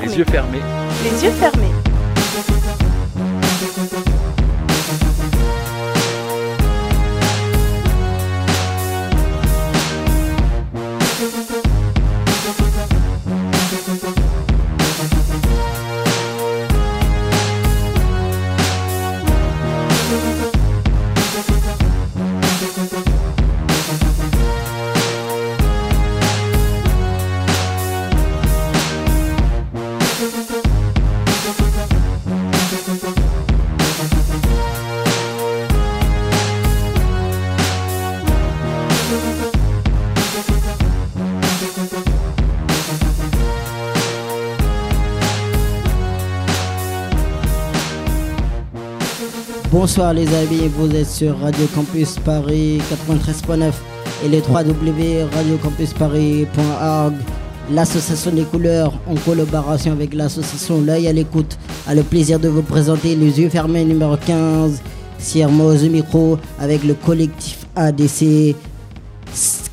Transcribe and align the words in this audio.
Fermés. 0.00 0.08
Les 0.08 0.18
yeux 0.18 0.24
fermés. 0.24 0.62
Les 1.04 1.24
yeux 1.24 1.30
fermés. 1.32 1.85
Bonsoir 49.78 50.14
les 50.14 50.26
amis, 50.34 50.68
vous 50.74 50.90
êtes 50.96 51.06
sur 51.06 51.38
Radio 51.38 51.66
Campus 51.74 52.16
Paris 52.24 52.78
93.9 52.90 53.72
et 54.24 54.28
les 54.30 54.40
3 54.40 54.62
www.radiocampusparis.org. 54.62 57.12
L'association 57.70 58.30
des 58.30 58.44
couleurs 58.44 58.94
en 59.06 59.16
collaboration 59.16 59.92
avec 59.92 60.14
l'association 60.14 60.80
L'œil 60.80 61.08
à 61.08 61.12
l'écoute 61.12 61.58
a 61.86 61.94
le 61.94 62.02
plaisir 62.02 62.40
de 62.40 62.48
vous 62.48 62.62
présenter 62.62 63.14
les 63.16 63.38
yeux 63.38 63.50
fermés 63.50 63.84
numéro 63.84 64.16
15, 64.16 64.80
Siermoz 65.18 65.84
au 65.84 65.90
micro 65.90 66.38
avec 66.58 66.82
le 66.82 66.94
collectif 66.94 67.66
ADC 67.76 68.56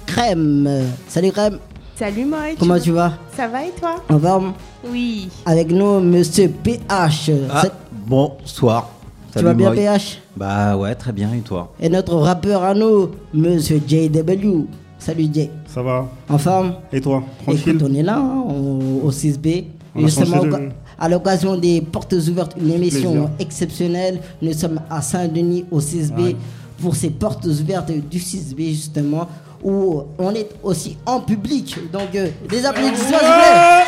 Crème. 0.05 0.69
Salut 1.07 1.31
Crème, 1.31 1.59
Salut 1.97 2.25
Moïse. 2.25 2.57
comment 2.59 2.77
tu 2.77 2.91
vas? 2.91 3.13
Ça 3.37 3.47
va 3.47 3.63
et 3.63 3.71
toi? 3.79 3.95
En 4.09 4.19
forme? 4.19 4.51
Oui. 4.85 5.29
Avec 5.45 5.71
nous, 5.71 6.01
monsieur 6.01 6.49
PH. 6.49 7.31
Ah, 7.49 7.63
bonsoir. 8.05 8.89
Tu 9.35 9.43
vas 9.43 9.53
bien. 9.53 9.71
PH 9.71 10.19
Bah 10.37 10.75
ouais, 10.77 10.93
très 10.95 11.11
bien, 11.11 11.33
et 11.33 11.39
toi? 11.41 11.73
Et 11.79 11.89
notre 11.89 12.15
rappeur 12.15 12.63
à 12.63 12.73
nous, 12.73 13.11
Monsieur 13.33 13.81
JW. 13.85 14.65
Salut 14.99 15.27
Jay. 15.33 15.49
Ça 15.67 15.81
va? 15.81 16.07
En 16.29 16.37
forme? 16.37 16.75
Et 16.91 17.01
toi? 17.01 17.23
Tranquille? 17.43 17.61
Écoute, 17.75 17.87
on 17.89 17.93
est 17.93 18.03
là 18.03 18.17
hein, 18.17 18.43
au, 18.47 19.07
au 19.07 19.11
6B. 19.11 19.65
On 19.95 20.01
Justement, 20.01 20.43
de- 20.43 20.69
à 20.97 21.09
l'occasion 21.09 21.55
des 21.57 21.81
portes 21.81 22.13
ouvertes, 22.13 22.55
une 22.59 22.71
émission 22.71 23.11
Plaisir. 23.11 23.29
exceptionnelle. 23.39 24.19
Nous 24.41 24.53
sommes 24.53 24.79
à 24.89 25.01
Saint-Denis 25.01 25.65
au 25.71 25.79
6B 25.81 26.19
Ouais. 26.21 26.35
pour 26.81 26.95
ces 26.95 27.09
portes 27.09 27.45
ouvertes 27.45 27.91
du 28.09 28.17
6B 28.19 28.69
justement 28.69 29.27
où 29.63 30.03
on 30.17 30.31
est 30.33 30.49
aussi 30.63 30.97
en 31.05 31.19
public. 31.19 31.77
Donc 31.91 32.15
euh, 32.15 32.27
des 32.49 32.65
applaudissements 32.65 33.07
s'il 33.07 33.17
vous 33.17 33.19
plaît. 33.19 33.83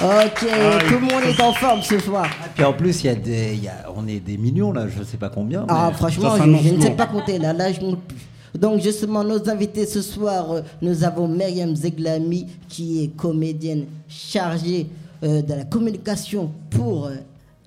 Ok, 0.00 0.46
Ah, 0.48 0.78
tout 0.86 0.94
le 0.94 1.00
monde 1.00 1.24
est 1.28 1.40
en 1.42 1.52
forme 1.52 1.82
ce 1.82 1.98
soir. 1.98 2.26
Puis 2.54 2.64
en 2.64 2.72
plus, 2.72 3.02
il 3.02 3.06
y 3.06 3.10
a 3.10 3.14
des, 3.16 3.54
il 3.54 3.64
y 3.64 3.68
a- 3.68 3.86
on 3.96 4.06
est 4.06 4.20
des 4.20 4.36
millions 4.38 4.72
là, 4.72 4.86
je 4.86 5.02
sais 5.02 5.16
pas 5.16 5.28
combien. 5.28 5.64
Ah, 5.68 5.90
franchement, 5.92 6.36
Ça 6.36 6.44
je, 6.44 6.50
ne 6.74 6.80
sais 6.80 6.90
pas 6.92 7.06
compter 7.06 7.38
là, 7.38 7.52
là 7.52 7.72
je 7.72 7.80
monte 7.80 8.00
plus. 8.02 8.16
Donc, 8.58 8.80
justement, 8.80 9.24
nos 9.24 9.48
invités 9.50 9.86
ce 9.86 10.00
soir, 10.00 10.52
euh, 10.52 10.60
nous 10.80 11.02
avons 11.04 11.26
Myriam 11.28 11.74
Zeglami, 11.74 12.46
qui 12.68 13.02
est 13.04 13.08
comédienne 13.08 13.86
chargée 14.08 14.86
euh, 15.24 15.42
de 15.42 15.52
la 15.54 15.64
communication 15.64 16.50
pour 16.70 17.06
euh, 17.06 17.14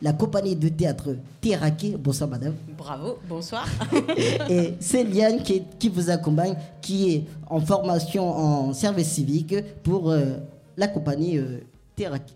la 0.02 0.14
compagnie 0.14 0.56
de 0.56 0.70
théâtre 0.70 1.10
Terraqué. 1.42 1.96
Bonsoir, 2.00 2.30
madame. 2.30 2.54
Bravo, 2.78 3.18
bonsoir. 3.28 3.68
Et 4.50 4.74
Céliane, 4.80 5.44
qui, 5.44 5.54
est- 5.54 5.66
qui 5.78 5.90
vous 5.90 6.10
accompagne, 6.10 6.56
qui 6.82 7.14
est 7.14 7.24
en 7.50 7.60
formation 7.60 8.30
en 8.30 8.74
service 8.74 9.10
civique 9.10 9.54
pour 9.84 10.10
euh, 10.10 10.38
la 10.78 10.88
compagnie 10.88 11.38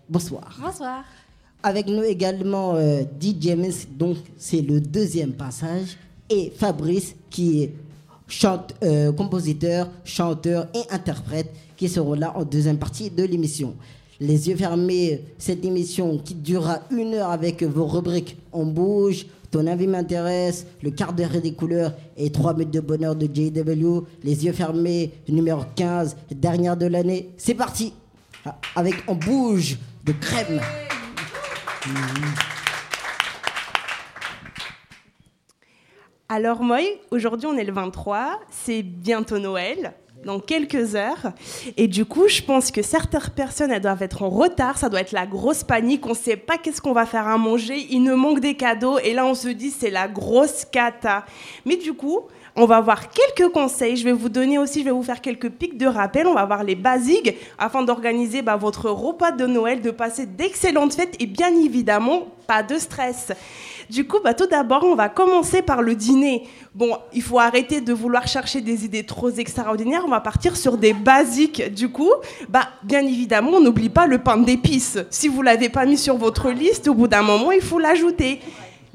Bonsoir. 0.08 0.56
Bonsoir. 0.60 1.04
Avec 1.62 1.88
nous 1.88 2.02
également 2.02 2.74
euh, 2.74 3.02
DJ 3.20 3.56
Miss, 3.56 3.88
donc 3.90 4.18
c'est 4.36 4.60
le 4.60 4.80
deuxième 4.80 5.32
passage, 5.32 5.96
et 6.30 6.52
Fabrice 6.56 7.16
qui 7.30 7.62
est 7.62 7.74
chante, 8.28 8.74
euh, 8.84 9.10
compositeur, 9.12 9.88
chanteur 10.04 10.68
et 10.74 10.82
interprète 10.94 11.52
qui 11.76 11.88
seront 11.88 12.14
là 12.14 12.32
en 12.36 12.44
deuxième 12.44 12.78
partie 12.78 13.10
de 13.10 13.24
l'émission. 13.24 13.74
Les 14.20 14.48
yeux 14.48 14.56
fermés, 14.56 15.24
cette 15.38 15.64
émission 15.64 16.18
qui 16.18 16.34
durera 16.34 16.80
une 16.90 17.14
heure 17.14 17.30
avec 17.30 17.62
vos 17.62 17.86
rubriques 17.86 18.36
On 18.52 18.64
bouge, 18.66 19.26
Ton 19.50 19.66
avis 19.66 19.86
m'intéresse, 19.86 20.66
Le 20.82 20.90
quart 20.90 21.12
d'heure 21.12 21.40
des 21.42 21.52
couleurs 21.52 21.92
et 22.16 22.30
3 22.30 22.54
minutes 22.54 22.74
de 22.74 22.80
bonheur 22.80 23.16
de 23.16 23.26
JW. 23.26 24.04
Les 24.22 24.44
yeux 24.44 24.52
fermés, 24.52 25.12
numéro 25.28 25.62
15, 25.74 26.16
dernière 26.30 26.76
de 26.76 26.86
l'année. 26.86 27.30
C'est 27.36 27.54
parti 27.54 27.92
Avec 28.74 28.94
On 29.08 29.14
bouge 29.14 29.76
de 30.04 30.12
crème. 30.12 30.60
Alors 36.28 36.62
moi, 36.62 36.78
aujourd'hui 37.10 37.46
on 37.46 37.56
est 37.56 37.64
le 37.64 37.72
23, 37.72 38.40
c'est 38.50 38.82
bientôt 38.82 39.38
Noël, 39.38 39.94
dans 40.24 40.40
quelques 40.40 40.96
heures. 40.96 41.32
Et 41.76 41.86
du 41.86 42.04
coup, 42.04 42.26
je 42.26 42.42
pense 42.42 42.72
que 42.72 42.82
certaines 42.82 43.30
personnes, 43.34 43.70
elles 43.70 43.80
doivent 43.80 44.02
être 44.02 44.24
en 44.24 44.28
retard, 44.28 44.76
ça 44.76 44.88
doit 44.88 45.00
être 45.00 45.12
la 45.12 45.26
grosse 45.26 45.62
panique, 45.62 46.04
on 46.04 46.10
ne 46.10 46.14
sait 46.14 46.36
pas 46.36 46.58
qu'est-ce 46.58 46.80
qu'on 46.80 46.92
va 46.92 47.06
faire 47.06 47.28
à 47.28 47.38
manger, 47.38 47.86
il 47.90 48.02
nous 48.02 48.16
manque 48.16 48.40
des 48.40 48.54
cadeaux, 48.54 48.98
et 48.98 49.14
là 49.14 49.24
on 49.24 49.34
se 49.34 49.48
dit 49.48 49.70
c'est 49.70 49.90
la 49.90 50.08
grosse 50.08 50.64
cata. 50.64 51.24
Mais 51.64 51.76
du 51.76 51.92
coup, 51.92 52.22
on 52.56 52.64
va 52.64 52.80
voir 52.80 53.10
quelques 53.10 53.52
conseils, 53.52 53.96
je 53.96 54.04
vais 54.04 54.12
vous 54.12 54.30
donner 54.30 54.58
aussi, 54.58 54.80
je 54.80 54.86
vais 54.86 54.90
vous 54.90 55.02
faire 55.02 55.20
quelques 55.20 55.50
pics 55.50 55.76
de 55.76 55.86
rappel, 55.86 56.26
on 56.26 56.34
va 56.34 56.46
voir 56.46 56.64
les 56.64 56.74
basiques 56.74 57.36
afin 57.58 57.82
d'organiser 57.82 58.40
bah, 58.40 58.56
votre 58.56 58.88
repas 58.90 59.32
de 59.32 59.46
Noël, 59.46 59.82
de 59.82 59.90
passer 59.90 60.24
d'excellentes 60.24 60.94
fêtes 60.94 61.16
et 61.20 61.26
bien 61.26 61.54
évidemment, 61.54 62.28
pas 62.46 62.62
de 62.62 62.78
stress. 62.78 63.32
Du 63.90 64.06
coup, 64.06 64.18
bah, 64.24 64.34
tout 64.34 64.46
d'abord, 64.46 64.84
on 64.84 64.94
va 64.94 65.08
commencer 65.08 65.62
par 65.62 65.82
le 65.82 65.94
dîner. 65.94 66.48
Bon, 66.74 66.98
il 67.12 67.22
faut 67.22 67.38
arrêter 67.38 67.80
de 67.80 67.92
vouloir 67.92 68.26
chercher 68.26 68.60
des 68.60 68.84
idées 68.84 69.04
trop 69.04 69.30
extraordinaires. 69.30 70.02
On 70.04 70.10
va 70.10 70.20
partir 70.20 70.56
sur 70.56 70.76
des 70.76 70.92
basiques. 70.92 71.72
Du 71.72 71.88
coup, 71.88 72.10
bah, 72.48 72.68
bien 72.82 73.06
évidemment, 73.06 73.52
on 73.54 73.60
n'oublie 73.60 73.88
pas 73.88 74.06
le 74.06 74.18
pain 74.18 74.38
d'épices. 74.38 74.98
Si 75.10 75.28
vous 75.28 75.42
l'avez 75.42 75.68
pas 75.68 75.86
mis 75.86 75.98
sur 75.98 76.16
votre 76.16 76.50
liste, 76.50 76.88
au 76.88 76.94
bout 76.94 77.06
d'un 77.06 77.22
moment, 77.22 77.52
il 77.52 77.60
faut 77.60 77.78
l'ajouter. 77.78 78.40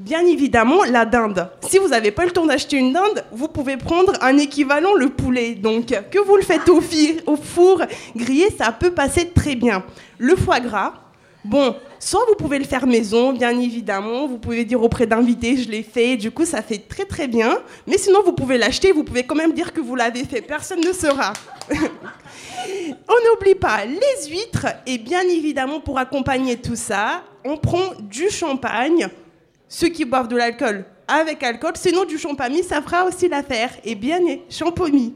Bien 0.02 0.26
évidemment, 0.26 0.82
la 0.82 1.04
dinde. 1.04 1.48
Si 1.68 1.78
vous 1.78 1.88
n'avez 1.88 2.10
pas 2.10 2.24
le 2.24 2.32
temps 2.32 2.44
d'acheter 2.44 2.76
une 2.76 2.92
dinde, 2.92 3.24
vous 3.30 3.46
pouvez 3.46 3.76
prendre 3.76 4.12
un 4.20 4.36
équivalent, 4.36 4.94
le 4.94 5.10
poulet. 5.10 5.54
Donc, 5.54 5.94
que 6.10 6.18
vous 6.18 6.34
le 6.34 6.42
faites 6.42 6.68
au, 6.68 6.80
au 7.26 7.36
four 7.36 7.82
grillé, 8.16 8.48
ça 8.50 8.72
peut 8.72 8.90
passer 8.90 9.28
très 9.28 9.54
bien. 9.54 9.84
Le 10.18 10.34
foie 10.34 10.58
gras, 10.58 10.94
Bon, 11.44 11.74
soit 11.98 12.24
vous 12.28 12.36
pouvez 12.36 12.58
le 12.58 12.64
faire 12.64 12.86
maison, 12.86 13.32
bien 13.32 13.58
évidemment, 13.58 14.28
vous 14.28 14.38
pouvez 14.38 14.64
dire 14.64 14.80
auprès 14.80 15.08
d'invités, 15.08 15.56
je 15.56 15.68
l'ai 15.68 15.82
fait, 15.82 16.16
du 16.16 16.30
coup 16.30 16.44
ça 16.44 16.62
fait 16.62 16.78
très 16.78 17.04
très 17.04 17.26
bien, 17.26 17.58
mais 17.88 17.98
sinon 17.98 18.22
vous 18.24 18.32
pouvez 18.32 18.58
l'acheter, 18.58 18.92
vous 18.92 19.02
pouvez 19.02 19.24
quand 19.24 19.34
même 19.34 19.52
dire 19.52 19.72
que 19.72 19.80
vous 19.80 19.96
l'avez 19.96 20.22
fait, 20.22 20.40
personne 20.40 20.78
ne 20.78 20.92
saura. 20.92 21.32
on 21.72 23.34
n'oublie 23.34 23.56
pas 23.56 23.84
les 23.84 24.30
huîtres, 24.30 24.68
et 24.86 24.98
bien 24.98 25.22
évidemment 25.22 25.80
pour 25.80 25.98
accompagner 25.98 26.58
tout 26.58 26.76
ça, 26.76 27.24
on 27.44 27.56
prend 27.56 27.90
du 27.98 28.30
champagne, 28.30 29.08
ceux 29.72 29.88
qui 29.88 30.04
boivent 30.04 30.28
de 30.28 30.36
l'alcool 30.36 30.84
avec 31.08 31.42
alcool, 31.42 31.72
sinon 31.76 32.04
du 32.04 32.18
champagne, 32.18 32.62
ça 32.62 32.80
fera 32.82 33.04
aussi 33.04 33.26
l'affaire. 33.28 33.70
Et 33.84 33.94
bien, 33.94 34.18
champomis. 34.48 35.14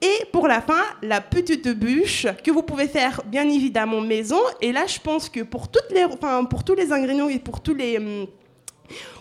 Et 0.00 0.24
pour 0.32 0.48
la 0.48 0.60
fin, 0.60 0.82
la 1.02 1.20
petite 1.20 1.68
bûche 1.68 2.26
que 2.42 2.50
vous 2.50 2.62
pouvez 2.62 2.88
faire 2.88 3.20
bien 3.26 3.48
évidemment 3.48 4.00
maison. 4.00 4.40
Et 4.60 4.72
là, 4.72 4.86
je 4.86 4.98
pense 4.98 5.28
que 5.28 5.40
pour, 5.40 5.68
toutes 5.68 5.90
les, 5.90 6.06
pour 6.48 6.64
tous 6.64 6.74
les 6.74 6.92
ingrédients 6.92 7.28
et 7.28 7.38
pour 7.38 7.60
tous 7.60 7.74
les... 7.74 7.98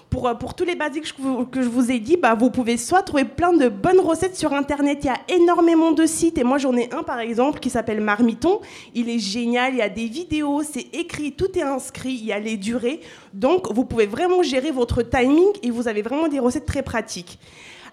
Pour, 0.09 0.27
euh, 0.27 0.33
pour 0.33 0.55
tous 0.55 0.65
les 0.65 0.75
basiques 0.75 1.13
que 1.51 1.61
je 1.61 1.69
vous 1.69 1.91
ai 1.91 1.99
dit, 1.99 2.17
bah, 2.17 2.33
vous 2.33 2.49
pouvez 2.49 2.77
soit 2.77 3.03
trouver 3.03 3.25
plein 3.25 3.53
de 3.53 3.69
bonnes 3.69 3.99
recettes 3.99 4.35
sur 4.35 4.53
Internet. 4.53 4.99
Il 5.03 5.07
y 5.07 5.09
a 5.09 5.19
énormément 5.27 5.91
de 5.91 6.05
sites. 6.05 6.37
Et 6.37 6.43
moi, 6.43 6.57
j'en 6.57 6.75
ai 6.75 6.91
un, 6.93 7.03
par 7.03 7.19
exemple, 7.19 7.59
qui 7.59 7.69
s'appelle 7.69 8.01
Marmiton. 8.01 8.59
Il 8.95 9.09
est 9.09 9.19
génial. 9.19 9.73
Il 9.73 9.77
y 9.77 9.81
a 9.81 9.89
des 9.89 10.07
vidéos, 10.07 10.63
c'est 10.63 10.87
écrit, 10.93 11.33
tout 11.33 11.57
est 11.57 11.61
inscrit. 11.61 12.13
Il 12.13 12.25
y 12.25 12.33
a 12.33 12.39
les 12.39 12.57
durées. 12.57 13.01
Donc, 13.33 13.71
vous 13.71 13.85
pouvez 13.85 14.07
vraiment 14.07 14.41
gérer 14.41 14.71
votre 14.71 15.03
timing 15.03 15.49
et 15.61 15.69
vous 15.69 15.87
avez 15.87 16.01
vraiment 16.01 16.27
des 16.27 16.39
recettes 16.39 16.65
très 16.65 16.81
pratiques. 16.81 17.37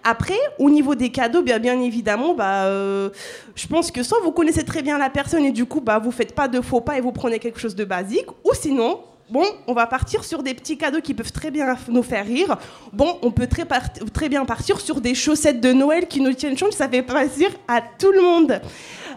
Après, 0.03 0.39
au 0.59 0.69
niveau 0.69 0.95
des 0.95 1.09
cadeaux, 1.09 1.41
bien, 1.41 1.59
bien 1.59 1.79
évidemment, 1.81 2.33
bah, 2.33 2.65
euh, 2.65 3.09
je 3.55 3.67
pense 3.67 3.91
que 3.91 4.03
soit 4.03 4.19
vous 4.23 4.31
connaissez 4.31 4.63
très 4.63 4.81
bien 4.81 4.97
la 4.97 5.09
personne 5.09 5.45
et 5.45 5.51
du 5.51 5.65
coup, 5.65 5.81
bah, 5.81 5.99
vous 5.99 6.11
faites 6.11 6.33
pas 6.33 6.47
de 6.47 6.61
faux 6.61 6.81
pas 6.81 6.97
et 6.97 7.01
vous 7.01 7.11
prenez 7.11 7.39
quelque 7.39 7.59
chose 7.59 7.75
de 7.75 7.85
basique, 7.85 8.27
ou 8.43 8.51
sinon, 8.53 8.99
Bon, 9.29 9.43
on 9.67 9.73
va 9.73 9.87
partir 9.87 10.23
sur 10.23 10.41
des 10.41 10.53
petits 10.53 10.77
cadeaux 10.77 11.01
qui 11.01 11.13
peuvent 11.13 11.33
très 11.33 11.51
bien 11.51 11.75
nous 11.89 12.03
faire 12.03 12.25
rire. 12.25 12.57
Bon, 12.93 13.19
on 13.21 13.31
peut 13.31 13.47
très, 13.47 14.29
bien 14.29 14.45
partir 14.45 14.79
sur 14.79 15.01
des 15.01 15.13
chaussettes 15.15 15.59
de 15.59 15.73
Noël 15.73 16.07
qui 16.07 16.21
nous 16.21 16.31
tiennent 16.31 16.57
chaud. 16.57 16.71
Ça 16.71 16.87
fait 16.87 17.01
plaisir 17.01 17.49
à 17.67 17.81
tout 17.81 18.11
le 18.13 18.21
monde. 18.21 18.61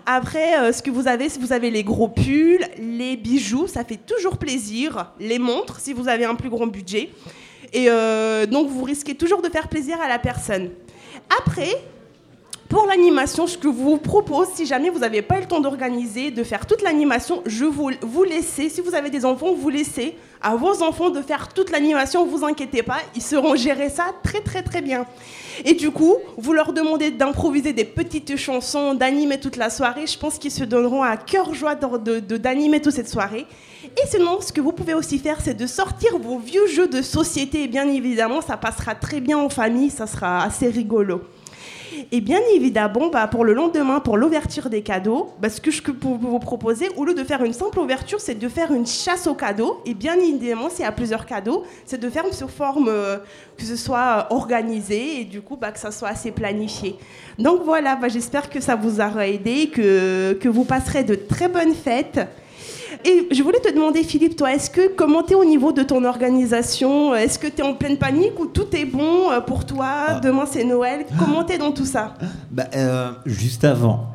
Après, 0.07 0.59
euh, 0.59 0.73
ce 0.73 0.83
que 0.83 0.91
vous 0.91 1.07
avez, 1.07 1.29
si 1.29 1.39
vous 1.39 1.53
avez 1.53 1.71
les 1.71 1.85
gros 1.85 2.09
pulls, 2.09 2.67
les 2.79 3.17
bijoux, 3.17 3.69
ça 3.69 3.85
fait 3.85 3.99
toujours 3.99 4.37
plaisir. 4.37 5.12
Les 5.21 5.39
montres, 5.39 5.79
si 5.79 5.93
vous 5.93 6.09
avez 6.09 6.25
un 6.25 6.35
plus 6.35 6.51
grand 6.51 6.67
budget. 6.67 7.11
Et 7.73 7.87
euh, 7.89 8.47
donc, 8.47 8.69
vous 8.69 8.83
risquez 8.83 9.15
toujours 9.15 9.43
de 9.43 9.49
faire 9.49 9.69
plaisir 9.69 10.01
à 10.01 10.09
la 10.09 10.19
personne. 10.19 10.71
Après, 11.39 11.71
pour 12.70 12.87
l'animation, 12.87 13.49
ce 13.49 13.58
que 13.58 13.67
je 13.67 13.75
vous 13.75 13.96
propose, 13.96 14.46
si 14.55 14.64
jamais 14.64 14.90
vous 14.90 15.00
n'avez 15.00 15.22
pas 15.22 15.38
eu 15.38 15.40
le 15.40 15.46
temps 15.49 15.58
d'organiser, 15.58 16.31
de 16.31 16.44
faire 16.44 16.67
toute 16.67 16.82
l'animation, 16.82 17.43
je 17.44 17.64
vous, 17.64 17.90
vous 18.00 18.22
laissez, 18.22 18.69
si 18.69 18.81
vous 18.81 18.94
avez 18.94 19.11
des 19.11 19.25
enfants, 19.25 19.52
vous 19.52 19.69
laissez 19.69 20.17
à 20.40 20.55
vos 20.55 20.81
enfants 20.84 21.11
de 21.11 21.20
faire 21.20 21.49
toute 21.49 21.72
l'animation, 21.72 22.25
vous 22.25 22.44
inquiétez 22.44 22.84
pas, 22.84 22.99
ils 23.17 23.22
seront 23.22 23.56
gérer 23.56 23.88
ça 23.88 24.14
très 24.22 24.40
très 24.40 24.62
très 24.62 24.82
bien. 24.82 25.05
Et 25.64 25.75
du 25.75 25.90
coup, 25.90 26.14
vous 26.38 26.52
leur 26.52 26.72
demandez 26.72 27.11
d'improviser 27.11 27.72
des 27.72 27.84
petites 27.84 28.37
chansons, 28.37 28.94
d'animer 28.94 29.40
toute 29.40 29.56
la 29.56 29.69
soirée, 29.69 30.06
je 30.06 30.17
pense 30.17 30.38
qu'ils 30.38 30.52
se 30.52 30.62
donneront 30.62 31.02
à 31.02 31.17
cœur 31.17 31.52
joie 31.52 31.75
d'animer 31.75 32.20
de, 32.20 32.37
d'animer 32.37 32.81
toute 32.81 32.94
cette 32.94 33.08
soirée. 33.08 33.46
Et 33.82 34.06
sinon, 34.06 34.40
ce 34.40 34.52
que 34.52 34.61
vous 34.61 34.72
pouvez 34.72 34.94
aussi 34.94 35.19
faire, 35.19 35.40
c'est 35.43 35.55
de 35.55 35.67
sortir 35.67 36.19
vos 36.19 36.38
vieux 36.38 36.69
jeux 36.69 36.87
de 36.87 37.02
société, 37.02 37.64
et 37.64 37.69
bien 37.69 37.88
évidemment, 37.88 38.40
ça 38.40 38.56
passera 38.56 38.94
très 38.94 39.20
bien 39.20 39.38
en 39.38 39.49
famille, 39.49 39.90
ça 39.90 40.06
sera 40.06 40.44
assez 40.44 40.69
rigolo. 40.69 41.20
Et 42.13 42.21
bien 42.21 42.41
évidemment, 42.55 43.09
bah, 43.09 43.27
pour 43.27 43.45
le 43.45 43.53
lendemain, 43.53 44.01
pour 44.01 44.17
l'ouverture 44.17 44.71
des 44.71 44.83
cadeaux, 44.83 45.31
bah, 45.41 45.49
ce 45.49 45.61
que 45.61 45.71
je 45.71 45.83
peux 45.83 45.95
vous 46.03 46.39
proposer, 46.39 46.89
au 46.97 47.05
lieu 47.05 47.15
de 47.15 47.25
faire 47.25 47.43
une 47.43 47.53
simple 47.53 47.79
ouverture, 47.79 48.21
c'est 48.21 48.35
de 48.35 48.49
faire 48.49 48.73
une 48.73 48.87
chasse 48.87 49.27
aux 49.27 49.35
cadeaux. 49.35 49.81
Et 49.87 49.95
bien 49.95 50.15
évidemment, 50.15 50.69
s'il 50.71 50.85
y 50.85 50.89
a 50.89 50.93
plusieurs 50.93 51.27
cadeaux, 51.27 51.65
c'est 51.87 52.01
de 52.01 52.11
faire 52.11 52.25
sous 52.33 52.49
forme 52.49 52.89
euh, 52.89 53.19
que 53.57 53.65
ce 53.65 53.77
soit 53.77 54.29
organisé 54.31 55.21
et 55.21 55.25
du 55.25 55.41
coup 55.41 55.57
bah, 55.57 55.73
que 55.73 55.79
ça 55.79 55.91
soit 55.91 56.09
assez 56.09 56.31
planifié. 56.31 56.97
Donc 57.39 57.63
voilà, 57.65 57.99
j'espère 58.09 58.51
que 58.51 58.61
ça 58.61 58.77
vous 58.77 59.01
aura 59.01 59.27
aidé, 59.27 59.69
que 59.71 60.49
vous 60.49 60.65
passerez 60.65 61.05
de 61.05 61.15
très 61.15 61.49
bonnes 61.49 61.75
fêtes. 61.75 62.21
Et 63.05 63.29
je 63.31 63.43
voulais 63.43 63.61
te 63.61 63.73
demander, 63.73 64.03
Philippe, 64.03 64.37
toi, 64.37 64.53
est-ce 64.53 64.71
que 64.71 64.89
comment 64.89 65.23
tu 65.23 65.33
es 65.33 65.37
au 65.37 65.45
niveau 65.45 65.73
de 65.73 65.83
ton 65.83 66.05
organisation? 66.05 67.15
Est-ce 67.15 67.39
que 67.39 67.47
tu 67.47 67.59
es 67.59 67.63
en 67.63 67.75
pleine 67.75 67.97
panique 67.97 68.39
ou 68.39 68.47
tout 68.47 68.75
est 68.75 68.85
bon 68.85 69.31
euh, 69.31 69.41
pour 69.41 69.65
toi? 69.65 69.87
Ah. 70.09 70.21
Demain, 70.21 70.45
c'est 70.51 70.65
Noël. 70.65 71.07
Comment 71.19 71.45
tu 71.45 71.55
es 71.55 71.59
dans 71.59 71.73
tout 71.73 71.85
ça? 71.85 72.15
Bah, 72.51 72.67
euh, 72.75 73.13
Juste 73.27 73.65
avant 73.65 74.07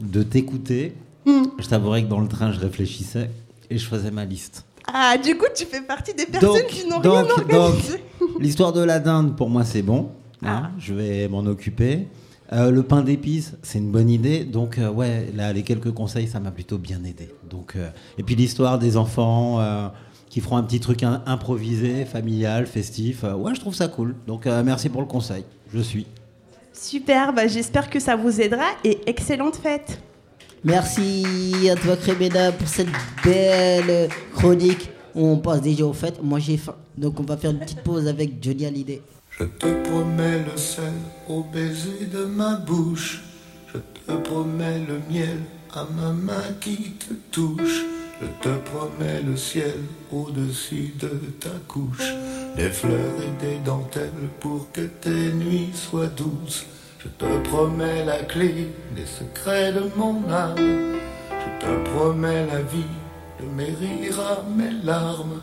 de 0.00 0.22
t'écouter, 0.22 0.94
hmm. 1.24 1.44
je 1.58 1.68
t'avouerais 1.68 2.02
que 2.02 2.08
dans 2.08 2.20
le 2.20 2.28
train, 2.28 2.52
je 2.52 2.60
réfléchissais 2.60 3.30
et 3.70 3.78
je 3.78 3.86
faisais 3.86 4.10
ma 4.10 4.24
liste. 4.24 4.64
Ah, 4.92 5.16
du 5.18 5.36
coup, 5.36 5.46
tu 5.54 5.64
fais 5.64 5.80
partie 5.80 6.14
des 6.14 6.26
personnes 6.26 6.66
qui 6.68 6.86
n'ont 6.86 7.00
rien 7.00 7.26
organisé. 7.28 8.02
L'histoire 8.38 8.72
de 8.72 8.82
la 8.82 9.00
dinde, 9.00 9.36
pour 9.36 9.50
moi, 9.50 9.64
c'est 9.64 9.82
bon. 9.82 10.10
Hein, 10.42 10.62
ah. 10.64 10.70
Je 10.78 10.94
vais 10.94 11.28
m'en 11.28 11.44
occuper. 11.46 12.06
Euh, 12.52 12.70
le 12.70 12.82
pain 12.82 13.02
d'épices, 13.02 13.54
c'est 13.62 13.78
une 13.78 13.90
bonne 13.90 14.08
idée. 14.08 14.44
Donc, 14.44 14.78
euh, 14.78 14.90
ouais, 14.90 15.30
là, 15.34 15.52
les 15.52 15.62
quelques 15.62 15.92
conseils, 15.92 16.28
ça 16.28 16.40
m'a 16.40 16.50
plutôt 16.50 16.78
bien 16.78 17.02
aidé. 17.04 17.28
Donc, 17.48 17.74
euh, 17.76 17.88
et 18.18 18.22
puis 18.22 18.34
l'histoire 18.34 18.78
des 18.78 18.96
enfants 18.96 19.60
qui 20.28 20.40
feront 20.40 20.56
un 20.56 20.62
petit 20.62 20.80
truc 20.80 21.02
improvisé, 21.02 22.04
familial, 22.04 22.66
festif. 22.66 23.22
ouais, 23.22 23.54
je 23.54 23.60
trouve 23.60 23.74
ça 23.74 23.88
cool. 23.88 24.14
Donc, 24.26 24.46
merci 24.46 24.88
pour 24.88 25.00
le 25.00 25.06
conseil. 25.06 25.44
Je 25.72 25.80
suis. 25.80 26.06
Super, 26.72 27.32
bah, 27.32 27.46
j'espère 27.46 27.88
que 27.88 27.98
ça 27.98 28.16
vous 28.16 28.40
aidera 28.40 28.66
et 28.84 28.98
excellente 29.06 29.56
fête. 29.56 29.98
Merci 30.62 31.24
à 31.70 31.76
toi, 31.76 31.96
Crémena, 31.96 32.52
pour 32.52 32.68
cette 32.68 32.88
belle 33.24 34.08
chronique. 34.34 34.90
On 35.14 35.38
passe 35.38 35.62
déjà 35.62 35.86
aux 35.86 35.92
fêtes. 35.92 36.22
Moi, 36.22 36.38
j'ai 36.38 36.56
faim. 36.56 36.74
Donc, 36.98 37.18
on 37.18 37.22
va 37.22 37.36
faire 37.36 37.52
une 37.52 37.58
petite 37.58 37.82
pause 37.82 38.06
avec 38.06 38.42
Johnny 38.42 38.66
Hallyday. 38.66 39.00
Je 39.38 39.44
te 39.44 39.66
promets 39.66 40.38
le 40.50 40.56
sel 40.56 40.94
au 41.28 41.42
baiser 41.42 42.06
de 42.10 42.24
ma 42.24 42.54
bouche. 42.54 43.22
Je 43.66 43.78
te 43.78 44.12
promets 44.12 44.78
le 44.88 44.98
miel 45.10 45.40
à 45.74 45.84
ma 45.94 46.10
main 46.10 46.54
qui 46.58 46.92
te 46.92 47.12
touche. 47.30 47.84
Je 48.22 48.26
te 48.40 48.56
promets 48.70 49.20
le 49.20 49.36
ciel 49.36 49.74
au-dessus 50.10 50.94
de 50.98 51.10
ta 51.38 51.50
couche. 51.68 52.14
Des 52.56 52.70
fleurs 52.70 53.16
et 53.20 53.44
des 53.44 53.58
dentelles 53.58 54.30
pour 54.40 54.72
que 54.72 54.80
tes 55.02 55.32
nuits 55.34 55.70
soient 55.74 56.06
douces. 56.06 56.64
Je 56.98 57.08
te 57.08 57.48
promets 57.50 58.06
la 58.06 58.20
clé 58.20 58.68
des 58.96 59.04
secrets 59.04 59.70
de 59.70 59.82
mon 59.96 60.30
âme. 60.30 60.56
Je 60.56 61.66
te 61.66 61.90
promets 61.90 62.46
la 62.46 62.62
vie 62.62 62.94
de 63.38 63.46
mes 63.54 63.74
rires 63.74 64.20
à 64.20 64.42
mes 64.56 64.82
larmes 64.82 65.42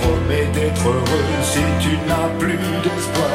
Promets 0.31 0.47
d'être 0.53 0.87
heureux 0.87 1.29
si 1.43 1.59
tu 1.79 1.97
n'as 2.07 2.29
plus 2.39 2.57
d'espoir. 2.83 3.31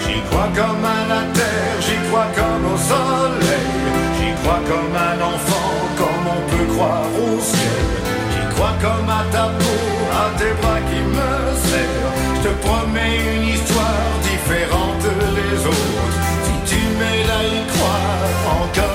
J'y 0.00 0.20
crois 0.30 0.48
comme 0.54 0.84
à 0.84 1.00
la 1.08 1.22
terre, 1.32 1.76
j'y 1.80 1.96
crois 2.08 2.26
comme 2.34 2.72
au 2.72 2.76
soleil. 2.76 3.70
J'y 4.18 4.32
crois 4.42 4.60
comme 4.68 4.94
un 4.94 5.18
enfant, 5.34 5.70
comme 5.98 6.24
on 6.36 6.50
peut 6.50 6.74
croire 6.74 7.08
au 7.26 7.40
ciel. 7.40 7.86
J'y 8.32 8.54
crois 8.54 8.74
comme 8.80 9.08
à 9.08 9.24
ta 9.32 9.44
peau, 9.58 9.80
à 10.12 10.38
tes 10.38 10.52
bras 10.60 10.80
qui 10.90 11.00
me 11.16 11.30
serrent. 11.68 12.14
Je 12.36 12.48
te 12.48 12.54
promets 12.66 13.16
une 13.36 13.48
histoire 13.48 14.10
différente 14.22 15.06
des 15.38 15.66
autres. 15.66 16.12
Si 16.44 16.74
tu 16.74 16.80
m'aides 16.98 17.30
à 17.30 17.42
y 17.44 17.66
croire 17.72 18.62
encore. 18.62 18.93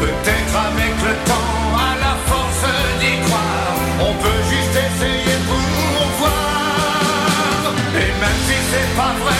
Peut-être 0.00 0.56
avec 0.56 0.94
le 1.04 1.14
temps, 1.28 1.76
à 1.76 1.94
la 2.04 2.14
force 2.26 2.64
d'y 3.00 3.20
croire, 3.26 3.76
on 4.00 4.14
peut 4.14 4.42
juste 4.48 4.76
essayer 4.86 5.36
pour 5.46 6.08
voir. 6.18 7.74
Et 7.94 8.10
même 8.20 8.40
si 8.46 8.56
c'est 8.70 8.96
pas 8.96 9.14
vrai, 9.22 9.31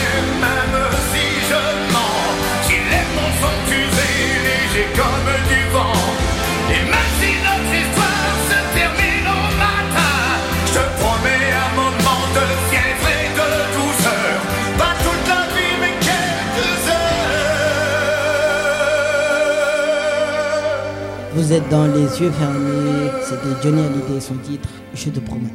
Vous 21.52 21.58
êtes 21.58 21.68
dans 21.68 21.86
les 21.86 22.18
yeux 22.18 22.30
fermés. 22.30 23.10
C'était 23.22 23.62
Johnny 23.62 23.82
Hallyday 23.82 24.16
et 24.16 24.20
son 24.22 24.36
titre 24.36 24.66
Je 24.94 25.10
te 25.10 25.20
promets. 25.20 25.52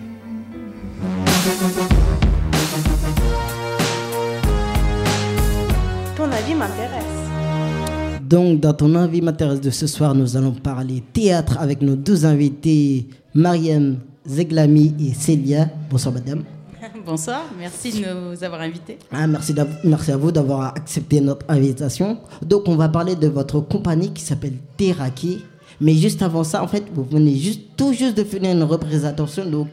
Ton 6.15 6.25
avis 6.25 6.53
m'intéresse. 6.53 8.21
Donc, 8.21 8.59
dans 8.59 8.73
ton 8.75 8.93
avis 8.93 9.23
m'intéresse 9.23 9.59
de 9.59 9.71
ce 9.71 9.87
soir, 9.87 10.13
nous 10.13 10.37
allons 10.37 10.51
parler 10.51 11.01
théâtre 11.13 11.57
avec 11.59 11.81
nos 11.81 11.95
deux 11.95 12.27
invités, 12.27 13.07
Mariam 13.33 13.97
Zeglami 14.27 14.93
et 14.99 15.15
Célia. 15.15 15.67
Bonsoir, 15.89 16.13
madame. 16.13 16.43
Bonsoir, 17.07 17.41
merci 17.57 18.03
de 18.03 18.35
nous 18.35 18.43
avoir 18.43 18.61
invités. 18.61 18.99
Ah, 19.11 19.25
merci 19.25 20.11
à 20.11 20.17
vous 20.17 20.31
d'avoir 20.31 20.75
accepté 20.75 21.21
notre 21.21 21.47
invitation. 21.49 22.19
Donc, 22.43 22.67
on 22.67 22.75
va 22.75 22.87
parler 22.87 23.15
de 23.15 23.27
votre 23.27 23.61
compagnie 23.61 24.13
qui 24.13 24.21
s'appelle 24.21 24.57
Teraki. 24.77 25.43
Mais 25.79 25.93
juste 25.93 26.21
avant 26.21 26.43
ça, 26.43 26.63
en 26.63 26.67
fait, 26.67 26.85
vous 26.93 27.03
venez 27.03 27.39
tout 27.75 27.93
juste 27.93 28.15
de 28.17 28.23
finir 28.23 28.51
une 28.51 28.63
représentation. 28.63 29.45
Donc, 29.45 29.69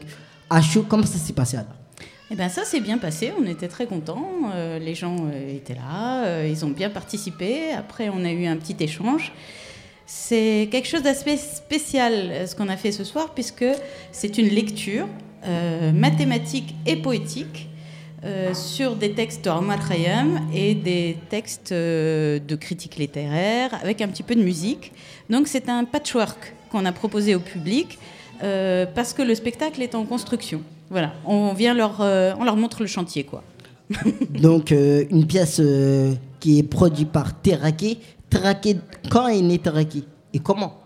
à 0.49 0.61
chaud, 0.61 0.85
comment 0.87 1.05
ça 1.05 1.17
s'est 1.17 1.33
passé 1.33 1.57
alors 1.57 1.73
Eh 2.29 2.35
bien 2.35 2.49
ça 2.49 2.63
s'est 2.63 2.79
bien 2.79 2.97
passé, 2.97 3.31
on 3.39 3.45
était 3.47 3.67
très 3.67 3.87
contents, 3.87 4.29
euh, 4.53 4.77
les 4.77 4.93
gens 4.93 5.15
euh, 5.19 5.55
étaient 5.55 5.73
là, 5.73 6.25
euh, 6.25 6.47
ils 6.49 6.63
ont 6.63 6.69
bien 6.69 6.89
participé, 6.89 7.71
après 7.75 8.09
on 8.09 8.23
a 8.23 8.31
eu 8.31 8.45
un 8.45 8.57
petit 8.57 8.75
échange. 8.79 9.31
C'est 10.05 10.69
quelque 10.71 10.87
chose 10.87 11.01
d'assez 11.01 11.35
spécial 11.35 12.47
ce 12.47 12.55
qu'on 12.55 12.69
a 12.69 12.77
fait 12.77 12.91
ce 12.91 13.03
soir 13.03 13.33
puisque 13.33 13.65
c'est 14.11 14.37
une 14.37 14.49
lecture 14.49 15.07
mathématique 15.93 16.75
et 16.85 16.95
poétique 16.95 17.69
euh, 18.25 18.55
sur 18.55 18.95
des 18.95 19.11
textes 19.11 19.45
d'Omar 19.45 19.87
Khayyam 19.87 20.39
et 20.51 20.73
des 20.73 21.15
textes 21.29 21.71
euh, 21.71 22.39
de 22.39 22.55
critique 22.55 22.95
littéraire 22.95 23.69
avec 23.83 24.01
un 24.01 24.07
petit 24.07 24.23
peu 24.23 24.33
de 24.33 24.41
musique. 24.41 24.93
Donc 25.29 25.47
c'est 25.47 25.69
un 25.69 25.83
patchwork 25.83 26.55
qu'on 26.71 26.85
a 26.85 26.91
proposé 26.91 27.35
au 27.35 27.39
public 27.39 27.99
euh, 28.41 28.87
parce 28.95 29.13
que 29.13 29.21
le 29.21 29.35
spectacle 29.35 29.79
est 29.83 29.93
en 29.93 30.05
construction. 30.05 30.63
Voilà, 30.89 31.13
on 31.23 31.53
vient 31.53 31.75
leur, 31.75 31.99
on 31.99 32.43
leur 32.43 32.55
montre 32.55 32.81
le 32.81 32.87
chantier 32.87 33.25
quoi. 33.25 33.43
Donc, 34.29 34.71
une 34.71 35.27
pièce 35.27 35.61
qui 36.39 36.57
est 36.57 36.63
produite 36.63 37.11
par 37.11 37.39
Teraki. 37.39 37.99
Teraki, 38.31 38.77
quand 39.11 39.27
est 39.27 39.41
né 39.41 39.59
Teraki 39.59 40.03
Et 40.33 40.39
comment? 40.39 40.84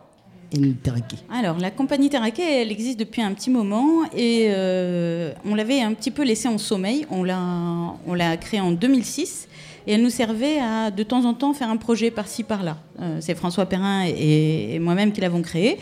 Alors, 1.32 1.58
la 1.58 1.72
compagnie 1.72 2.10
Terraquet, 2.10 2.62
elle 2.62 2.72
existe 2.72 3.00
depuis 3.00 3.22
un 3.22 3.34
petit 3.34 3.50
moment 3.50 4.03
et 4.15 4.48
euh, 4.50 5.32
on 5.46 5.56
l'avait 5.56 5.82
un 5.82 5.94
petit 5.94 6.12
peu 6.12 6.24
laissée 6.24 6.48
en 6.48 6.58
sommeil. 6.58 7.06
On 7.10 7.24
l'a, 7.24 8.38
créée 8.38 8.62
en 8.62 8.72
2006 8.72 9.48
et 9.88 9.94
elle 9.94 10.01
nous 10.01 10.10
servait 10.10 10.60
à 10.60 10.91
de 10.91 11.03
temps 11.03 11.25
en 11.25 11.34
temps 11.34 11.53
faire 11.53 11.70
un 11.70 11.77
projet 11.77 12.12
par-ci 12.12 12.44
par-là. 12.44 12.77
Euh, 13.00 13.18
c'est 13.22 13.36
François 13.36 13.65
Perrin 13.65 14.06
et, 14.06 14.75
et 14.75 14.79
moi-même 14.79 15.12
qui 15.12 15.22
l'avons 15.22 15.41
créée. 15.41 15.77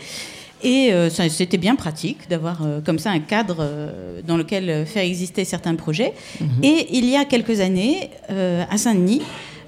Et 0.62 0.92
euh, 0.92 1.08
c'était 1.10 1.56
bien 1.56 1.76
pratique 1.76 2.28
d'avoir 2.28 2.62
euh, 2.62 2.80
comme 2.80 2.98
ça 2.98 3.10
un 3.10 3.20
cadre 3.20 3.58
euh, 3.60 4.20
dans 4.26 4.36
lequel 4.36 4.86
faire 4.86 5.04
exister 5.04 5.44
certains 5.44 5.74
projets. 5.76 6.14
Et 6.62 6.88
il 6.92 7.08
y 7.08 7.16
a 7.16 7.24
quelques 7.24 7.60
années, 7.60 8.10
à 8.28 8.76
Saint-Denis, 8.76 9.22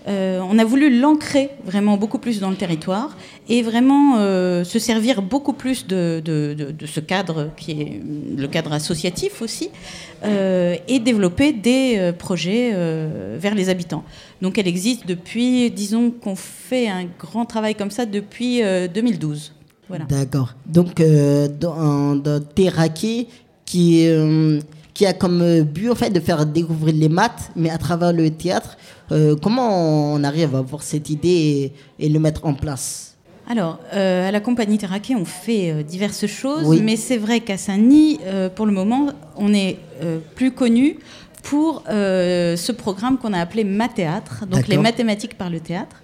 euh, 0.09 0.41
on 0.43 0.59
a 0.59 0.65
voulu 0.65 0.99
l'ancrer 0.99 1.51
vraiment 1.65 1.97
beaucoup 1.99 2.19
plus 2.19 2.41
dans 2.41 2.51
le 2.51 2.57
territoire 2.57 3.17
et 3.49 3.63
vraiment 3.63 4.17
euh, 4.17 4.65
se 4.65 4.79
servir 4.79 5.21
beaucoup 5.21 5.53
plus 5.53 5.87
de, 5.87 6.23
ce 6.87 7.01
cadre 7.01 7.51
qui 7.57 7.73
est 7.73 8.01
le 8.37 8.49
cadre 8.49 8.73
associatif 8.73 9.43
aussi 9.43 9.69
euh, 10.25 10.77
et 10.89 11.01
développer 11.01 11.53
des 11.53 12.13
projets 12.19 12.73
vers 13.37 13.55
les 13.55 13.69
habitants. 13.69 14.05
Donc 14.41 14.59
elle 14.59 14.69
existe 14.69 15.07
depuis, 15.07 15.71
disons 15.71 16.11
qu'on 16.11 16.37
fait 16.37 16.89
un 16.89 17.05
grand 17.19 17.45
travail 17.45 17.75
comme 17.75 17.91
ça 17.91 18.07
depuis 18.07 18.63
euh, 18.63 18.89
2012. 18.89 19.53
Voilà. 19.89 20.05
D'accord. 20.05 20.55
Donc, 20.67 21.03
dans, 21.59 22.15
dans 22.15 22.41
qui, 22.95 23.27
qui 23.65 25.07
a 25.07 25.13
comme 25.13 25.63
but 25.63 25.91
en 25.91 25.97
fait 25.97 26.11
de 26.11 26.21
faire 26.21 26.47
découvrir 26.47 26.95
les 26.95 27.09
maths, 27.09 27.51
mais 27.57 27.71
à 27.71 27.79
travers 27.79 28.13
le 28.13 28.31
théâtre, 28.31 28.77
euh, 29.13 29.37
comment 29.41 30.13
on 30.15 30.23
arrive 30.25 30.55
à 30.55 30.59
avoir 30.59 30.83
cette 30.83 31.11
idée 31.11 31.73
et, 31.99 32.07
et 32.07 32.09
le 32.09 32.19
mettre 32.19 32.45
en 32.47 32.55
place 32.55 33.17
Alors, 33.49 33.79
euh, 33.95 34.29
à 34.29 34.31
la 34.31 34.41
compagnie 34.41 34.79
Terraquet, 34.79 35.15
on 35.15 35.25
fait 35.25 35.71
euh, 35.71 35.83
diverses 35.83 36.27
choses, 36.27 36.67
Oui. 36.67 36.81
mais 36.83 36.97
c'est 36.97 37.17
vrai 37.19 37.41
qu'à 37.41 37.57
Saint-Denis, 37.57 38.21
pour 38.55 38.67
le 38.67 38.73
moment, 38.73 39.09
on 39.37 39.53
est 39.53 39.79
plus 40.35 40.53
connu 40.53 40.99
pour 41.43 41.83
ce 41.89 42.73
programme 42.73 43.19
qu'on 43.19 43.33
a 43.33 43.41
appelé 43.41 43.65
Mathéâtre, 43.65 44.47
donc 44.47 44.69
les 44.69 44.77
mathématiques 44.79 45.37
par 45.39 45.51
le 45.51 45.61
théâtre. 45.61 45.97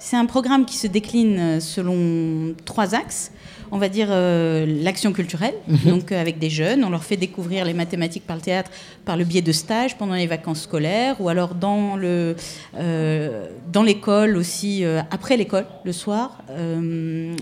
C'est 0.00 0.16
un 0.16 0.26
programme 0.26 0.64
qui 0.64 0.76
se 0.76 0.86
décline 0.86 1.38
euh, 1.38 1.60
selon 1.60 2.54
trois 2.64 2.94
axes. 2.94 3.32
On 3.70 3.76
va 3.78 3.88
dire 3.90 4.08
euh, 4.10 4.64
l'action 4.82 5.12
culturelle, 5.12 5.54
Mhm. 5.66 5.78
donc 5.90 6.12
euh, 6.12 6.20
avec 6.20 6.38
des 6.38 6.48
jeunes, 6.48 6.84
on 6.84 6.90
leur 6.90 7.04
fait 7.04 7.18
découvrir 7.18 7.66
les 7.66 7.74
mathématiques 7.74 8.26
par 8.26 8.36
le 8.36 8.42
théâtre 8.42 8.70
par 9.04 9.16
le 9.18 9.24
biais 9.24 9.42
de 9.42 9.52
stages 9.52 9.98
pendant 9.98 10.14
les 10.14 10.26
vacances 10.26 10.62
scolaires 10.62 11.20
ou 11.20 11.28
alors 11.28 11.54
dans 11.54 11.96
le 11.96 12.34
euh, 12.78 13.46
dans 13.70 13.82
l'école 13.82 14.36
aussi 14.38 14.84
après 15.10 15.36
l'école 15.36 15.66
le 15.84 15.92
soir. 15.92 16.42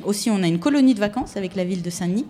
Aussi, 0.05 0.31
on 0.31 0.43
a 0.43 0.47
une 0.49 0.59
colonie 0.59 0.95
de 0.95 1.01
vacances 1.01 1.37
avec 1.37 1.55
la 1.55 1.65
ville 1.65 1.83
de 1.83 1.91
Saint-Denis. 1.91 2.27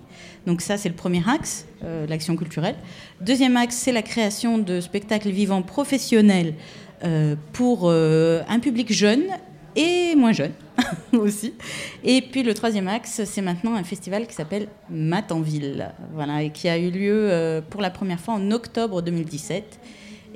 Donc 0.47 0.61
ça, 0.61 0.76
c'est 0.76 0.88
le 0.88 0.95
premier 0.95 1.23
axe, 1.26 1.66
l'action 2.09 2.37
culturelle. 2.37 2.76
Deuxième 3.21 3.56
axe, 3.56 3.76
c'est 3.76 3.92
la 3.92 4.02
création 4.02 4.59
de 4.59 4.80
spectacles 4.80 5.30
vivants 5.30 5.62
professionnels 5.62 6.54
euh, 7.04 7.35
pour 7.52 7.83
euh, 7.85 8.42
un 8.49 8.59
public 8.61 8.92
jeune 8.92 9.25
et 9.76 10.14
moins 10.16 10.33
jeune 10.33 10.52
aussi. 11.12 11.54
Et 12.02 12.23
puis 12.23 12.42
le 12.42 12.54
troisième 12.54 12.88
axe, 12.88 13.23
c'est 13.25 13.42
maintenant 13.42 13.75
un 13.75 13.85
festival 13.85 14.26
qui 14.26 14.35
s'appelle 14.35 14.68
Matanville, 14.90 15.92
voilà, 16.14 16.42
et 16.42 16.50
qui 16.50 16.68
a 16.68 16.78
eu 16.78 16.90
lieu 16.90 17.28
euh, 17.30 17.61
pour 17.61 17.83
la 17.83 17.90
première 17.90 18.18
fois 18.18 18.35
en 18.35 18.50
octobre 18.50 19.02
2017. 19.02 19.78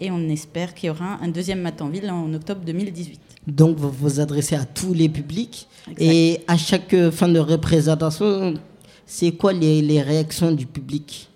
Et 0.03 0.11
on 0.11 0.29
espère 0.29 0.75
qu'il 0.75 0.87
y 0.89 0.91
aura 0.91 1.19
un 1.21 1.29
deuxième 1.29 1.61
Matanville 1.61 2.11
en 2.11 2.33
octobre 2.33 2.63
2018. 2.65 3.21
Donc, 3.47 3.77
vous 3.77 3.91
vous 3.91 4.21
adressez 4.21 4.55
à 4.55 4.65
tous 4.65 4.95
les 4.95 5.09
publics. 5.09 5.67
Et 5.99 6.41
à 6.47 6.57
chaque 6.57 6.95
euh, 6.95 7.11
fin 7.11 7.29
de 7.29 7.39
représentation, 7.39 8.55
c'est 9.07 9.33
quoi 9.33 9.53
les, 9.53 9.83
les 9.83 10.01
réactions 10.03 10.53
du 10.53 10.67
public? 10.67 11.29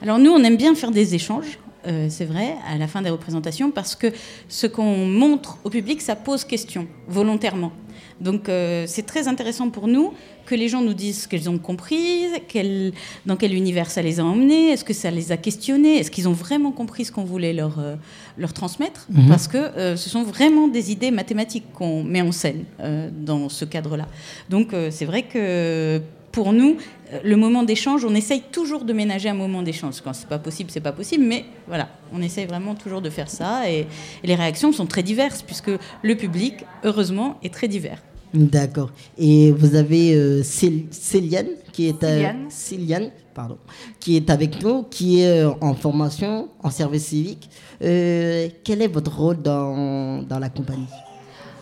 Alors 0.00 0.18
nous, 0.18 0.30
on 0.30 0.42
aime 0.44 0.56
bien 0.56 0.74
faire 0.74 0.90
des 0.90 1.14
échanges, 1.14 1.58
euh, 1.86 2.06
c'est 2.10 2.24
vrai, 2.24 2.56
à 2.68 2.76
la 2.78 2.86
fin 2.88 3.02
des 3.02 3.10
représentations, 3.10 3.70
parce 3.70 3.94
que 3.94 4.08
ce 4.48 4.66
qu'on 4.66 5.06
montre 5.06 5.58
au 5.64 5.70
public, 5.70 6.00
ça 6.00 6.16
pose 6.16 6.44
question, 6.44 6.86
volontairement. 7.08 7.72
Donc 8.20 8.48
euh, 8.48 8.84
c'est 8.88 9.06
très 9.06 9.28
intéressant 9.28 9.70
pour 9.70 9.86
nous 9.86 10.12
que 10.44 10.54
les 10.56 10.68
gens 10.68 10.80
nous 10.80 10.94
disent 10.94 11.22
ce 11.22 11.28
qu'ils 11.28 11.48
ont 11.48 11.58
compris, 11.58 12.24
quel- 12.48 12.92
dans 13.26 13.36
quel 13.36 13.54
univers 13.54 13.90
ça 13.90 14.02
les 14.02 14.18
a 14.18 14.24
emmenés, 14.24 14.70
est-ce 14.70 14.84
que 14.84 14.94
ça 14.94 15.10
les 15.10 15.30
a 15.30 15.36
questionnés, 15.36 15.98
est-ce 15.98 16.10
qu'ils 16.10 16.26
ont 16.28 16.32
vraiment 16.32 16.72
compris 16.72 17.04
ce 17.04 17.12
qu'on 17.12 17.24
voulait 17.24 17.52
leur, 17.52 17.78
euh, 17.78 17.94
leur 18.36 18.52
transmettre, 18.52 19.06
Mhm. 19.10 19.28
parce 19.28 19.46
que 19.46 19.56
euh, 19.58 19.96
ce 19.96 20.10
sont 20.10 20.24
vraiment 20.24 20.66
des 20.68 20.90
idées 20.90 21.10
mathématiques 21.12 21.66
qu'on 21.74 22.02
met 22.02 22.22
en 22.22 22.32
scène 22.32 22.64
dans 23.12 23.48
ce 23.48 23.64
cadre-là. 23.64 24.08
Donc 24.50 24.74
c'est 24.90 25.04
vrai 25.04 25.22
que 25.22 26.00
pour 26.38 26.52
nous, 26.52 26.76
euh, 26.76 27.18
le 27.32 27.36
moment 27.44 27.64
d'échange, 27.70 28.04
on 28.10 28.14
essaye 28.14 28.42
toujours 28.58 28.84
de 28.84 28.92
ménager 28.92 29.28
un 29.28 29.38
moment 29.44 29.62
d'échange. 29.68 29.96
Quand 30.04 30.14
c'est 30.18 30.28
pas 30.36 30.42
possible, 30.48 30.70
c'est 30.74 30.86
pas 30.90 30.96
possible, 31.00 31.24
mais 31.32 31.40
voilà, 31.66 31.86
on 32.16 32.20
essaye 32.22 32.46
vraiment 32.46 32.76
toujours 32.82 33.02
de 33.06 33.10
faire 33.18 33.30
ça. 33.38 33.68
Et, 33.68 33.80
et 34.22 34.26
les 34.30 34.36
réactions 34.36 34.70
sont 34.78 34.86
très 34.86 35.02
diverses, 35.02 35.42
puisque 35.42 35.72
le 36.10 36.14
public, 36.14 36.54
heureusement, 36.84 37.28
est 37.42 37.52
très 37.52 37.66
divers. 37.66 38.00
D'accord. 38.32 38.90
Et 39.18 39.50
vous 39.50 39.74
avez 39.74 40.14
euh, 40.14 40.42
Cél- 40.44 40.86
Céliane 40.92 41.52
qui 41.72 41.88
est 41.88 42.04
euh, 42.04 42.08
Céliane. 42.08 42.44
Céliane, 42.50 43.10
pardon, 43.34 43.58
qui 43.98 44.10
est 44.16 44.30
avec 44.30 44.62
nous, 44.62 44.84
qui 44.84 45.22
est 45.22 45.40
euh, 45.44 45.50
en 45.60 45.74
formation 45.74 46.48
en 46.62 46.70
service 46.70 47.06
civique. 47.06 47.50
Euh, 47.82 48.48
quel 48.62 48.80
est 48.82 48.92
votre 48.98 49.14
rôle 49.22 49.42
dans, 49.42 50.22
dans 50.22 50.38
la 50.38 50.50
compagnie? 50.50 50.86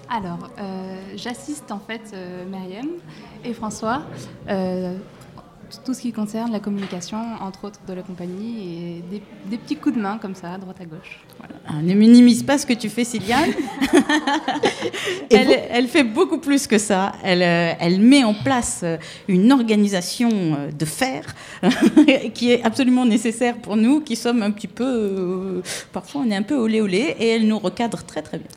Alors, 0.09 0.51
euh, 0.59 0.97
j'assiste 1.17 1.73
en 1.73 1.81
fait 1.81 2.13
euh, 2.15 2.45
et 3.45 3.53
François 3.53 4.03
euh, 4.49 4.97
tout 5.85 5.95
ce 5.95 6.01
qui 6.01 6.13
concerne 6.13 6.53
la 6.53 6.61
communication, 6.61 7.19
entre 7.41 7.65
autres 7.65 7.81
de 7.87 7.93
la 7.93 8.03
compagnie, 8.03 8.59
et 8.61 9.03
des, 9.11 9.23
des 9.51 9.59
petits 9.59 9.77
coups 9.77 9.97
de 9.97 10.01
main 10.01 10.19
comme 10.19 10.35
ça, 10.35 10.53
à 10.53 10.59
droite 10.59 10.81
à 10.81 10.85
gauche. 10.85 11.21
Voilà. 11.39 11.55
Ah, 11.67 11.83
ne 11.83 11.95
minimise 11.95 12.43
pas 12.43 12.59
ce 12.59 12.67
que 12.67 12.73
tu 12.73 12.89
fais, 12.89 13.05
Sylviane. 13.05 13.51
elle, 15.31 15.63
elle, 15.71 15.89
fait 15.89 16.05
beaucoup 16.05 16.39
plus 16.39 16.67
que 16.67 16.79
ça. 16.79 17.13
Elle, 17.23 17.43
euh, 17.43 17.73
elle 17.81 18.01
met 18.01 18.25
en 18.25 18.35
place 18.35 18.81
euh, 18.85 18.97
une 19.29 19.53
organisation 19.53 20.31
euh, 20.33 20.71
de 20.71 20.85
fer 20.85 21.35
qui 22.35 22.53
est 22.53 22.63
absolument 22.63 23.05
nécessaire 23.05 23.57
pour 23.57 23.77
nous, 23.77 24.01
qui 24.01 24.17
sommes 24.17 24.43
un 24.43 24.51
petit 24.51 24.69
peu, 24.69 24.85
euh, 24.85 25.63
parfois 25.93 26.23
on 26.25 26.31
est 26.31 26.37
un 26.37 26.43
peu 26.43 26.57
olé 26.57 26.81
olé, 26.81 27.17
et 27.19 27.29
elle 27.31 27.47
nous 27.47 27.59
recadre 27.59 28.05
très 28.05 28.23
très 28.23 28.39
bien. 28.39 28.49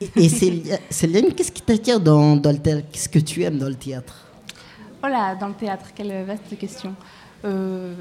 Et, 0.00 0.24
et 0.24 0.28
Céline, 0.90 1.32
qu'est-ce 1.34 1.52
qui 1.52 1.62
t'attire 1.62 2.00
dans, 2.00 2.36
dans 2.36 2.52
le 2.52 2.58
théâtre 2.58 2.86
Qu'est-ce 2.92 3.08
que 3.08 3.18
tu 3.18 3.42
aimes 3.42 3.58
dans 3.58 3.68
le 3.68 3.74
théâtre? 3.74 4.27
Voilà, 5.00 5.34
dans 5.34 5.48
le 5.48 5.54
théâtre, 5.54 5.86
quelle 5.94 6.24
vaste 6.24 6.58
question. 6.58 6.94
Euh, 7.44 7.94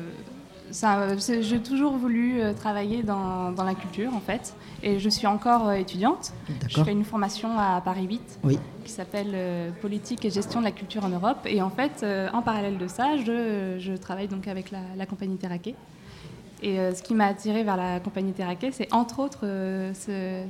j'ai 0.72 1.60
toujours 1.60 1.94
voulu 1.94 2.42
euh, 2.42 2.54
travailler 2.54 3.04
dans, 3.04 3.52
dans, 3.52 3.64
la 3.64 3.76
culture, 3.76 4.14
en 4.14 4.20
fait. 4.20 4.54
Et 4.84 5.00
je 5.00 5.10
suis 5.10 5.28
encore 5.28 5.70
euh, 5.70 5.74
étudiante. 5.74 6.34
Je 6.68 6.84
fais 6.84 6.92
une 6.92 7.06
formation 7.06 7.58
à 7.58 7.82
Paris 7.82 8.06
8 8.08 8.40
oui. 8.44 8.60
qui 8.84 8.92
s'appelle 8.92 9.32
euh, 9.34 9.72
Politique 9.82 10.26
et 10.26 10.30
gestion 10.30 10.60
de 10.60 10.66
la 10.66 10.72
culture 10.72 11.06
en 11.06 11.10
Europe. 11.10 11.40
Et 11.46 11.62
en 11.62 11.70
fait, 11.70 12.02
euh, 12.04 12.30
en 12.34 12.42
parallèle 12.42 12.78
de 12.78 12.88
ça, 12.88 13.18
je, 13.18 13.78
je 13.80 13.94
travaille 13.94 14.28
donc 14.28 14.48
avec 14.48 14.72
la, 14.72 14.80
la 14.98 15.06
compagnie 15.06 15.38
Terraquet. 15.38 15.76
Et 16.64 16.80
euh, 16.80 16.94
ce 16.94 17.04
qui 17.04 17.14
m'a 17.14 17.28
attiré 17.28 17.64
vers 17.64 17.78
la 17.78 18.00
compagnie 18.00 18.34
Terraquet, 18.34 18.72
c'est 18.72 18.92
entre 18.92 19.20
autres 19.20 19.42
ce, 19.42 19.94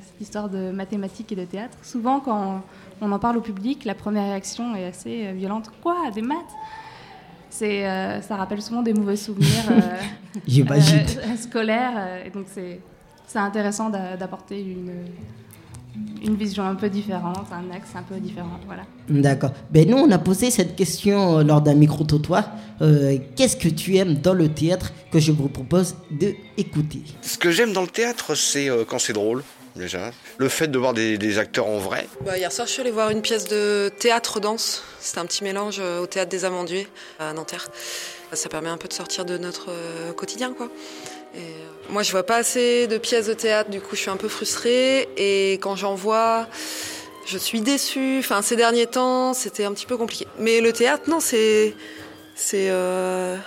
cette 0.01 0.21
histoire 0.21 0.49
de 0.49 0.71
mathématiques 0.71 1.31
et 1.33 1.35
de 1.35 1.45
théâtre. 1.45 1.77
Souvent, 1.83 2.21
quand 2.21 2.61
on, 3.01 3.11
en 3.11 3.19
parle 3.19 3.37
au 3.37 3.41
public, 3.41 3.85
la 3.85 3.95
première 3.95 4.25
réaction 4.25 4.75
est 4.75 4.85
assez 4.85 5.31
violente. 5.33 5.71
Quoi 5.81 5.95
Des 6.13 6.21
maths? 6.21 6.37
C'est, 7.49 7.87
euh, 7.87 8.21
ça 8.21 8.35
rappelle 8.35 8.61
souvent 8.61 8.83
des 8.83 8.93
mauvais 8.93 9.15
souvenirs 9.15 9.71
euh, 9.71 10.41
euh, 10.71 11.37
scolaires. 11.37 12.25
et 12.25 12.29
donc, 12.29 12.45
c'est, 12.53 12.79
c'est 13.25 13.39
intéressant 13.39 13.89
d'apporter 13.89 14.61
une, 14.61 14.91
une 16.23 16.35
vision 16.35 16.63
un 16.63 16.75
peu 16.75 16.89
différente, 16.89 17.47
un 17.51 17.75
axe 17.75 17.89
un 17.95 18.03
peu 18.03 18.19
différent. 18.19 18.59
Voilà. 18.65 18.83
D'accord. 19.09 19.51
Ben 19.71 19.89
nous, 19.89 19.97
on 19.97 20.11
a 20.11 20.17
posé 20.17 20.51
cette 20.51 20.75
question 20.75 21.39
lors 21.39 21.61
d'un 21.61 21.73
micro-trottoir. 21.75 22.49
Euh, 22.81 23.17
qu'est-ce 23.35 23.57
que 23.57 23.69
tu 23.69 23.95
aimes 23.95 24.15
dans 24.15 24.33
le 24.33 24.49
théâtre 24.49 24.93
que 25.11 25.19
je 25.19 25.31
vous 25.31 25.47
propose 25.47 25.95
d'écouter? 26.11 27.01
Ce 27.21 27.37
que 27.37 27.51
j'aime 27.51 27.73
dans 27.73 27.81
le 27.81 27.87
théâtre, 27.87 28.35
c'est 28.35 28.69
euh, 28.69 28.83
quand 28.87 28.99
c'est 28.99 29.13
drôle. 29.13 29.43
Le 30.38 30.50
fait 30.50 30.67
de 30.67 30.77
voir 30.77 30.93
des, 30.93 31.38
acteurs 31.39 31.67
en 31.67 31.77
vrai. 31.77 32.07
Bah, 32.22 32.38
hier 32.38 32.51
soir, 32.51 32.67
je 32.67 32.74
suis 32.74 32.81
allée 32.81 32.91
voir 32.91 33.10
une 33.10 33.22
pièce 33.22 33.46
de 33.48 33.91
théâtre-danse. 34.00 34.84
C'était 35.00 35.19
un 35.19 35.25
petit 35.25 35.43
mélange 35.43 35.79
au 35.79 36.07
théâtre 36.07 36.29
des 36.29 36.46
Amandiers 36.46 36.88
à 37.19 37.34
Nanterre. 37.34 37.69
Ça 38.34 38.50
permet 38.50 38.69
un 38.69 38.77
peu 38.77 38.88
de 38.88 38.93
sortir 38.93 39.24
de 39.24 39.38
notre 39.38 39.67
euh, 39.69 40.12
quotidien, 40.12 40.53
quoi. 40.53 40.69
Euh, 41.36 41.39
moi, 41.89 42.03
je 42.03 42.12
vois 42.12 42.24
pas 42.24 42.38
assez 42.38 42.88
de 42.88 42.98
pièces 42.98 43.27
de 43.27 43.34
théâtre, 43.34 43.69
du 43.69 43.79
coup, 43.79 43.96
je 43.96 44.01
suis 44.01 44.10
un 44.10 44.17
peu 44.17 44.27
frustrée. 44.27 45.07
Et 45.15 45.53
quand 45.53 45.75
j'en 45.75 45.96
vois, 45.96 46.48
je 47.25 47.38
suis 47.38 47.62
déçue. 47.62 48.19
Enfin, 48.19 48.41
ces 48.41 48.55
derniers 48.55 48.88
temps, 48.88 49.34
c'était 49.34 49.63
un 49.63 49.74
petit 49.74 49.86
peu 49.86 49.98
compliqué. 49.98 50.27
Mais 50.39 50.60
le 50.60 50.74
théâtre, 50.74 51.10
non, 51.10 51.19
c'est, 51.19 51.74
c'est. 52.36 52.69
Euh, 52.69 53.38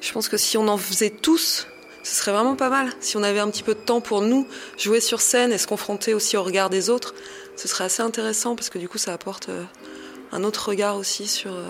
je 0.00 0.12
pense 0.12 0.28
que 0.28 0.36
si 0.36 0.56
on 0.56 0.66
en 0.66 0.78
faisait 0.78 1.10
tous, 1.10 1.66
ce 2.08 2.14
serait 2.14 2.32
vraiment 2.32 2.56
pas 2.56 2.70
mal. 2.70 2.92
Si 3.00 3.16
on 3.16 3.22
avait 3.22 3.38
un 3.38 3.50
petit 3.50 3.62
peu 3.62 3.74
de 3.74 3.80
temps 3.80 4.00
pour 4.00 4.22
nous 4.22 4.48
jouer 4.78 5.00
sur 5.00 5.20
scène 5.20 5.52
et 5.52 5.58
se 5.58 5.66
confronter 5.66 6.14
aussi 6.14 6.36
au 6.36 6.42
regard 6.42 6.70
des 6.70 6.88
autres, 6.88 7.14
ce 7.56 7.68
serait 7.68 7.84
assez 7.84 8.02
intéressant 8.02 8.56
parce 8.56 8.70
que 8.70 8.78
du 8.78 8.88
coup, 8.88 8.98
ça 8.98 9.12
apporte 9.12 9.50
euh, 9.50 9.64
un 10.32 10.42
autre 10.42 10.70
regard 10.70 10.96
aussi 10.96 11.26
sur 11.26 11.52
euh, 11.52 11.66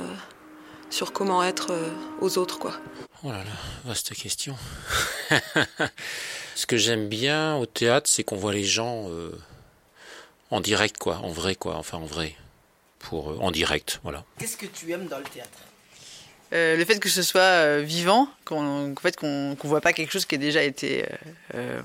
sur 0.90 1.12
comment 1.12 1.42
être 1.42 1.72
euh, 1.72 1.90
aux 2.20 2.38
autres, 2.38 2.58
quoi. 2.58 2.72
Oh 3.24 3.32
là 3.32 3.38
là, 3.38 3.50
vaste 3.84 4.14
question. 4.14 4.56
Ce 6.54 6.66
que 6.66 6.76
j'aime 6.76 7.08
bien 7.08 7.56
au 7.56 7.66
théâtre, 7.66 8.08
c'est 8.08 8.22
qu'on 8.24 8.36
voit 8.36 8.52
les 8.52 8.64
gens 8.64 9.08
euh, 9.10 9.32
en 10.50 10.60
direct, 10.60 10.98
quoi, 10.98 11.16
en 11.18 11.30
vrai, 11.30 11.54
quoi, 11.54 11.76
enfin 11.76 11.98
en 11.98 12.06
vrai, 12.06 12.36
pour 13.00 13.30
euh, 13.30 13.38
en 13.40 13.50
direct, 13.50 14.00
voilà. 14.04 14.24
Qu'est-ce 14.38 14.56
que 14.56 14.66
tu 14.66 14.92
aimes 14.92 15.08
dans 15.08 15.18
le 15.18 15.24
théâtre? 15.24 15.58
Euh, 16.52 16.76
le 16.76 16.84
fait 16.84 16.98
que 16.98 17.08
ce 17.08 17.22
soit 17.22 17.40
euh, 17.40 17.82
vivant, 17.84 18.28
qu'on 18.44 18.94
qu 18.94 19.66
voit 19.66 19.80
pas 19.80 19.92
quelque 19.92 20.12
chose 20.12 20.24
qui 20.24 20.34
a 20.36 20.38
déjà 20.38 20.62
été, 20.62 21.04
euh, 21.54 21.80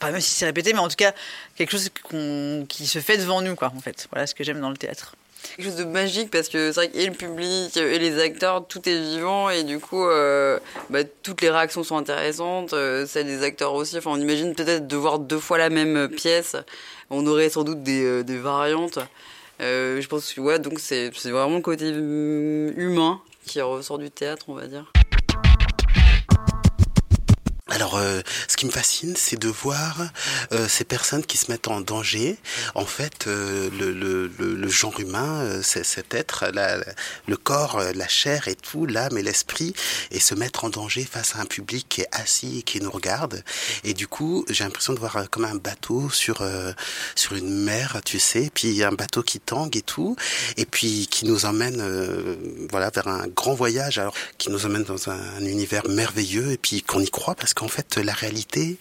pas 0.00 0.10
même 0.10 0.20
si 0.20 0.32
c'est 0.32 0.46
répété, 0.46 0.72
mais 0.72 0.78
en 0.78 0.88
tout 0.88 0.96
cas 0.96 1.12
quelque 1.56 1.70
chose 1.70 1.88
qu 1.88 2.66
qui 2.68 2.86
se 2.86 2.98
fait 3.00 3.18
devant 3.18 3.42
nous, 3.42 3.54
quoi. 3.54 3.72
En 3.76 3.80
fait, 3.80 4.08
voilà 4.12 4.26
ce 4.26 4.34
que 4.34 4.44
j'aime 4.44 4.60
dans 4.60 4.70
le 4.70 4.76
théâtre. 4.76 5.16
Quelque 5.54 5.66
chose 5.66 5.76
de 5.76 5.84
magique 5.84 6.30
parce 6.30 6.48
que 6.48 6.72
c'est 6.72 6.80
vrai 6.80 6.88
que 6.88 6.96
et 6.98 7.06
le 7.06 7.12
public 7.12 7.76
et 7.76 7.98
les 7.98 8.20
acteurs 8.20 8.66
tout 8.66 8.86
est 8.88 8.98
vivant 8.98 9.48
et 9.48 9.64
du 9.64 9.78
coup 9.78 10.04
euh, 10.04 10.58
bah, 10.90 11.00
toutes 11.22 11.40
les 11.40 11.50
réactions 11.50 11.82
sont 11.84 11.96
intéressantes 11.96 12.72
euh, 12.72 13.06
celles 13.06 13.26
des 13.26 13.42
acteurs 13.42 13.74
aussi. 13.74 13.96
Enfin 13.96 14.10
on 14.12 14.20
imagine 14.20 14.54
peut-être 14.54 14.86
de 14.86 14.96
voir 14.96 15.18
deux 15.18 15.38
fois 15.38 15.58
la 15.58 15.70
même 15.70 16.08
pièce. 16.08 16.56
On 17.10 17.26
aurait 17.26 17.48
sans 17.48 17.64
doute 17.64 17.82
des, 17.82 18.04
euh, 18.04 18.40
variantes. 18.42 18.98
Euh, 19.60 20.00
je 20.00 20.08
pense 20.08 20.32
que 20.32 20.40
ouais 20.40 20.58
donc 20.58 20.78
c'est 20.78 21.10
vraiment 21.24 21.56
le 21.56 21.62
côté 21.62 21.88
humain 21.88 23.20
qui 23.46 23.60
ressort 23.60 23.98
du 23.98 24.10
théâtre 24.10 24.46
on 24.48 24.54
va 24.54 24.66
dire 24.66 24.92
alors, 27.68 27.96
euh, 27.96 28.20
ce 28.46 28.56
qui 28.56 28.64
me 28.64 28.70
fascine, 28.70 29.16
c'est 29.16 29.40
de 29.40 29.48
voir 29.48 29.96
euh, 30.52 30.68
ces 30.68 30.84
personnes 30.84 31.26
qui 31.26 31.36
se 31.36 31.50
mettent 31.50 31.66
en 31.66 31.80
danger. 31.80 32.36
En 32.76 32.86
fait, 32.86 33.26
euh, 33.26 33.68
le, 33.76 33.90
le, 33.92 34.28
le, 34.54 34.68
genre 34.68 35.00
humain, 35.00 35.40
euh, 35.40 35.60
c'est 35.64 35.82
cet 35.82 36.14
être, 36.14 36.46
la, 36.54 36.78
le 37.26 37.36
corps, 37.36 37.78
euh, 37.78 37.90
la 37.92 38.06
chair 38.06 38.46
et 38.46 38.54
tout, 38.54 38.86
l'âme 38.86 39.18
et 39.18 39.22
l'esprit, 39.22 39.74
et 40.12 40.20
se 40.20 40.36
mettre 40.36 40.64
en 40.64 40.68
danger 40.68 41.04
face 41.04 41.34
à 41.34 41.40
un 41.40 41.44
public 41.44 41.86
qui 41.88 42.02
est 42.02 42.08
assis 42.12 42.60
et 42.60 42.62
qui 42.62 42.80
nous 42.80 42.90
regarde. 42.90 43.42
Et 43.82 43.94
du 43.94 44.06
coup, 44.06 44.44
j'ai 44.48 44.62
l'impression 44.62 44.92
de 44.92 45.00
voir 45.00 45.28
comme 45.28 45.44
un 45.44 45.56
bateau 45.56 46.08
sur 46.08 46.48
sur 47.16 47.34
une 47.34 47.64
mer, 47.64 48.00
tu 48.04 48.20
sais, 48.20 48.48
puis 48.54 48.84
un 48.84 48.92
bateau 48.92 49.24
qui 49.24 49.40
tangue 49.40 49.76
et 49.76 49.82
tout, 49.82 50.14
et 50.56 50.66
puis 50.66 51.08
qui 51.10 51.24
nous 51.24 51.46
emmène, 51.46 51.82
voilà, 52.70 52.90
vers 52.90 53.08
un 53.08 53.26
grand 53.26 53.54
voyage, 53.54 53.98
alors 53.98 54.14
qui 54.38 54.50
nous 54.50 54.66
emmène 54.66 54.84
dans 54.84 55.10
un, 55.10 55.18
un 55.18 55.44
univers 55.44 55.88
merveilleux, 55.88 56.52
et 56.52 56.58
puis 56.58 56.82
qu'on 56.82 57.00
y 57.00 57.10
croit 57.10 57.34
parce 57.34 57.54
qu'en 57.56 57.68
fait 57.68 57.96
la 57.96 58.12
réalité 58.12 58.78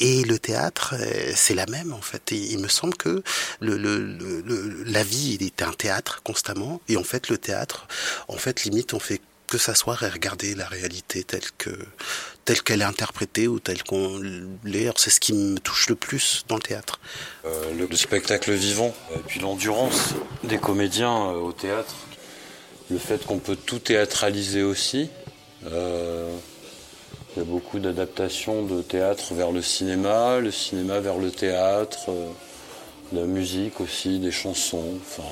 et 0.00 0.24
le 0.24 0.38
théâtre 0.38 0.94
c'est 1.36 1.54
la 1.54 1.66
même 1.66 1.92
en 1.92 2.00
fait. 2.00 2.32
Et 2.32 2.52
il 2.52 2.58
me 2.58 2.68
semble 2.68 2.96
que 2.96 3.22
la 3.60 5.02
vie 5.02 5.38
est 5.40 5.62
un 5.62 5.72
théâtre 5.72 6.22
constamment. 6.22 6.80
Et 6.88 6.96
en 6.96 7.04
fait 7.04 7.28
le 7.28 7.38
théâtre 7.38 7.86
en 8.28 8.36
fait 8.36 8.64
limite 8.64 8.94
on 8.94 8.98
fait 8.98 9.20
que 9.46 9.58
s'asseoir 9.58 10.02
et 10.02 10.08
regarder 10.08 10.54
la 10.54 10.66
réalité 10.66 11.22
telle 11.22 11.50
que 11.58 11.70
telle 12.44 12.62
qu'elle 12.62 12.82
est 12.82 12.90
interprétée 12.96 13.46
ou 13.48 13.60
telle 13.60 13.82
qu'on 13.82 14.20
l'est. 14.64 14.90
C'est 14.96 15.10
ce 15.10 15.20
qui 15.20 15.32
me 15.32 15.58
touche 15.58 15.88
le 15.88 15.94
plus 15.94 16.44
dans 16.48 16.56
le 16.56 16.62
théâtre. 16.62 17.00
Euh, 17.44 17.72
le, 17.74 17.86
le, 17.86 17.96
spectacle 17.96 18.52
vivant 18.52 18.94
et 19.14 19.20
puis 19.20 19.40
l'endurance 19.40 20.14
des 20.42 20.58
comédiens 20.58 21.30
euh, 21.30 21.34
au 21.34 21.52
théâtre. 21.52 21.94
Le 22.90 22.98
fait 22.98 23.24
qu'on 23.24 23.38
peut 23.38 23.56
tout 23.56 23.78
théâtraliser 23.78 24.62
aussi 24.62 25.08
euh, 25.66 26.36
il 27.36 27.40
y 27.40 27.42
a 27.42 27.44
beaucoup 27.44 27.80
d'adaptations 27.80 28.62
de 28.62 28.80
théâtre 28.80 29.34
vers 29.34 29.50
le 29.50 29.60
cinéma, 29.60 30.38
le 30.38 30.52
cinéma 30.52 31.00
vers 31.00 31.18
le 31.18 31.32
théâtre, 31.32 32.08
euh, 32.08 32.28
la 33.12 33.24
musique 33.24 33.80
aussi, 33.80 34.20
des 34.20 34.30
chansons. 34.30 34.94
Enfin, 35.00 35.28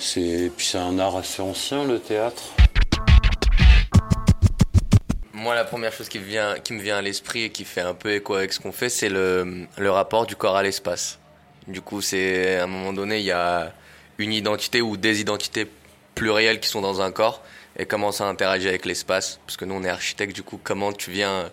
c'est 0.00 0.50
puis 0.56 0.66
c'est 0.66 0.78
un 0.78 0.98
art 0.98 1.16
assez 1.16 1.40
ancien 1.40 1.84
le 1.84 2.00
théâtre. 2.00 2.42
Moi, 5.32 5.54
la 5.54 5.64
première 5.64 5.92
chose 5.92 6.08
qui, 6.08 6.18
vient, 6.18 6.56
qui 6.58 6.72
me 6.72 6.82
vient 6.82 6.96
à 6.96 7.02
l'esprit 7.02 7.44
et 7.44 7.50
qui 7.50 7.64
fait 7.64 7.82
un 7.82 7.94
peu 7.94 8.12
écho 8.14 8.34
avec 8.34 8.52
ce 8.52 8.58
qu'on 8.58 8.72
fait, 8.72 8.88
c'est 8.88 9.08
le, 9.08 9.66
le 9.78 9.90
rapport 9.92 10.26
du 10.26 10.34
corps 10.34 10.56
à 10.56 10.64
l'espace. 10.64 11.20
Du 11.68 11.80
coup, 11.80 12.00
c'est 12.00 12.56
à 12.56 12.64
un 12.64 12.66
moment 12.66 12.92
donné, 12.92 13.20
il 13.20 13.24
y 13.24 13.30
a 13.30 13.72
une 14.18 14.32
identité 14.32 14.82
ou 14.82 14.96
des 14.96 15.20
identités 15.20 15.68
plurielles 16.16 16.58
qui 16.58 16.68
sont 16.68 16.80
dans 16.80 17.02
un 17.02 17.12
corps 17.12 17.42
et 17.78 17.86
comment 17.86 18.12
ça 18.12 18.26
interagit 18.26 18.68
avec 18.68 18.84
l'espace. 18.84 19.38
Parce 19.46 19.56
que 19.56 19.64
nous, 19.64 19.74
on 19.74 19.84
est 19.84 19.88
architecte, 19.88 20.34
du 20.34 20.42
coup, 20.42 20.58
comment 20.62 20.92
tu 20.92 21.10
viens 21.10 21.50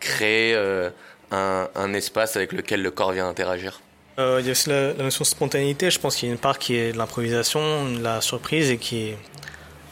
créer 0.00 0.54
euh, 0.54 0.90
un, 1.30 1.68
un, 1.74 1.94
espace 1.94 2.36
avec 2.36 2.52
lequel 2.52 2.82
le 2.82 2.90
corps 2.90 3.12
vient 3.12 3.28
interagir? 3.28 3.80
Euh, 4.18 4.38
Il 4.40 4.46
y 4.46 4.48
a 4.48 4.52
aussi 4.52 4.68
la, 4.68 4.92
la, 4.92 5.04
notion 5.04 5.22
de 5.22 5.28
spontanéité. 5.28 5.90
Je 5.90 5.98
pense 5.98 6.16
qu'il 6.16 6.28
y 6.28 6.30
a 6.30 6.34
une 6.34 6.40
part 6.40 6.58
qui 6.58 6.76
est 6.76 6.92
de 6.92 6.98
l'improvisation, 6.98 7.90
de 7.90 8.02
la 8.02 8.20
surprise 8.20 8.70
et 8.70 8.78
qui 8.78 9.08
est 9.08 9.18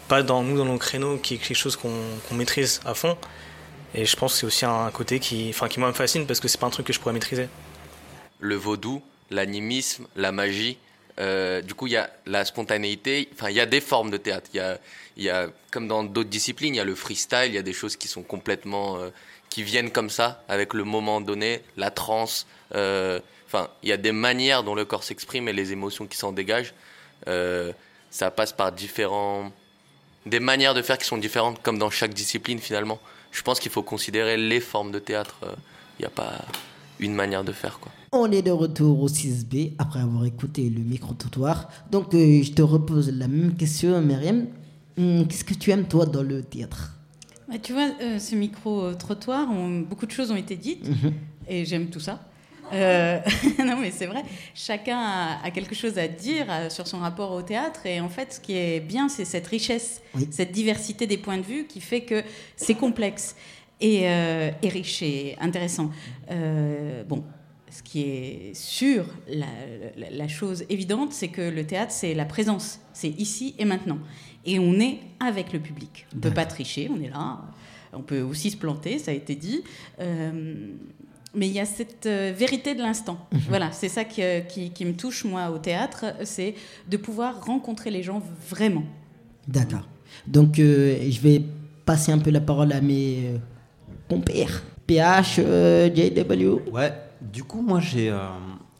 pas 0.08 0.22
dans 0.22 0.42
nous, 0.42 0.58
dans 0.58 0.64
nos 0.64 0.78
créneaux, 0.78 1.16
qui 1.16 1.34
est 1.34 1.38
quelque 1.38 1.56
chose 1.56 1.76
qu'on 1.76 1.94
qu 2.28 2.34
maîtrise 2.34 2.80
à 2.84 2.94
fond. 2.94 3.16
Et 3.94 4.04
je 4.04 4.16
pense 4.16 4.34
que 4.34 4.38
c'est 4.40 4.46
aussi 4.46 4.64
un 4.64 4.90
côté 4.90 5.18
qui, 5.18 5.48
enfin, 5.50 5.68
qui 5.68 5.80
moi 5.80 5.88
me 5.88 5.94
fascine 5.94 6.26
parce 6.26 6.40
que 6.40 6.48
c'est 6.48 6.60
pas 6.60 6.66
un 6.66 6.70
truc 6.70 6.86
que 6.86 6.92
je 6.92 7.00
pourrais 7.00 7.14
maîtriser. 7.14 7.48
Le 8.38 8.54
vaudou, 8.54 9.02
l'animisme, 9.30 10.06
la 10.16 10.32
magie, 10.32 10.78
euh, 11.20 11.60
du 11.60 11.74
coup, 11.74 11.86
il 11.86 11.92
y 11.92 11.96
a 11.96 12.10
la 12.26 12.44
spontanéité. 12.44 13.28
Enfin, 13.34 13.50
il 13.50 13.56
y 13.56 13.60
a 13.60 13.66
des 13.66 13.80
formes 13.80 14.10
de 14.10 14.16
théâtre. 14.16 14.48
Il 14.54 14.56
y 14.56 14.60
a, 14.60 14.78
y 15.16 15.28
a, 15.28 15.48
comme 15.70 15.86
dans 15.86 16.02
d'autres 16.02 16.30
disciplines, 16.30 16.74
il 16.74 16.78
y 16.78 16.80
a 16.80 16.84
le 16.84 16.94
freestyle. 16.94 17.46
Il 17.46 17.54
y 17.54 17.58
a 17.58 17.62
des 17.62 17.72
choses 17.72 17.96
qui 17.96 18.08
sont 18.08 18.22
complètement, 18.22 18.98
euh, 18.98 19.10
qui 19.50 19.62
viennent 19.62 19.90
comme 19.90 20.10
ça, 20.10 20.42
avec 20.48 20.72
le 20.74 20.84
moment 20.84 21.20
donné, 21.20 21.62
la 21.76 21.90
transe. 21.90 22.46
Euh, 22.74 23.20
il 23.82 23.88
y 23.88 23.92
a 23.92 23.96
des 23.96 24.12
manières 24.12 24.62
dont 24.62 24.74
le 24.76 24.84
corps 24.84 25.02
s'exprime 25.02 25.48
et 25.48 25.52
les 25.52 25.72
émotions 25.72 26.06
qui 26.06 26.16
s'en 26.16 26.32
dégagent. 26.32 26.72
ça 27.26 28.30
passe 28.30 28.52
par 28.52 28.70
différents, 28.72 29.52
des 30.24 30.40
manières 30.40 30.74
de 30.74 30.82
faire 30.82 30.98
qui 30.98 31.04
sont 31.04 31.18
différentes, 31.18 31.60
comme 31.60 31.78
dans 31.78 31.90
chaque 31.90 32.14
discipline 32.14 32.60
finalement. 32.60 33.00
Je 33.32 33.42
pense 33.42 33.58
qu'il 33.58 33.72
faut 33.72 33.82
considérer 33.82 34.36
les 34.36 34.60
formes 34.60 34.92
de 34.92 35.00
théâtre. 35.00 35.36
Il 35.98 36.02
n'y 36.02 36.06
a 36.06 36.10
pas 36.10 36.32
une 37.00 37.14
manière 37.14 37.42
de 37.42 37.52
faire. 37.52 37.80
Quoi. 37.80 37.90
On 38.12 38.30
est 38.32 38.42
de 38.42 38.50
retour 38.50 39.00
au 39.02 39.08
6B 39.08 39.72
après 39.78 40.00
avoir 40.00 40.24
écouté 40.24 40.68
le 40.68 40.80
micro-trottoir. 40.80 41.68
Donc, 41.92 42.12
euh, 42.14 42.42
je 42.42 42.50
te 42.50 42.62
repose 42.62 43.08
la 43.16 43.28
même 43.28 43.54
question, 43.54 44.00
Myriam. 44.00 44.46
Hum, 44.98 45.26
Qu'est-ce 45.28 45.44
que 45.44 45.54
tu 45.54 45.70
aimes, 45.70 45.86
toi, 45.86 46.06
dans 46.06 46.22
le 46.24 46.42
théâtre? 46.42 46.98
Bah, 47.48 47.54
tu 47.62 47.72
vois, 47.72 47.88
euh, 48.02 48.18
ce 48.18 48.34
micro-trottoir, 48.34 49.46
beaucoup 49.88 50.06
de 50.06 50.10
choses 50.10 50.32
ont 50.32 50.36
été 50.36 50.56
dites 50.56 50.88
Mhm. 50.88 51.12
et 51.48 51.64
j'aime 51.64 51.86
tout 51.88 52.00
ça. 52.00 52.20
Euh, 52.72 53.20
non, 53.64 53.76
mais 53.80 53.92
c'est 53.92 54.06
vrai, 54.06 54.22
chacun 54.54 54.98
a, 54.98 55.38
a 55.44 55.50
quelque 55.52 55.74
chose 55.76 55.96
à 55.98 56.08
dire 56.08 56.46
sur 56.68 56.88
son 56.88 56.98
rapport 56.98 57.30
au 57.32 57.42
théâtre. 57.42 57.86
Et 57.86 58.00
en 58.00 58.08
fait, 58.08 58.34
ce 58.34 58.40
qui 58.40 58.54
est 58.56 58.80
bien, 58.80 59.08
c'est 59.08 59.24
cette 59.24 59.46
richesse, 59.46 60.02
cette 60.30 60.50
diversité 60.50 61.06
des 61.06 61.16
points 61.16 61.38
de 61.38 61.42
vue 61.42 61.64
qui 61.68 61.80
fait 61.80 62.00
que 62.02 62.22
c'est 62.56 62.74
complexe 62.74 63.36
et, 63.80 64.08
euh, 64.08 64.50
et 64.62 64.68
riche 64.68 65.00
et 65.02 65.36
intéressant. 65.40 65.90
Euh, 66.30 67.02
bon, 67.04 67.24
ce 67.70 67.82
qui 67.82 68.02
est 68.02 68.50
sûr, 68.54 69.04
la, 69.28 69.46
la- 69.96 70.10
la 70.10 70.28
chose 70.28 70.64
évidente, 70.68 71.12
c'est 71.12 71.28
que 71.28 71.42
le 71.42 71.64
théâtre, 71.66 71.92
c'est 71.92 72.14
la 72.14 72.24
présence. 72.24 72.80
C'est 72.92 73.08
ici 73.10 73.54
et 73.58 73.64
maintenant. 73.64 73.98
Et 74.44 74.58
on 74.58 74.78
est 74.80 74.98
avec 75.20 75.52
le 75.52 75.60
public. 75.60 76.06
On 76.12 76.16
ne 76.16 76.20
peut 76.22 76.30
pas 76.32 76.46
tricher, 76.46 76.90
on 76.94 77.00
est 77.00 77.08
là. 77.10 77.40
On 77.92 78.02
peut 78.02 78.20
aussi 78.22 78.50
se 78.50 78.56
planter, 78.56 78.98
ça 78.98 79.10
a 79.10 79.14
été 79.14 79.34
dit. 79.34 79.62
Euh, 80.00 80.54
mais 81.34 81.46
il 81.46 81.52
y 81.52 81.60
a 81.60 81.64
cette 81.64 82.06
euh, 82.06 82.32
vérité 82.36 82.74
de 82.74 82.80
l'instant. 82.80 83.18
Mhm. 83.32 83.40
Voilà, 83.48 83.70
c'est 83.72 83.88
ça 83.88 84.04
qui, 84.04 84.22
euh, 84.22 84.40
qui- 84.40 84.70
qui 84.70 84.84
me 84.84 84.94
touche, 84.94 85.24
moi, 85.24 85.50
au 85.50 85.58
théâtre, 85.58 86.06
c'est 86.24 86.54
de 86.88 86.96
pouvoir 86.96 87.44
rencontrer 87.44 87.90
les 87.90 88.02
gens 88.02 88.22
vraiment. 88.48 88.84
D'accord. 89.46 89.86
Donc, 90.26 90.58
euh, 90.58 90.98
je 91.08 91.20
vais 91.20 91.42
passer 91.84 92.10
un 92.12 92.18
peu 92.18 92.30
la 92.30 92.40
parole 92.40 92.72
à 92.72 92.80
mes 92.80 93.26
euh, 93.26 93.38
compères. 94.08 94.62
PH, 94.86 95.36
euh, 95.38 95.88
JW. 95.94 96.70
Ouais, 96.72 96.92
du 97.20 97.44
coup, 97.44 97.62
moi, 97.62 97.80
j'ai. 97.80 98.10
euh, 98.10 98.28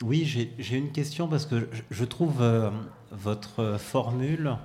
oui, 0.03 0.24
j'ai 0.24 0.76
une 0.76 0.92
question 0.92 1.29
parce 1.29 1.46
que 1.46 1.68
je, 1.90 2.05
trouve 2.05 2.40
euh, 2.40 2.70
votre 3.11 3.76
formule 3.79 4.57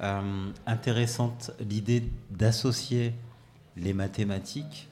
euh, 0.00 0.50
intéressante, 0.66 1.52
l'idée 1.60 2.04
d'associer 2.30 3.14
les 3.76 3.92
mathématiques 3.92 4.88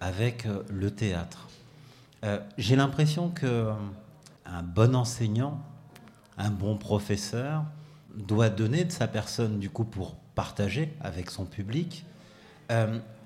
avec 0.00 0.46
le 0.70 0.90
théâtre. 0.90 1.48
J'ai 2.58 2.76
l'impression 2.76 3.30
que 3.30 3.70
un 4.44 4.62
bon 4.62 4.94
enseignant, 4.94 5.62
un 6.38 6.50
bon 6.50 6.76
professeur, 6.76 7.64
doit 8.14 8.48
donner 8.48 8.84
de 8.84 8.92
sa 8.92 9.06
personne, 9.08 9.58
du 9.58 9.70
coup, 9.70 9.84
pour 9.84 10.16
partager 10.34 10.92
avec 11.00 11.30
son 11.30 11.44
public. 11.44 12.04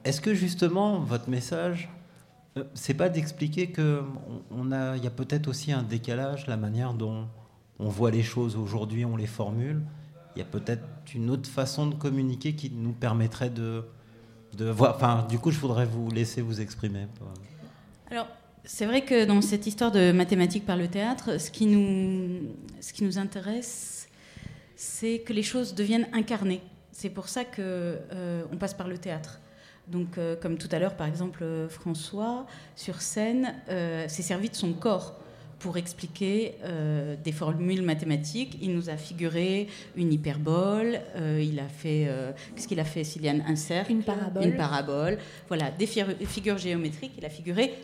Est-ce 0.05 0.20
que 0.20 0.35
justement, 0.35 0.98
votre 0.98 1.31
message, 1.31 1.88
c'est 2.75 2.95
pas 2.95 3.09
d'expliquer 3.09 3.69
que 3.69 4.03
on 4.51 4.71
a, 4.73 4.97
il 4.97 5.05
y 5.05 5.07
a 5.07 5.11
peut-être 5.11 5.49
aussi 5.49 5.73
un 5.73 5.83
décalage, 5.83 6.47
la 6.47 6.57
manière 6.57 6.95
dont 6.95 7.27
on 7.79 7.88
voit 7.88 8.11
les 8.11 8.23
choses 8.23 8.57
aujourd'hui, 8.57 9.05
on 9.05 9.17
les 9.17 9.27
formule. 9.27 9.83
Il 10.37 10.38
y 10.38 10.43
a 10.43 10.47
peut-être 10.47 10.85
une 11.14 11.31
autre 11.31 11.49
façon 11.49 11.87
de 11.87 11.95
communiquer 11.95 12.55
qui 12.55 12.71
nous 12.71 12.93
permettrait 12.93 13.51
de, 13.51 13.85
de 14.57 14.67
voir. 14.67 14.95
Enfin, 14.97 15.27
du 15.29 15.38
coup, 15.38 15.51
je 15.51 15.59
voudrais 15.59 15.87
vous 15.87 16.11
laisser 16.11 16.40
vous 16.40 16.61
exprimer. 16.61 17.07
Alors, 18.11 18.29
c'est 18.64 18.87
vrai 18.87 19.05
que 19.05 19.25
dans 19.25 19.40
cette 19.43 19.67
histoire 19.67 19.93
de 19.93 20.12
mathématiques 20.12 20.67
par 20.67 20.77
le 20.77 20.88
théâtre, 20.88 21.38
ce 21.40 21.51
qui 21.51 21.67
nous, 21.67 22.55
ce 22.81 22.93
qui 22.93 23.05
nous 23.05 23.19
intéresse, 23.19 24.09
c'est 24.77 25.21
que 25.21 25.33
les 25.33 25.43
choses 25.43 25.75
deviennent 25.75 26.09
incarnées. 26.12 26.62
C'est 26.93 27.11
pour 27.11 27.29
ça 27.29 27.45
que 27.45 27.61
euh, 27.61 28.45
on 28.53 28.57
passe 28.57 28.75
par 28.75 28.88
le 28.88 28.99
théâtre. 28.99 29.40
Donc, 29.88 30.16
euh, 30.18 30.35
comme 30.40 30.57
tout 30.57 30.68
à 30.73 30.79
l'heure, 30.79 30.97
par 30.97 31.07
exemple, 31.07 31.40
euh, 31.42 31.68
François, 31.68 32.47
sur 32.75 33.01
scène, 33.03 33.55
euh, 33.68 34.09
s'est 34.09 34.23
servi 34.23 34.49
de 34.49 34.55
son 34.57 34.73
corps 34.73 35.14
pour 35.59 35.77
expliquer 35.77 36.57
euh, 36.64 37.16
des 37.23 37.33
formules 37.33 37.83
mathématiques. 37.83 38.59
Il 38.61 38.75
nous 38.75 38.90
a 38.90 38.97
figuré 38.97 39.68
une 39.97 40.12
hyperbole, 40.12 41.01
euh, 41.16 41.42
il 41.42 41.59
a 41.61 41.68
fait, 41.68 42.05
euh, 42.09 42.33
qu'est-ce 42.55 42.66
qu'il 42.68 42.81
a 42.81 42.85
fait, 42.85 43.05
Siliane 43.05 43.42
Un 43.47 43.57
cercle, 43.57 43.92
Une 43.92 44.03
parabole. 44.03 44.44
une 44.44 44.57
parabole, 44.57 45.18
voilà, 45.49 45.70
des 45.70 45.87
fi- 45.87 46.03
figures 46.27 46.59
géométriques. 46.59 47.12
Il 47.18 47.25
a 47.25 47.31
figuré 47.31 47.75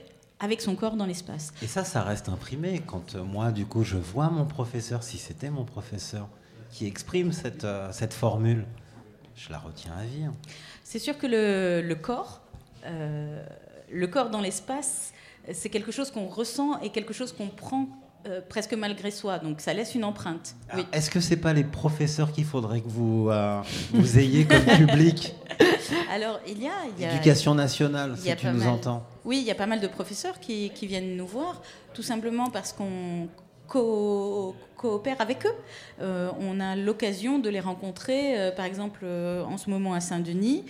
avec 0.41 0.63
son 0.63 0.75
corps 0.75 0.97
dans 0.97 1.07
l'espace. 1.07 1.53
Et 1.63 1.67
ça, 1.67 1.85
ça 1.85 2.03
reste 2.03 2.29
imprimé. 2.31 2.81
Quand 2.87 3.15
moi, 3.17 3.53
du 3.53 3.67
coup, 3.67 3.85
je 3.85 3.97
vois 3.99 4.31
mon 4.31 4.47
professeur, 4.47 5.03
si 5.03 5.19
c'était 5.19 5.51
mon 5.51 5.65
professeur, 5.65 6.29
qui 6.71 6.87
exprime 6.87 7.33
cette, 7.33 7.65
euh, 7.65 7.91
cette 7.93 8.15
formule, 8.15 8.65
je 9.47 9.51
la 9.51 9.59
retiens 9.59 9.93
à 9.99 10.05
vie. 10.05 10.25
hein. 10.25 10.35
C'est 10.85 10.99
sûr 10.99 11.17
que 11.19 11.27
le, 11.27 11.81
le 11.87 11.95
corps, 11.95 12.41
euh, 12.87 13.43
le 13.91 14.07
corps 14.07 14.31
dans 14.31 14.41
l'espace, 14.41 15.13
c'est 15.53 15.69
quelque 15.71 15.93
chose 15.93 16.11
qu'on 16.11 16.27
ressent 16.27 16.79
et 16.81 16.91
quelque 16.91 17.13
chose 17.15 17.33
qu'on 17.33 17.49
prend 17.49 17.87
euh, 18.27 18.41
presque 18.47 18.75
malgré 18.75 19.11
soi. 19.11 19.39
Donc 19.39 19.61
ça 19.61 19.73
laisse 19.73 19.95
une 19.95 20.05
empreinte. 20.05 20.55
Oui. 20.77 20.85
Est-ce 20.93 21.11
que 21.11 21.21
c'est 21.21 21.37
pas 21.39 21.53
les 21.55 21.65
professeurs 21.65 22.33
qu'il 22.33 22.45
faudrait 22.45 22.81
que 22.83 22.89
vous, 22.89 23.31
euh, 23.31 23.63
vous 23.93 24.19
ayez 24.19 24.45
comme 24.45 24.65
public? 24.87 25.35
Alors 26.13 26.39
il 26.47 26.63
y 26.63 26.67
a, 26.69 26.73
il 26.97 27.03
y 27.03 27.07
a 27.07 27.15
Éducation 27.15 27.55
nationale, 27.55 28.17
si 28.19 28.35
tu 28.37 28.47
nous 28.49 28.59
mal- 28.59 28.69
entends. 28.69 29.07
Oui, 29.25 29.39
il 29.41 29.45
y 29.47 29.51
a 29.51 29.55
pas 29.55 29.67
mal 29.67 29.81
de 29.81 29.87
professeurs 29.87 30.39
qui, 30.39 30.71
qui 30.75 30.87
viennent 30.87 31.17
nous 31.17 31.27
voir, 31.27 31.63
tout 31.95 32.03
simplement 32.03 32.51
parce 32.51 32.73
qu'on 32.73 33.29
co- 33.71 34.55
coopère 34.77 35.21
avec 35.21 35.47
eux. 35.47 35.55
Euh, 36.01 36.31
on 36.41 36.61
a 36.61 36.77
l'occasion 36.77 37.39
de 37.39 37.49
les 37.49 37.61
rencontrer. 37.61 38.39
Euh, 38.39 38.51
par 38.51 38.65
exemple, 38.67 39.01
euh, 39.05 39.43
en 39.45 39.57
ce 39.57 39.71
moment 39.71 39.95
à 39.95 40.01
Saint-Denis, 40.01 40.65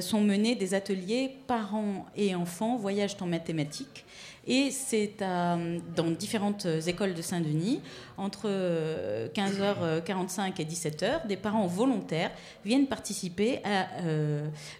sont 0.00 0.20
menés 0.20 0.56
des 0.56 0.74
ateliers 0.74 1.38
parents 1.46 2.04
et 2.14 2.34
enfants 2.34 2.76
voyagent 2.76 3.16
en 3.22 3.26
mathématiques. 3.26 4.04
Et 4.46 4.70
c'est 4.70 5.14
dans 5.20 6.10
différentes 6.10 6.66
écoles 6.86 7.14
de 7.14 7.22
Saint-Denis, 7.22 7.80
entre 8.18 8.42
euh, 8.46 9.28
15h45 9.34 10.60
et 10.60 10.64
17h, 10.66 11.26
des 11.26 11.36
parents 11.38 11.66
volontaires 11.66 12.30
viennent 12.64 12.88
participer 12.88 13.60
à 13.64 13.86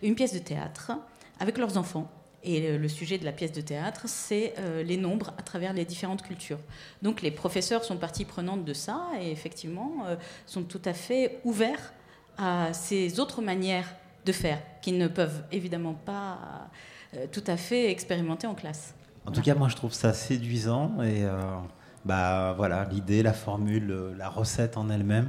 une 0.02 0.14
pièce 0.14 0.34
de 0.34 0.38
théâtre 0.40 0.92
avec 1.38 1.56
leurs 1.56 1.78
enfants. 1.78 2.10
Et 2.42 2.78
le 2.78 2.88
sujet 2.88 3.18
de 3.18 3.24
la 3.24 3.32
pièce 3.32 3.52
de 3.52 3.60
théâtre, 3.60 4.02
c'est 4.06 4.54
euh, 4.58 4.82
les 4.82 4.96
nombres 4.96 5.34
à 5.36 5.42
travers 5.42 5.74
les 5.74 5.84
différentes 5.84 6.22
cultures. 6.22 6.58
Donc 7.02 7.20
les 7.20 7.30
professeurs 7.30 7.84
sont 7.84 7.98
partie 7.98 8.24
prenante 8.24 8.64
de 8.64 8.72
ça 8.72 9.08
et 9.20 9.30
effectivement 9.30 10.06
euh, 10.06 10.16
sont 10.46 10.62
tout 10.62 10.80
à 10.86 10.94
fait 10.94 11.40
ouverts 11.44 11.92
à 12.38 12.72
ces 12.72 13.20
autres 13.20 13.42
manières 13.42 13.94
de 14.24 14.32
faire 14.32 14.58
qu'ils 14.80 14.96
ne 14.96 15.08
peuvent 15.08 15.44
évidemment 15.52 15.92
pas 15.92 16.38
euh, 17.14 17.26
tout 17.30 17.44
à 17.46 17.58
fait 17.58 17.90
expérimenter 17.90 18.46
en 18.46 18.54
classe. 18.54 18.94
En 19.26 19.32
tout 19.32 19.42
cas, 19.42 19.54
moi, 19.54 19.68
je 19.68 19.76
trouve 19.76 19.92
ça 19.92 20.14
séduisant. 20.14 21.02
Et 21.02 21.24
bah, 22.06 22.54
voilà, 22.56 22.86
l'idée, 22.90 23.22
la 23.22 23.34
formule, 23.34 24.14
la 24.16 24.30
recette 24.30 24.78
en 24.78 24.88
elle-même, 24.88 25.28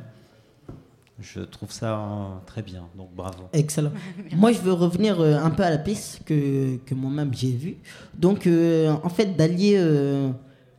je 1.21 1.39
trouve 1.41 1.71
ça 1.71 1.97
euh, 1.97 2.27
très 2.45 2.61
bien. 2.61 2.87
Donc, 2.97 3.09
bravo. 3.15 3.43
Excellent. 3.53 3.91
Moi, 4.33 4.51
je 4.51 4.59
veux 4.59 4.73
revenir 4.73 5.19
euh, 5.21 5.37
un 5.37 5.49
peu 5.51 5.63
à 5.63 5.69
la 5.69 5.77
pièce 5.77 6.19
que, 6.25 6.77
que 6.77 6.93
moi-même 6.95 7.33
j'ai 7.33 7.51
vue. 7.51 7.77
Donc, 8.13 8.47
euh, 8.47 8.93
en 9.03 9.09
fait, 9.09 9.35
d'allier 9.37 9.75
euh, 9.77 10.29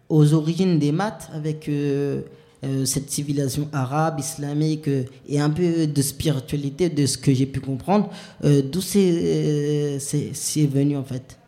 aux 0.09 0.35
origines 0.35 0.79
des 0.79 0.93
maths 0.93 1.31
avec 1.35 1.71
cette 2.85 3.11
civilisation 3.11 3.69
arabe, 3.73 4.21
islamique 4.21 4.89
et 5.29 5.41
un 5.41 5.51
peu 5.51 5.87
de 5.89 6.03
spiritualité, 6.03 6.89
de 6.89 7.07
ce 7.07 7.19
que 7.19 7.35
j'ai 7.35 7.47
pu 7.47 7.59
comprendre, 7.61 8.09
euh, 8.45 8.63
d'où 8.63 8.81
c'est 8.81 9.99
c'est- 9.99 10.31
c'est 10.33 10.67
venu 10.67 10.97
en 10.97 11.03
fait? 11.03 11.39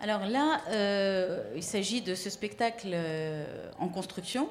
Alors 0.00 0.26
là, 0.26 0.60
euh, 0.70 1.42
il 1.56 1.62
s'agit 1.62 2.00
de 2.00 2.14
ce 2.16 2.28
spectacle 2.28 2.88
en 3.78 3.88
construction 3.88 4.48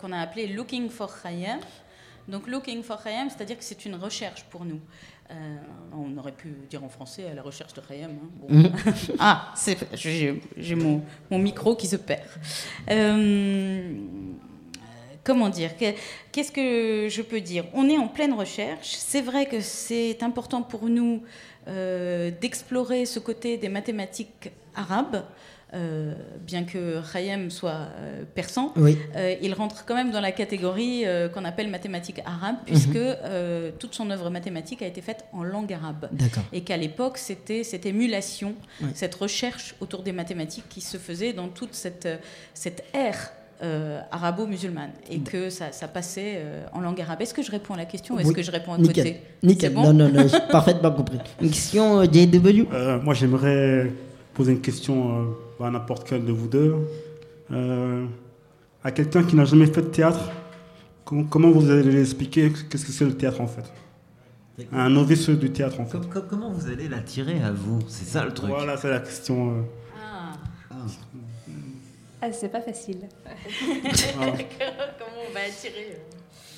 qu'on 0.00 0.12
a 0.12 0.18
appelé 0.18 0.46
Looking 0.46 0.88
for 0.88 1.10
Khayyam. 1.22 1.58
Donc 2.28 2.46
Looking 2.46 2.82
for 2.82 3.02
Khayyam, 3.02 3.28
c'est-à-dire 3.30 3.56
que 3.58 3.64
c'est 3.64 3.84
une 3.86 3.94
recherche 3.96 4.44
pour 4.50 4.64
nous. 4.64 4.80
Euh, 5.30 5.34
on 5.92 6.16
aurait 6.18 6.32
pu 6.32 6.54
dire 6.70 6.82
en 6.84 6.88
français 6.88 7.26
à 7.30 7.34
la 7.34 7.42
recherche 7.42 7.72
de 7.74 7.80
Khayyam. 7.80 8.10
hein. 8.12 8.28
Bon. 8.48 8.54
Mhm. 8.54 8.72
ah, 9.18 9.52
j'ai 9.94 10.74
mon, 10.74 11.02
mon 11.30 11.38
micro 11.38 11.74
qui 11.74 11.86
se 11.86 11.96
perd. 11.96 12.22
Euh, 12.90 13.94
comment 15.24 15.48
dire 15.48 15.76
Que- 15.76 15.94
Qu'est-ce 16.32 16.52
que 16.52 17.08
je 17.10 17.22
peux 17.22 17.40
dire? 17.40 17.64
On 17.74 17.88
est 17.88 17.98
en 17.98 18.08
pleine 18.08 18.32
recherche. 18.32 18.90
C'est 18.96 19.20
vrai 19.22 19.46
que 19.46 19.60
c'est 19.60 20.22
important 20.22 20.62
pour 20.62 20.88
nous 20.88 21.22
euh, 21.66 22.30
d'explorer 22.40 23.04
ce 23.06 23.18
côté 23.18 23.56
des 23.58 23.68
mathématiques 23.68 24.50
arabes. 24.74 25.24
Euh, 25.74 26.14
bien 26.46 26.64
que 26.64 27.00
Khayyam 27.12 27.50
soit 27.50 27.70
euh, 27.72 28.22
persan, 28.34 28.72
Oui. 28.76 28.96
euh, 29.16 29.34
il 29.42 29.52
rentre 29.52 29.84
quand 29.84 29.94
même 29.94 30.10
dans 30.10 30.20
la 30.20 30.32
catégorie 30.32 31.02
euh, 31.04 31.28
qu'on 31.28 31.44
appelle 31.44 31.68
mathématiques 31.68 32.20
arabes, 32.24 32.56
puisque 32.64 32.88
Mhm. 32.96 33.16
euh, 33.24 33.70
toute 33.78 33.94
son 33.94 34.08
œuvre 34.10 34.30
mathématique 34.30 34.80
a 34.82 34.86
été 34.86 35.02
faite 35.02 35.26
en 35.32 35.42
langue 35.44 35.72
arabe. 35.72 36.08
Et 36.52 36.62
qu'à 36.62 36.76
l'époque, 36.78 37.18
c'était 37.18 37.64
cette 37.64 37.84
émulation, 37.84 38.54
cette 38.94 39.14
recherche 39.14 39.74
autour 39.80 40.02
des 40.02 40.12
mathématiques 40.12 40.68
qui 40.70 40.80
se 40.80 40.96
faisait 40.96 41.32
dans 41.34 41.48
toute 41.48 41.74
cette, 41.74 42.08
cette 42.54 42.84
ère 42.94 43.30
euh, 43.62 44.00
arabo-musulmane 44.12 44.92
et 45.10 45.18
que 45.18 45.50
ça, 45.50 45.72
ça 45.72 45.88
passait 45.88 46.34
euh, 46.36 46.64
en 46.72 46.80
langue 46.80 47.00
arabe. 47.00 47.20
Est-ce 47.20 47.34
que 47.34 47.42
je 47.42 47.50
réponds 47.50 47.74
à 47.74 47.76
la 47.76 47.86
question 47.86 48.14
ou 48.14 48.20
est-ce 48.20 48.28
Oui. 48.28 48.34
que 48.34 48.42
je 48.42 48.52
réponds 48.52 48.72
à 48.74 48.78
Nickel. 48.78 49.04
côté? 49.04 49.20
Nickel. 49.42 49.74
Bon? 49.74 49.82
Non, 49.82 49.92
non, 49.92 50.08
non, 50.08 50.26
parfaitement 50.50 50.92
compris. 50.92 51.18
Une 51.42 51.50
question, 51.50 52.00
euh, 52.00 52.04
JW 52.04 52.68
Euh, 52.72 53.00
moi, 53.02 53.14
j'aimerais 53.14 53.90
poser 54.32 54.52
une 54.52 54.60
question 54.60 55.26
euh, 55.60 55.64
à 55.64 55.70
n'importe 55.70 56.08
quel 56.08 56.24
de 56.24 56.32
vous 56.32 56.48
deux. 56.48 56.74
Euh, 57.50 58.06
à 58.84 58.90
quelqu'un 58.92 59.22
qui 59.24 59.36
n'a 59.36 59.44
jamais 59.44 59.66
fait 59.66 59.82
de 59.82 59.88
théâtre, 59.88 60.30
com- 61.04 61.26
comment 61.28 61.50
vous 61.50 61.70
allez 61.70 61.82
lui 61.82 62.00
expliquer 62.00 62.52
qu'est-ce 62.70 62.84
que 62.86 62.92
c'est 62.92 63.04
le 63.04 63.16
théâtre 63.16 63.40
en 63.40 63.46
fait? 63.46 63.64
À 64.72 64.82
Un 64.82 64.90
novice 64.90 65.28
du 65.30 65.50
théâtre 65.52 65.80
en 65.80 65.86
fait. 65.86 65.98
Com- 65.98 66.08
com- 66.08 66.24
comment 66.28 66.50
vous 66.50 66.66
allez 66.68 66.88
l'attirer 66.88 67.40
à 67.42 67.52
vous? 67.52 67.78
C'est 67.88 68.04
ça 68.06 68.24
le 68.24 68.32
truc. 68.34 68.50
Voilà, 68.50 68.76
c'est 68.76 68.90
la 68.90 69.00
question. 69.00 69.50
euh. 69.58 69.62
Ah, 72.20 72.32
c'est 72.32 72.48
pas 72.48 72.60
facile. 72.60 72.98
Comment 74.18 75.22
on 75.28 75.32
va 75.32 75.40
attirer 75.46 75.92
euh? 75.92 75.98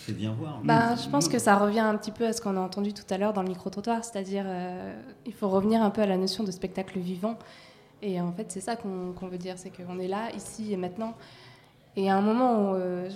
C'est 0.07 0.17
bien 0.17 0.33
voir. 0.33 0.61
Bah, 0.65 0.95
je 0.97 1.09
pense 1.11 1.29
que 1.29 1.39
ça 1.39 1.57
revient 1.57 1.81
un 1.81 1.97
petit 1.99 2.11
peu 2.11 2.27
à 2.27 2.33
ce 2.33 2.41
qu'on 2.41 2.57
a 2.57 2.61
entendu 2.61 2.95
tout 2.95 3.03
à 3.11 3.19
l'heure 3.19 3.35
dans 3.35 3.43
le 3.43 3.49
micro-trottoir, 3.49 4.03
c'est-à-dire 4.03 4.45
euh, 4.47 4.95
il 5.27 5.35
faut 5.35 5.49
revenir 5.51 5.83
un 5.83 5.91
peu 5.91 6.01
à 6.01 6.07
la 6.07 6.17
notion 6.17 6.45
de 6.45 6.51
spectacle 6.51 6.99
vivant. 6.99 7.39
Et 8.03 8.21
en 8.21 8.33
fait, 8.33 8.47
c'est 8.49 8.61
ça 8.61 8.77
qu'on 8.77 9.29
veut 9.29 9.39
dire, 9.39 9.55
c'est 9.57 9.71
qu'on 9.71 9.99
est 9.99 10.09
là, 10.09 10.31
ici 10.35 10.73
et 10.73 10.77
maintenant. 10.77 11.15
Et 11.97 12.09
à 12.09 12.17
un 12.17 12.21
moment 12.21 12.73
euh, 12.75 13.09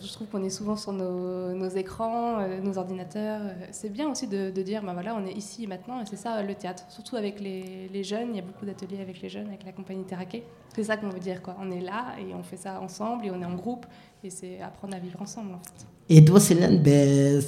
je, 0.00 0.12
trouve 0.12 0.26
qu'on 0.26 0.42
est 0.42 0.50
souvent 0.50 0.76
sur 0.76 0.92
nos, 0.92 1.68
écrans, 1.68 2.40
euh, 2.40 2.60
nos 2.60 2.76
ordinateurs, 2.76 3.40
euh, 3.42 3.52
c'est 3.70 3.92
bien 3.92 4.10
aussi 4.10 4.26
de, 4.26 4.50
dire, 4.50 4.82
bah 4.82 4.92
voilà, 4.92 5.14
on 5.14 5.24
est 5.24 5.32
ici 5.32 5.64
et 5.64 5.66
maintenant, 5.68 6.00
et 6.00 6.04
c'est 6.04 6.16
ça 6.16 6.42
le 6.42 6.54
théâtre. 6.54 6.84
Surtout 6.88 7.16
avec 7.16 7.40
les, 7.40 8.02
jeunes, 8.02 8.30
il 8.30 8.36
y 8.36 8.38
a 8.40 8.42
beaucoup 8.42 8.66
d'ateliers 8.66 9.00
avec 9.00 9.22
les 9.22 9.28
jeunes, 9.28 9.46
avec 9.46 9.64
la 9.64 9.72
compagnie 9.72 10.02
Terraquet. 10.02 10.42
C'est 10.74 10.84
ça 10.84 10.96
qu'on 10.96 11.08
veut 11.08 11.20
dire, 11.20 11.42
quoi. 11.42 11.56
On 11.60 11.70
est 11.70 11.80
là 11.80 12.16
et 12.20 12.34
on 12.34 12.42
fait 12.42 12.56
ça 12.56 12.80
ensemble 12.80 13.26
et 13.26 13.30
on 13.30 13.40
est 13.40 13.46
en 13.46 13.54
groupe, 13.54 13.86
et 14.24 14.30
c'est 14.30 14.60
apprendre 14.60 14.96
à 14.96 14.98
vivre 14.98 15.22
ensemble, 15.22 15.54
en 15.54 15.58
fait. 15.58 15.86
Et 16.10 16.24
toi, 16.24 16.40
Célène, 16.40 16.82
ben, 16.82 17.40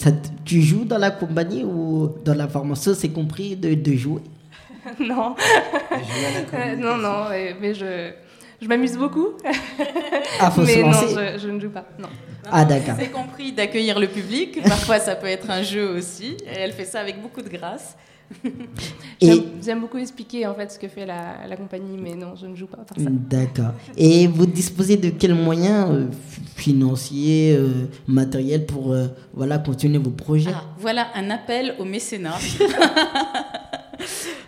tu 0.45 0.61
joues 0.61 0.85
dans 0.85 0.99
la 0.99 1.11
compagnie 1.11 1.64
ou 1.64 2.11
dans 2.25 2.35
la 2.35 2.47
formation, 2.47 2.93
c'est 2.95 3.11
compris 3.11 3.57
de 3.57 3.93
jouer? 3.95 4.23
non. 5.01 5.35
Euh, 6.55 6.77
non, 6.77 6.97
non, 6.97 7.29
mais, 7.31 7.55
mais 7.61 7.75
je, 7.75 8.11
je 8.61 8.66
m'amuse 8.69 8.97
beaucoup. 8.97 9.29
Ah, 10.40 10.51
faut 10.51 10.64
se 10.64 10.66
mais 10.66 10.83
non, 10.83 10.88
lancer. 10.90 11.35
je, 11.37 11.38
je 11.38 11.49
ne 11.49 11.61
joue 11.61 11.71
pas. 11.71 11.87
Non. 11.99 12.09
Ah, 12.51 12.64
d'accord. 12.64 12.95
C'est 12.99 13.11
compris 13.11 13.53
d'accueillir 13.53 13.99
le 13.99 14.09
public. 14.09 14.62
Parfois, 14.64 14.99
ça 14.99 15.14
peut 15.16 15.27
être 15.27 15.51
un 15.51 15.62
jeu 15.62 15.90
aussi. 15.97 16.37
Et 16.47 16.59
elle 16.59 16.73
fait 16.73 16.85
ça 16.85 17.01
avec 17.01 17.21
beaucoup 17.21 17.43
de 17.43 17.49
grâce. 17.49 17.97
J'aime 19.21 19.43
j'aime 19.61 19.81
beaucoup 19.81 19.99
expliquer 19.99 20.47
en 20.47 20.55
fait 20.55 20.71
ce 20.71 20.79
que 20.79 20.87
fait 20.87 21.05
la, 21.05 21.38
la 21.49 21.57
compagnie, 21.57 21.99
mais 22.01 22.14
non, 22.14 22.35
je 22.40 22.47
ne 22.47 22.55
joue 22.55 22.69
pas 22.69 22.77
par 22.77 22.97
ça. 22.97 23.11
D'accord. 23.11 23.73
Et 23.97 24.29
vous 24.29 24.47
disposez 24.47 24.97
de 24.97 25.11
quels 25.11 25.35
moyens 25.35 25.88
euh, 25.90 26.07
financiers, 26.55 27.57
euh, 27.59 27.88
matériels 28.07 28.66
pour 28.66 28.93
euh, 28.93 29.09
voilà, 29.35 29.59
continuer 29.59 29.99
vos 29.99 30.11
projets? 30.11 30.53
Ah, 30.55 30.62
voilà 30.79 31.09
un 31.16 31.29
appel 31.31 31.75
au 31.81 31.85
mécénat. 31.85 32.38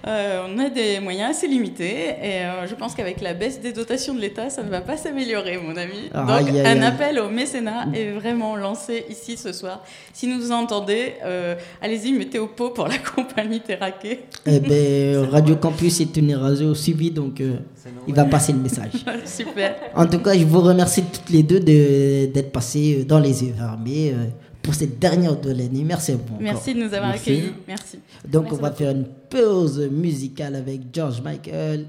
Euh, 0.07 0.43
on 0.49 0.59
a 0.59 0.69
des 0.69 0.99
moyens 1.01 1.31
assez 1.37 1.47
limités 1.47 2.09
et 2.23 2.43
euh, 2.43 2.67
je 2.67 2.75
pense 2.75 2.95
qu'avec 2.95 3.21
la 3.21 3.35
baisse 3.35 3.61
des 3.61 3.73
dotations 3.73 4.15
de 4.15 4.21
l'État, 4.21 4.51
ça 4.51 4.63
ne 4.63 4.69
va 4.69 4.81
pas 4.81 4.97
s'améliorer, 4.97 5.59
mon 5.59 5.77
ami. 5.77 6.11
Aïe, 6.13 6.45
Donc, 6.45 6.49
aïe, 6.57 6.61
un 6.61 6.65
aïe. 6.81 6.85
appel 6.85 7.19
au 7.21 7.29
mécénat 7.29 7.87
est 7.95 8.11
vraiment 8.11 8.57
lancé 8.57 9.05
ici 9.09 9.37
ce 9.37 9.53
soir. 9.53 9.85
Si 10.13 10.27
nous 10.27 10.41
vous 10.41 10.51
entendez, 10.53 11.15
euh, 11.25 11.55
allez-y, 11.81 12.13
mettez 12.13 12.39
au 12.41 12.49
pot 12.49 12.71
pour 12.71 12.89
la 12.89 12.99
compagnie 13.15 13.61
Terraquet. 13.61 14.25
Eh 14.45 14.59
ben, 14.61 15.25
Radio 15.31 15.55
Campus 15.57 16.01
est 16.01 16.17
une 16.17 16.35
radio 16.35 16.75
suivie, 16.75 17.11
donc 17.13 17.41
euh, 17.41 17.59
il 18.09 18.15
va 18.15 18.25
passer 18.25 18.53
le 18.53 18.59
message. 18.59 18.91
Super. 19.25 19.77
En 19.95 20.07
tout 20.07 20.19
cas, 20.19 20.35
je 20.35 20.45
vous 20.45 20.61
remercie 20.61 21.03
toutes 21.05 21.31
les 21.31 21.43
deux 21.45 21.61
de- 21.61 22.27
d'être 22.33 22.51
passées 22.51 23.05
dans 23.07 23.21
les 23.21 23.45
yeux 23.45 23.55
fermés 23.57 24.13
euh, 24.13 24.27
pour 24.63 24.75
cette 24.75 24.99
dernière 24.99 25.37
de 25.41 25.51
l'année. 25.51 25.83
Merci 25.85 26.13
à 26.13 26.17
vous. 26.17 26.23
encore. 26.25 26.41
Merci 26.41 26.75
de 26.75 26.79
nous 26.79 26.95
avoir 26.95 27.11
Merci. 27.11 27.31
accueillis. 27.31 27.53
Merci. 27.67 27.99
Donc, 28.29 28.45
Merci 28.45 28.55
on 28.59 28.63
va 28.63 28.69
beaucoup. 28.71 28.79
faire 28.83 28.91
une 28.93 29.07
pause 29.29 29.89
musicale 29.91 30.55
avec 30.55 30.81
George 30.93 31.21
Michael. 31.23 31.87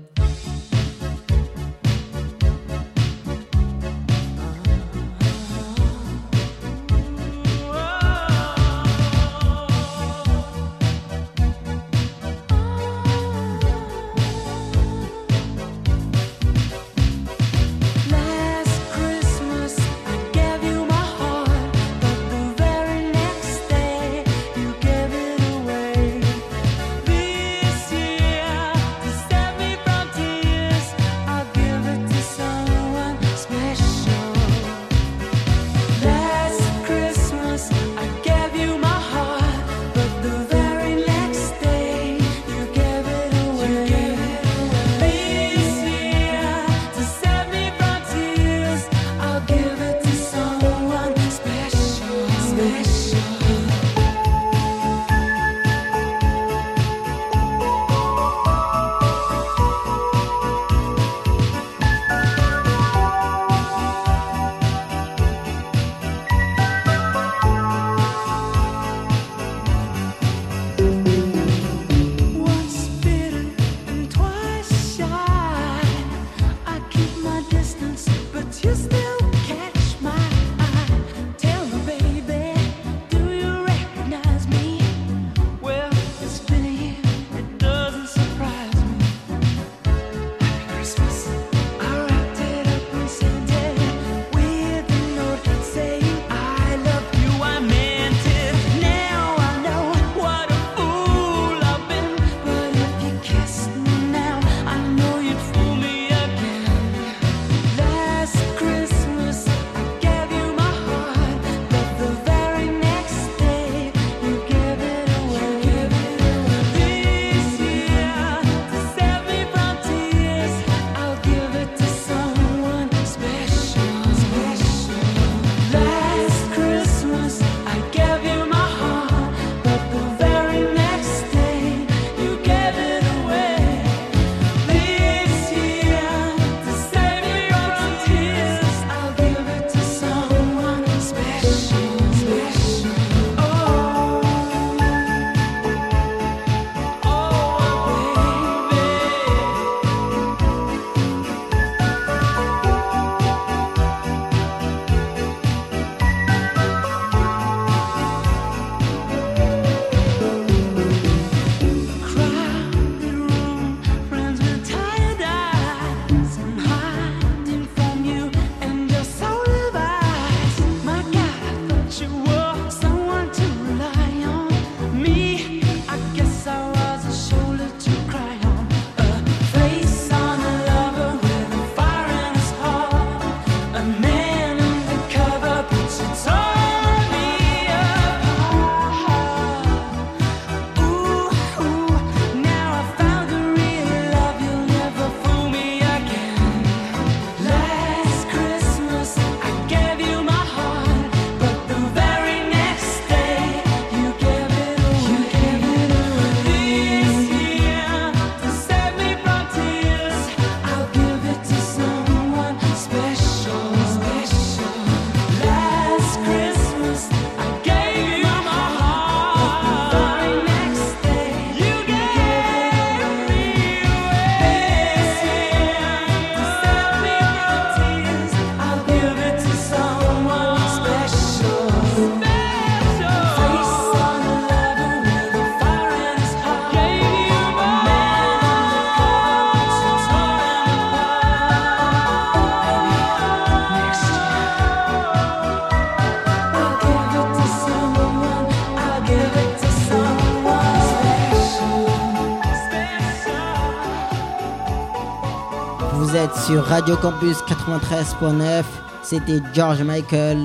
Sur 256.54 256.66
Radio 256.66 256.96
Campus 256.96 257.38
93.9. 257.48 258.64
C'était 259.02 259.40
George 259.56 259.82
Michael 259.82 260.38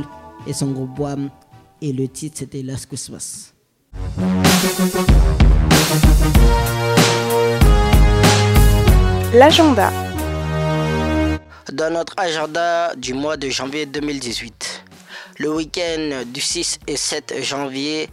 et 0.47 0.55
son 0.55 0.69
groupe 0.69 0.99
Wham. 0.99 1.29
Et 1.83 1.93
le 1.93 2.09
titre 2.09 2.39
c'était 2.39 2.63
Last 2.63 2.87
Christmas. 2.87 3.53
L'agenda. 9.35 9.93
Dans 11.75 11.93
notre 11.93 12.15
agenda 12.17 12.95
du 12.97 13.13
mois 13.13 13.37
de 13.37 13.51
janvier 13.51 13.85
2018, 13.85 14.85
le 15.41 15.55
week-end 15.55 16.23
du 16.33 16.41
6 16.41 16.79
et 16.87 16.97
7 16.97 17.35
janvier 17.43 18.09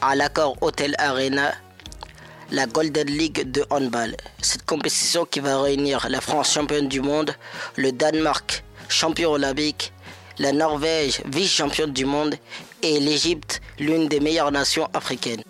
à 0.00 0.14
l'accord 0.14 0.56
Hotel 0.62 0.94
Arena, 0.96 1.52
la 2.50 2.66
Golden 2.66 3.06
League 3.06 3.50
de 3.50 3.64
handball. 3.70 4.16
Cette 4.40 4.64
compétition 4.64 5.24
qui 5.24 5.40
va 5.40 5.60
réunir 5.60 6.06
la 6.08 6.20
France 6.20 6.52
championne 6.52 6.88
du 6.88 7.00
monde, 7.00 7.34
le 7.76 7.92
Danemark 7.92 8.64
champion 8.88 9.32
olympique, 9.32 9.92
la 10.38 10.52
Norvège 10.52 11.20
vice-championne 11.26 11.92
du 11.92 12.04
monde 12.04 12.36
et 12.82 13.00
l'Égypte 13.00 13.60
l'une 13.78 14.08
des 14.08 14.20
meilleures 14.20 14.52
nations 14.52 14.88
africaines. 14.94 15.42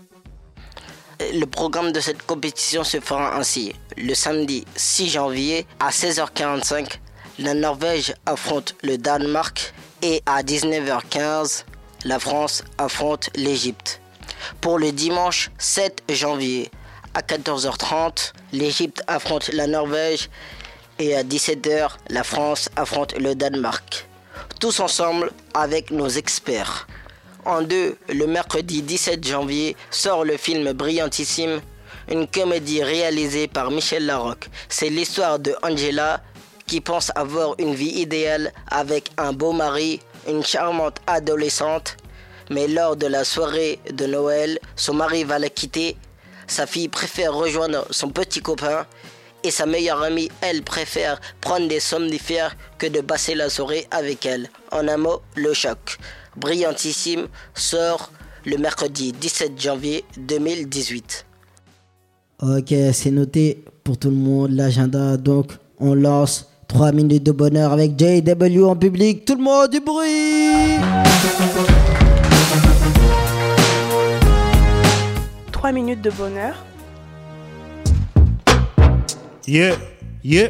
Le 1.20 1.44
programme 1.46 1.92
de 1.92 2.00
cette 2.00 2.22
compétition 2.22 2.84
se 2.84 3.00
fera 3.00 3.36
ainsi. 3.36 3.74
Le 3.96 4.14
samedi 4.14 4.64
6 4.76 5.10
janvier 5.10 5.66
à 5.80 5.90
16h45, 5.90 6.98
la 7.40 7.54
Norvège 7.54 8.14
affronte 8.26 8.74
le 8.82 8.98
Danemark 8.98 9.74
et 10.02 10.22
à 10.26 10.42
19h15, 10.42 11.64
la 12.04 12.18
France 12.18 12.64
affronte 12.78 13.30
l'Égypte. 13.34 14.00
Pour 14.60 14.78
le 14.78 14.92
dimanche 14.92 15.50
7 15.58 16.02
janvier 16.10 16.70
à 17.14 17.20
14h30, 17.20 18.32
l'Égypte 18.52 19.02
affronte 19.06 19.48
la 19.52 19.66
Norvège 19.66 20.28
et 20.98 21.16
à 21.16 21.22
17h, 21.22 21.90
la 22.08 22.24
France 22.24 22.68
affronte 22.76 23.16
le 23.18 23.34
Danemark. 23.34 24.08
Tous 24.60 24.80
ensemble 24.80 25.30
avec 25.54 25.90
nos 25.90 26.08
experts. 26.08 26.86
En 27.44 27.62
deux, 27.62 27.96
le 28.08 28.26
mercredi 28.26 28.82
17 28.82 29.26
janvier 29.26 29.76
sort 29.90 30.24
le 30.24 30.36
film 30.36 30.72
Brillantissime, 30.72 31.60
une 32.10 32.26
comédie 32.26 32.82
réalisée 32.82 33.48
par 33.48 33.70
Michel 33.70 34.06
Larocque. 34.06 34.48
C'est 34.68 34.90
l'histoire 34.90 35.38
de 35.38 35.54
Angela 35.62 36.20
qui 36.66 36.80
pense 36.80 37.10
avoir 37.14 37.54
une 37.58 37.74
vie 37.74 38.00
idéale 38.00 38.52
avec 38.70 39.10
un 39.16 39.32
beau 39.32 39.52
mari, 39.52 40.00
une 40.28 40.44
charmante 40.44 41.00
adolescente, 41.06 41.96
mais 42.50 42.68
lors 42.68 42.96
de 42.96 43.06
la 43.06 43.24
soirée 43.24 43.78
de 43.90 44.06
Noël, 44.06 44.58
son 44.76 44.94
mari 44.94 45.24
va 45.24 45.38
la 45.38 45.48
quitter. 45.48 45.96
Sa 46.48 46.66
fille 46.66 46.88
préfère 46.88 47.34
rejoindre 47.34 47.86
son 47.90 48.08
petit 48.08 48.40
copain 48.40 48.86
et 49.44 49.50
sa 49.50 49.66
meilleure 49.66 50.02
amie, 50.02 50.30
elle, 50.40 50.62
préfère 50.62 51.20
prendre 51.40 51.68
des 51.68 51.78
somnifères 51.78 52.56
que 52.78 52.86
de 52.86 53.00
passer 53.00 53.34
la 53.34 53.50
soirée 53.50 53.86
avec 53.90 54.26
elle. 54.26 54.48
En 54.72 54.88
un 54.88 54.96
mot, 54.96 55.20
le 55.36 55.52
choc. 55.52 55.98
Brillantissime 56.36 57.28
sort 57.54 58.10
le 58.44 58.56
mercredi 58.56 59.12
17 59.12 59.60
janvier 59.60 60.04
2018. 60.16 61.26
Ok, 62.42 62.74
c'est 62.92 63.10
noté 63.10 63.62
pour 63.84 63.98
tout 63.98 64.10
le 64.10 64.16
monde 64.16 64.52
l'agenda. 64.52 65.16
Donc, 65.16 65.52
on 65.78 65.94
lance 65.94 66.48
3 66.68 66.92
minutes 66.92 67.24
de 67.24 67.32
bonheur 67.32 67.72
avec 67.72 67.92
JW 67.98 68.64
en 68.64 68.76
public. 68.76 69.24
Tout 69.24 69.36
le 69.36 69.42
monde 69.42 69.70
du 69.70 69.80
bruit 69.80 70.78
3 75.68 75.74
minutes 75.74 76.00
de 76.00 76.10
bonheur. 76.10 76.54
Yeah, 79.46 79.76
yeah, 80.24 80.48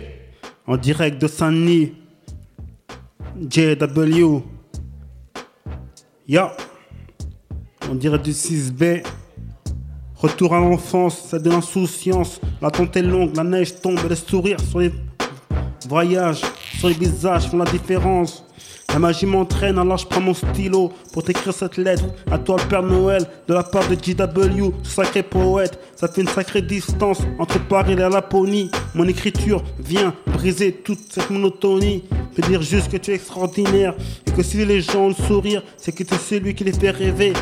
en 0.64 0.76
direct 0.76 1.20
de 1.20 1.26
Saint-Denis. 1.26 1.92
JW. 3.50 4.42
Yeah, 6.28 6.56
on 7.90 7.96
dirait 7.96 8.20
du 8.20 8.30
6B. 8.30 9.02
Retour 10.14 10.54
à 10.54 10.60
l'enfance, 10.60 11.26
c'est 11.28 11.42
de 11.42 11.50
l'insouciance. 11.50 12.40
L'attente 12.62 12.96
est 12.96 13.02
longue, 13.02 13.34
la 13.34 13.42
neige 13.42 13.80
tombe 13.80 13.98
les 14.08 14.14
sourires 14.14 14.60
sur 14.60 14.78
les 14.78 14.92
voyages, 15.88 16.42
sur 16.78 16.88
les 16.88 16.94
visages 16.94 17.48
font 17.48 17.58
la 17.58 17.64
différence. 17.64 18.44
La 18.90 18.98
magie 18.98 19.26
m'entraîne, 19.26 19.78
alors 19.78 19.98
je 19.98 20.06
prends 20.06 20.20
mon 20.20 20.32
stylo 20.32 20.92
pour 21.12 21.22
t'écrire 21.22 21.52
cette 21.52 21.76
lettre. 21.76 22.04
À 22.30 22.38
toi, 22.38 22.56
Père 22.70 22.82
Noël, 22.82 23.26
de 23.46 23.52
la 23.52 23.62
part 23.62 23.86
de 23.88 23.96
ce 24.02 24.90
sacré 24.90 25.22
poète. 25.22 25.78
Ça 25.96 26.08
fait 26.08 26.22
une 26.22 26.28
sacrée 26.28 26.62
distance 26.62 27.20
entre 27.38 27.58
Paris 27.66 27.92
et 27.92 27.96
la 27.96 28.08
Laponie. 28.08 28.70
Mon 28.94 29.06
écriture 29.06 29.62
vient 29.78 30.14
briser 30.26 30.72
toute 30.72 31.00
cette 31.10 31.28
monotonie. 31.28 32.04
Te 32.34 32.40
dire 32.46 32.62
juste 32.62 32.90
que 32.90 32.96
tu 32.96 33.10
es 33.10 33.14
extraordinaire 33.14 33.94
et 34.26 34.30
que 34.30 34.42
si 34.42 34.64
les 34.64 34.80
gens 34.80 35.06
ont 35.06 35.08
le 35.08 35.14
sourire, 35.14 35.62
c'est 35.76 35.92
que 35.92 36.04
tu 36.04 36.14
es 36.14 36.18
celui 36.18 36.54
qui 36.54 36.64
les 36.64 36.72
fait 36.72 36.90
rêver. 36.90 37.32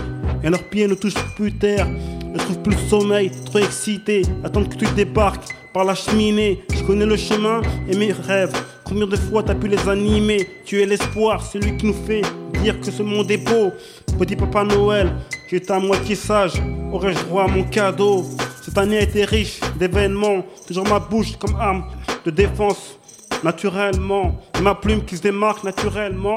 Et 0.42 0.48
leurs 0.48 0.64
pieds 0.64 0.88
ne 0.88 0.94
touchent 0.94 1.14
plus 1.36 1.52
terre, 1.52 1.86
ne 1.88 2.38
trouvent 2.38 2.62
plus 2.62 2.74
le 2.74 2.88
sommeil, 2.88 3.30
trop 3.44 3.58
excités, 3.58 4.22
attendent 4.42 4.68
que 4.68 4.76
tu 4.76 4.86
débarques 4.94 5.44
par 5.72 5.84
la 5.84 5.94
cheminée. 5.94 6.62
Je 6.74 6.82
connais 6.82 7.06
le 7.06 7.16
chemin 7.16 7.60
et 7.88 7.96
mes 7.96 8.12
rêves. 8.12 8.52
Combien 8.88 9.08
de 9.08 9.16
fois 9.16 9.42
t'as 9.42 9.56
pu 9.56 9.66
les 9.66 9.88
animer? 9.88 10.48
Tu 10.64 10.80
es 10.80 10.86
l'espoir, 10.86 11.42
celui 11.42 11.76
qui 11.76 11.86
nous 11.86 12.06
fait 12.06 12.22
dire 12.62 12.78
que 12.80 12.88
ce 12.92 13.02
monde 13.02 13.28
est 13.32 13.36
beau. 13.36 13.72
Petit 14.16 14.36
papa 14.36 14.62
Noël, 14.62 15.12
tu 15.48 15.56
es 15.56 15.72
à 15.72 15.80
moitié 15.80 16.14
sage. 16.14 16.52
Aurais-je 16.92 17.18
droit 17.24 17.44
à 17.44 17.48
mon 17.48 17.64
cadeau? 17.64 18.24
Cette 18.62 18.78
année 18.78 18.98
a 18.98 19.02
été 19.02 19.24
riche 19.24 19.58
d'événements. 19.76 20.46
Toujours 20.68 20.86
ma 20.86 21.00
bouche 21.00 21.36
comme 21.36 21.56
arme 21.56 21.84
de 22.24 22.30
défense. 22.30 22.96
Naturellement, 23.42 24.40
ma 24.62 24.76
plume 24.76 25.04
qui 25.04 25.16
se 25.16 25.22
démarque 25.22 25.64
naturellement. 25.64 26.36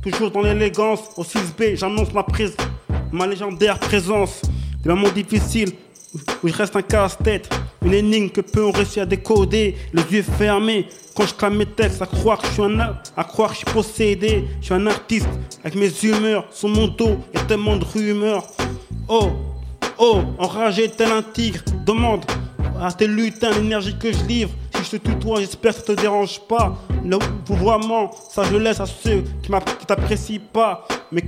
Toujours 0.00 0.30
dans 0.30 0.42
l'élégance, 0.42 1.00
au 1.16 1.24
6B, 1.24 1.76
j'annonce 1.76 2.12
ma 2.12 2.22
prise, 2.22 2.56
ma 3.10 3.26
légendaire 3.26 3.76
présence. 3.76 4.42
Des 4.84 4.90
moments 4.90 5.10
difficiles 5.10 5.72
où 6.42 6.48
je 6.48 6.54
reste 6.54 6.76
un 6.76 6.82
casse-tête, 6.82 7.48
une 7.84 7.94
énigme 7.94 8.30
que 8.30 8.40
peu 8.40 8.64
ont 8.64 8.70
réussi 8.70 9.00
à 9.00 9.06
décoder, 9.06 9.76
les 9.92 10.02
yeux 10.02 10.22
fermés. 10.22 10.86
Quand 11.14 11.26
je 11.26 11.34
clame 11.34 11.56
mes 11.56 11.66
textes, 11.66 12.00
à 12.00 12.06
croire 12.06 12.38
que 12.38 12.46
je 12.46 12.52
suis 12.52 12.62
un 12.62 12.78
à 13.16 13.24
possédé, 13.72 14.44
je 14.60 14.66
suis 14.66 14.74
un 14.74 14.86
artiste 14.86 15.28
avec 15.64 15.74
mes 15.74 15.90
humeurs, 16.02 16.46
sur 16.52 16.68
mon 16.68 16.88
dos 16.88 17.18
et 17.34 17.38
tellement 17.48 17.76
de 17.76 17.84
rumeurs. 17.84 18.44
Oh, 19.08 19.30
oh, 19.98 20.22
enragé 20.38 20.88
tel 20.88 21.10
un 21.10 21.22
tigre, 21.22 21.60
demande 21.84 22.24
à 22.80 22.92
tes 22.92 23.08
lutins 23.08 23.50
l'énergie 23.50 23.96
que 23.98 24.12
je 24.12 24.24
livre. 24.24 24.50
Si 24.76 24.84
je 24.84 24.96
te 24.96 25.08
tutoie, 25.08 25.40
j'espère 25.40 25.72
que 25.72 25.80
ça 25.80 25.94
te 25.94 26.00
dérange 26.00 26.40
pas. 26.48 26.76
Le 27.04 27.18
vouvoiement, 27.46 28.12
ça 28.30 28.44
je 28.44 28.56
laisse 28.56 28.78
à 28.78 28.86
ceux 28.86 29.24
qui 29.42 29.50
t'apprécient 29.86 30.40
pas, 30.52 30.86
mais 31.10 31.22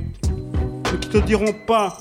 qui 1.01 1.09
te 1.09 1.19
diront 1.19 1.55
pas. 1.67 1.97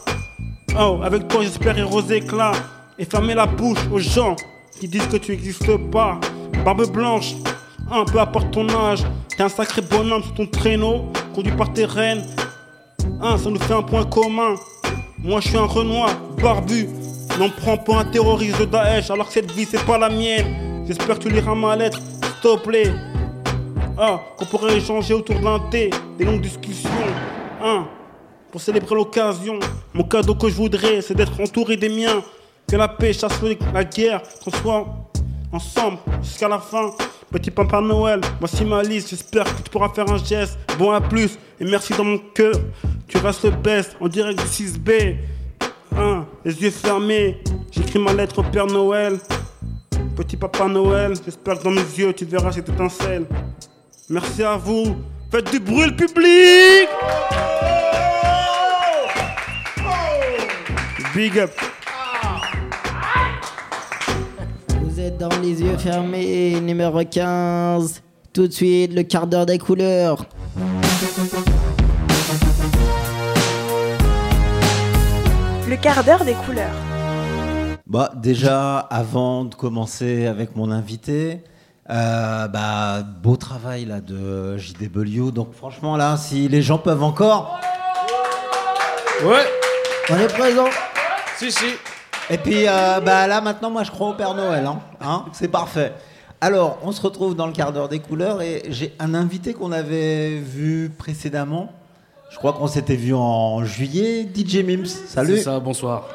Oh, 0.77 0.99
avec 1.03 1.27
toi 1.27 1.41
j'espère 1.41 1.75
aux 1.91 2.01
éclats 2.01 2.51
et 2.97 3.05
fermer 3.05 3.33
la 3.33 3.45
bouche 3.45 3.79
aux 3.91 3.97
gens 3.97 4.35
qui 4.79 4.87
disent 4.87 5.07
que 5.07 5.17
tu 5.17 5.31
n'existes 5.31 5.77
pas. 5.91 6.19
Barbe 6.63 6.89
blanche, 6.91 7.33
un 7.91 8.05
peu 8.05 8.19
importe 8.19 8.51
ton 8.51 8.69
âge, 8.69 9.03
t'es 9.35 9.43
un 9.43 9.49
sacré 9.49 9.81
bonhomme 9.81 10.21
sur 10.23 10.33
ton 10.35 10.45
traîneau, 10.45 11.05
conduit 11.33 11.51
par 11.53 11.73
tes 11.73 11.85
reines. 11.85 12.23
Un, 13.21 13.37
ça 13.37 13.49
nous 13.49 13.59
fait 13.59 13.73
un 13.73 13.81
point 13.81 14.05
commun. 14.05 14.55
Moi 15.17 15.39
je 15.41 15.49
suis 15.49 15.57
un 15.57 15.65
Renoir, 15.65 16.11
barbu, 16.41 16.87
n'en 17.39 17.49
prends 17.49 17.77
pas 17.77 17.99
un 17.99 18.05
terroriste 18.05 18.59
de 18.59 18.65
Daesh 18.65 19.09
alors 19.09 19.27
que 19.27 19.33
cette 19.33 19.51
vie 19.51 19.65
c'est 19.65 19.83
pas 19.85 19.97
la 19.97 20.09
mienne. 20.09 20.85
J'espère 20.85 21.17
que 21.17 21.23
tu 21.23 21.29
liras 21.29 21.55
ma 21.55 21.75
lettre, 21.75 21.99
s'il 21.99 22.41
te 22.41 22.57
plaît. 22.57 22.93
Ah, 23.97 24.21
qu'on 24.37 24.45
pourrait 24.45 24.77
échanger 24.77 25.13
autour 25.13 25.39
d'un 25.39 25.59
thé, 25.71 25.89
des 26.17 26.25
longues 26.25 26.41
discussions. 26.41 26.89
Un, 27.61 27.85
pour 28.51 28.61
célébrer 28.61 28.95
l'occasion. 28.95 29.59
Mon 29.93 30.03
cadeau 30.03 30.35
que 30.35 30.49
je 30.49 30.55
voudrais, 30.55 31.01
c'est 31.01 31.15
d'être 31.15 31.39
entouré 31.39 31.77
des 31.77 31.89
miens. 31.89 32.23
Que 32.67 32.75
la 32.75 32.87
paix 32.87 33.13
chasse 33.13 33.39
la 33.73 33.83
guerre, 33.83 34.21
qu'on 34.43 34.51
soit 34.51 34.87
ensemble 35.51 35.97
jusqu'à 36.21 36.47
la 36.47 36.59
fin. 36.59 36.91
Petit 37.31 37.51
papa 37.51 37.81
Noël, 37.81 38.21
voici 38.39 38.65
ma 38.65 38.81
liste. 38.81 39.09
J'espère 39.09 39.45
que 39.45 39.61
tu 39.61 39.69
pourras 39.69 39.89
faire 39.89 40.09
un 40.09 40.17
geste. 40.17 40.57
Bon, 40.77 40.91
à 40.91 41.01
plus. 41.01 41.37
Et 41.59 41.65
merci 41.65 41.93
dans 41.93 42.03
mon 42.03 42.19
cœur. 42.33 42.55
Tu 43.07 43.17
restes 43.17 43.43
le 43.43 43.51
best 43.51 43.95
en 43.99 44.07
direct 44.07 44.39
du 44.39 44.45
6B. 44.45 45.15
Un, 45.97 46.25
les 46.45 46.61
yeux 46.61 46.71
fermés. 46.71 47.41
J'écris 47.71 47.99
ma 47.99 48.13
lettre 48.13 48.39
au 48.39 48.43
Père 48.43 48.67
Noël. 48.67 49.17
Petit 50.15 50.37
papa 50.37 50.67
Noël, 50.67 51.13
j'espère 51.23 51.59
que 51.59 51.63
dans 51.63 51.71
mes 51.71 51.81
yeux 51.81 52.13
tu 52.13 52.25
verras 52.25 52.51
cette 52.51 52.69
étincelle. 52.69 53.25
Merci 54.09 54.43
à 54.43 54.57
vous. 54.57 54.95
Faites 55.31 55.49
du 55.51 55.59
bruit 55.59 55.85
le 55.85 55.95
public. 55.95 56.89
Big 61.15 61.37
up. 61.39 61.51
Vous 64.81 64.99
êtes 64.99 65.17
dans 65.17 65.29
les 65.41 65.61
yeux 65.61 65.77
fermés, 65.77 66.59
numéro 66.61 67.03
15. 67.03 68.01
Tout 68.33 68.47
de 68.47 68.51
suite, 68.53 68.93
le 68.93 69.03
quart 69.03 69.27
d'heure 69.27 69.45
des 69.45 69.57
couleurs. 69.57 70.25
Le 75.67 75.75
quart 75.75 76.03
d'heure 76.03 76.25
des 76.25 76.33
couleurs. 76.33 76.73
Bah, 77.85 78.11
déjà, 78.15 78.77
avant 78.79 79.45
de 79.45 79.55
commencer 79.55 80.25
avec 80.27 80.55
mon 80.55 80.71
invité, 80.71 81.41
Euh, 81.91 82.47
bah, 82.47 83.01
beau 83.01 83.35
travail 83.35 83.85
là 83.85 83.99
de 83.99 84.55
JW. 84.57 85.31
Donc 85.31 85.55
franchement 85.55 85.97
là, 85.97 86.17
si 86.17 86.47
les 86.47 86.61
gens 86.61 86.77
peuvent 86.77 87.01
encore, 87.01 87.59
Ouais. 89.23 89.47
on 90.11 90.15
est 90.19 90.27
présent. 90.31 90.69
Si, 91.39 91.53
si. 91.53 91.65
Et 92.29 92.37
puis 92.37 92.67
euh, 92.67 92.99
bah 92.99 93.25
là 93.25 93.39
maintenant, 93.39 93.71
moi 93.71 93.83
je 93.83 93.91
crois 93.91 94.09
au 94.09 94.13
Père 94.13 94.33
Noël. 94.33 94.65
Hein, 94.65 94.81
Hein 94.99 95.23
C'est 95.31 95.47
parfait. 95.47 95.93
Alors, 96.41 96.79
on 96.83 96.91
se 96.91 97.01
retrouve 97.01 97.33
dans 97.33 97.47
le 97.47 97.53
quart 97.53 97.71
d'heure 97.71 97.87
des 97.87 97.99
couleurs 97.99 98.41
et 98.41 98.63
j'ai 98.67 98.93
un 98.99 99.13
invité 99.13 99.53
qu'on 99.53 99.71
avait 99.71 100.37
vu 100.37 100.91
précédemment. 100.97 101.71
Je 102.29 102.37
crois 102.37 102.51
qu'on 102.51 102.67
s'était 102.67 102.97
vu 102.97 103.13
en 103.13 103.63
juillet. 103.63 104.27
DJ 104.35 104.57
Mims, 104.65 104.85
salut. 104.85 105.37
C'est 105.37 105.43
ça, 105.43 105.61
bonsoir. 105.61 106.09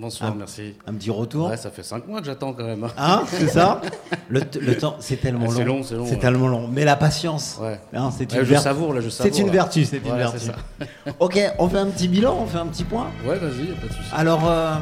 Bonsoir, 0.00 0.30
Un- 0.30 0.34
merci. 0.36 0.74
Un 0.86 0.94
petit 0.94 1.10
retour. 1.10 1.50
Ouais, 1.50 1.56
ça 1.56 1.70
fait 1.72 1.82
5 1.82 2.06
mois 2.06 2.20
que 2.20 2.26
j'attends 2.26 2.52
quand 2.52 2.62
même. 2.64 2.86
Hein, 2.96 3.22
c'est 3.26 3.48
ça? 3.48 3.80
Le, 4.28 4.42
le 4.60 4.76
temps, 4.76 4.96
c'est 5.00 5.16
tellement 5.16 5.46
long. 5.46 5.50
c'est 5.50 5.64
long, 5.64 5.82
c'est 5.82 5.94
long, 5.96 6.04
ouais. 6.08 6.18
tellement 6.18 6.46
long. 6.48 6.68
Mais 6.70 6.84
la 6.84 6.94
patience, 6.96 7.58
Ouais. 7.60 7.80
hein, 7.94 8.10
c'est 8.16 8.30
une 8.32 8.38
je 8.40 8.44
vertu. 8.44 8.62
savoure, 8.64 8.92
là, 8.94 9.00
je 9.00 9.08
C'est 9.08 9.24
savoure, 9.24 9.40
une 9.40 9.50
vertu, 9.50 9.84
c'est 9.86 9.96
une 9.96 10.16
vertu. 10.16 10.38
c'est 10.38 11.12
ok, 11.18 11.40
on 11.58 11.68
fait 11.68 11.78
un 11.78 11.86
petit 11.86 12.06
bilan, 12.08 12.36
on 12.42 12.46
fait 12.46 12.58
un 12.58 12.66
petit 12.66 12.84
point? 12.84 13.06
Ouais, 13.26 13.38
vas-y, 13.38 13.66
pas 13.74 13.86
de 13.88 13.92
souci. 13.92 14.08
Alors, 14.14 14.42
euh, 14.48 14.74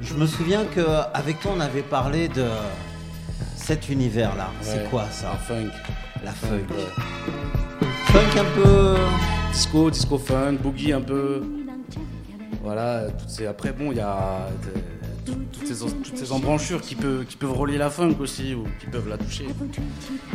je 0.00 0.14
me 0.14 0.26
souviens 0.26 0.64
que 0.64 0.80
avec 1.12 1.38
toi, 1.40 1.52
on 1.56 1.60
avait 1.60 1.82
parlé 1.82 2.28
de 2.28 2.46
cet 3.56 3.88
univers-là. 3.90 4.48
C'est 4.62 4.88
quoi 4.90 5.04
ça? 5.12 5.32
La 5.34 5.38
funk. 5.38 5.70
La 6.24 6.32
funk. 6.32 6.64
Funk 8.06 8.40
un 8.40 8.62
peu. 8.62 8.96
Disco, 9.52 9.90
disco 9.90 10.18
funk, 10.18 10.54
boogie 10.62 10.92
un 10.94 11.02
peu. 11.02 11.42
Voilà, 12.64 13.02
toutes 13.18 13.28
ces... 13.28 13.46
après, 13.46 13.72
bon, 13.72 13.92
il 13.92 13.98
y 13.98 14.00
a 14.00 14.16
euh, 14.16 14.80
tout- 15.26 15.34
toutes 15.52 15.66
ces, 15.66 15.84
toutes 15.84 16.16
ces 16.16 16.32
embranchures 16.32 16.80
qui 16.80 16.94
peuvent, 16.94 17.24
qui 17.26 17.36
peuvent 17.36 17.52
relier 17.52 17.76
la 17.76 17.90
funk 17.90 18.14
aussi, 18.20 18.54
ou 18.54 18.64
qui 18.80 18.86
peuvent 18.86 19.08
la 19.08 19.18
toucher. 19.18 19.44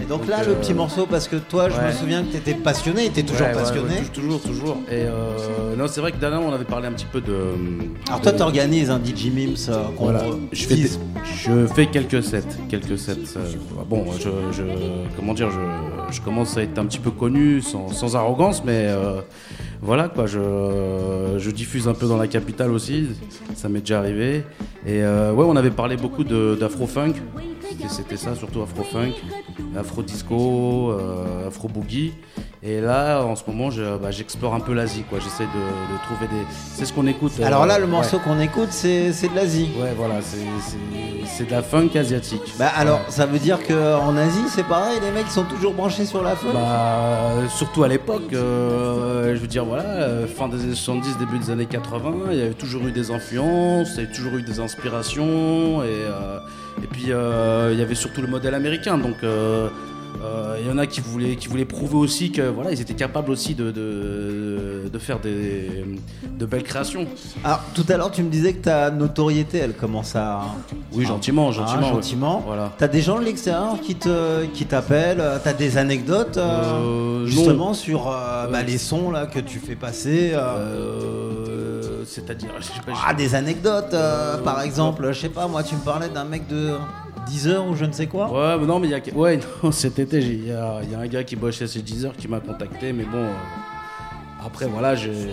Et 0.01 0.05
donc, 0.05 0.27
là, 0.27 0.43
le 0.43 0.51
euh, 0.51 0.55
petit 0.55 0.73
morceau, 0.75 1.07
parce 1.07 1.27
que 1.27 1.37
toi, 1.37 1.69
je 1.69 1.79
me 1.81 1.91
souviens 1.91 2.23
que 2.23 2.29
tu 2.31 2.37
étais 2.37 2.53
passionné, 2.53 3.09
tu 3.11 3.21
es 3.21 3.23
toujours 3.23 3.47
Ouais, 3.47 3.53
passionné. 3.53 3.95
ouais, 3.95 4.05
toujours, 4.13 4.39
toujours. 4.41 4.77
Et 4.89 5.03
euh, 5.05 5.75
non, 5.75 5.87
c'est 5.87 6.01
vrai 6.01 6.11
que 6.11 6.17
dernièrement, 6.17 6.47
on 6.49 6.53
avait 6.53 6.65
parlé 6.65 6.87
un 6.87 6.91
petit 6.93 7.07
peu 7.11 7.19
de. 7.21 7.33
Alors, 8.07 8.21
toi, 8.21 8.31
de- 8.31 8.37
tu 8.37 8.43
organises 8.43 8.91
un 8.91 8.99
DJ 9.03 9.31
Mims 9.33 9.55
euh, 9.69 9.83
Voilà. 9.97 10.23
Je 10.51 10.65
fais, 10.67 10.75
tease. 10.75 10.99
je 11.25 11.65
fais 11.67 11.87
quelques 11.87 12.21
sets, 12.23 12.43
quelques 12.69 12.97
sets. 12.99 13.15
bon, 13.89 14.05
je, 14.19 14.29
je- 14.51 14.63
comment 15.15 15.33
dire, 15.33 15.49
je, 15.49 16.13
je 16.13 16.21
commence 16.21 16.57
à 16.57 16.61
être 16.63 16.77
un 16.77 16.85
petit 16.85 16.99
peu 16.99 17.11
connu, 17.11 17.61
sans, 17.61 17.89
sans 17.89 18.15
arrogance, 18.15 18.63
mais 18.63 18.87
voilà 19.81 20.09
quoi. 20.09 20.25
Je, 20.25 21.49
diffuse 21.51 21.87
un 21.87 21.93
peu 21.93 22.07
dans 22.07 22.17
la 22.17 22.27
capitale 22.27 22.71
aussi, 22.71 23.07
ça 23.55 23.69
m'est 23.69 23.79
déjà 23.79 23.99
arrivé. 23.99 24.43
Et 24.85 25.03
euh, 25.03 25.33
ouais, 25.33 25.45
on 25.47 25.55
avait 25.55 25.71
parlé 25.71 25.97
beaucoup 25.97 26.23
d'afro-funk. 26.23 27.13
C'était- 27.69 27.89
C'était 27.89 28.17
ça, 28.17 28.35
surtout 28.35 28.61
afro-funk, 28.61 29.13
afro-disco, 29.77 30.91
euh, 30.91 31.47
afro-boogie. 31.47 32.13
Et 32.61 32.81
là, 32.81 33.21
en 33.23 33.35
ce 33.37 33.43
moment, 33.47 33.69
je- 33.71 33.97
bah, 33.97 34.11
j'explore 34.11 34.53
un 34.53 34.59
peu 34.59 34.73
l'Asie, 34.73 35.03
quoi. 35.09 35.19
J'essaie 35.19 35.45
de, 35.45 35.93
de 35.93 36.03
trouver 36.03 36.27
des. 36.27 36.45
C'est 36.75 36.83
ce 36.85 36.91
qu'on 36.91 37.07
écoute. 37.07 37.31
euh, 37.39 37.45
Alors 37.45 37.65
là, 37.65 37.77
le 37.79 37.85
ouais. 37.85 37.91
morceau 37.91 38.19
qu'on 38.19 38.39
écoute, 38.39 38.67
c'est 38.71 39.11
de 39.11 39.35
l'Asie. 39.35 39.69
Ouais, 39.79 39.93
voilà, 39.97 40.15
c'est- 40.21 41.45
de 41.45 41.51
la 41.51 41.61
funk 41.61 41.91
asiatique. 41.95 42.41
Bah 42.59 42.69
alors, 42.75 42.97
Ouais. 42.99 43.05
ça 43.09 43.25
veut 43.25 43.39
dire 43.39 43.59
qu'en 43.65 44.17
Asie, 44.17 44.43
c'est 44.49 44.65
pareil, 44.65 44.99
les 45.01 45.11
mecs 45.11 45.29
sont 45.29 45.45
toujours 45.45 45.73
branchés 45.73 46.03
sur 46.05 46.21
la 46.21 46.35
funk? 46.35 46.49
Bah, 46.53 47.47
surtout 47.55 47.83
à 47.83 47.87
l'époque, 47.87 48.33
euh, 48.33 49.33
je 49.35 49.39
veux 49.39 49.47
dire, 49.47 49.63
voilà, 49.63 50.27
fin 50.27 50.49
des 50.49 50.61
années 50.61 50.75
70, 50.75 51.17
début 51.17 51.39
des 51.39 51.49
années 51.49 51.65
80, 51.65 52.11
il 52.31 52.37
y 52.37 52.41
avait 52.41 52.53
toujours 52.53 52.85
eu 52.87 52.91
des 52.91 53.09
influences, 53.11 53.91
il 53.95 54.01
y 54.01 54.05
avait 54.05 54.13
toujours 54.13 54.33
eu 54.35 54.41
des 54.41 54.59
inspirations, 54.59 55.81
et, 55.81 55.85
euh, 55.87 56.39
et 56.83 56.87
puis 56.87 57.11
euh, 57.11 57.69
il 57.73 57.79
y 57.79 57.81
avait 57.81 57.95
surtout 57.95 58.21
le 58.21 58.27
modèle 58.27 58.53
américain, 58.53 58.97
donc 58.97 59.15
euh, 59.23 59.69
euh, 60.23 60.57
il 60.59 60.67
y 60.67 60.71
en 60.71 60.77
a 60.77 60.85
qui 60.87 61.01
voulaient, 61.01 61.35
qui 61.35 61.47
voulaient 61.47 61.65
prouver 61.65 61.95
aussi 61.95 62.31
que 62.31 62.41
voilà, 62.41 62.71
ils 62.71 62.81
étaient 62.81 62.95
capables 62.95 63.29
aussi 63.31 63.53
de, 63.55 63.71
de, 63.71 64.89
de 64.91 64.99
faire 64.99 65.19
des, 65.19 65.85
de 66.37 66.45
belles 66.45 66.63
créations. 66.63 67.05
Alors, 67.43 67.61
tout 67.73 67.85
à 67.87 67.95
l'heure, 67.95 68.11
tu 68.11 68.23
me 68.23 68.29
disais 68.29 68.53
que 68.53 68.63
ta 68.63 68.89
notoriété, 68.91 69.59
elle 69.59 69.73
commence 69.73 70.15
à. 70.15 70.41
Oui, 70.93 71.05
gentiment, 71.05 71.49
Ah, 71.49 71.53
gentiment, 71.53 71.81
ouais. 71.87 71.93
gentiment. 71.93 72.43
Voilà. 72.45 72.71
T'as 72.77 72.87
des 72.87 73.01
gens 73.01 73.19
de 73.19 73.23
l'extérieur 73.25 73.79
qui 73.81 73.95
te 73.95 74.45
qui 74.47 74.65
t'appellent, 74.65 75.23
t'as 75.43 75.53
des 75.53 75.77
anecdotes 75.77 76.37
euh, 76.37 77.21
Euh, 77.21 77.25
justement 77.27 77.67
non. 77.67 77.73
sur 77.73 78.09
euh, 78.09 78.47
bah, 78.51 78.63
les 78.63 78.77
sons 78.79 79.11
là 79.11 79.25
que 79.27 79.39
tu 79.39 79.59
fais 79.59 79.75
passer. 79.75 80.33
C'est-à-dire, 82.05 82.49
Ah, 83.07 83.13
des 83.13 83.35
anecdotes, 83.35 83.93
euh, 83.93 84.37
par 84.39 84.61
exemple, 84.61 85.11
je 85.11 85.19
sais 85.21 85.29
pas, 85.29 85.47
moi, 85.47 85.63
tu 85.63 85.75
me 85.75 85.81
parlais 85.81 86.09
d'un 86.09 86.25
mec 86.25 86.47
de 86.47 86.73
10 87.27 87.47
heures 87.47 87.67
ou 87.67 87.75
je 87.75 87.85
ne 87.85 87.91
sais 87.91 88.07
quoi. 88.07 88.29
Ouais, 88.31 88.57
mais 88.59 88.65
non, 88.65 88.79
mais 88.79 88.87
il 88.87 88.91
y 88.91 88.95
a. 88.95 89.15
Ouais, 89.15 89.39
non, 89.63 89.71
cet 89.71 89.99
été, 89.99 90.19
il 90.19 90.45
y 90.45 90.47
y 90.47 90.51
a 90.51 90.99
un 90.99 91.07
gars 91.07 91.23
qui 91.23 91.35
bosse 91.35 91.57
chez 91.57 91.81
10 91.81 92.05
heures 92.05 92.15
qui 92.15 92.27
m'a 92.27 92.39
contacté, 92.39 92.93
mais 92.93 93.03
bon. 93.05 93.17
euh, 93.17 93.33
après, 94.45 94.67
voilà, 94.67 94.95
j'ai 94.95 95.27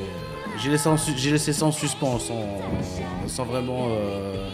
laissé, 0.68 0.88
laissé 1.30 1.52
ça 1.52 1.66
en 1.66 1.72
suspens, 1.72 2.18
sans, 2.18 2.42
sans 3.26 3.44
vraiment 3.44 3.88
euh, 3.90 4.48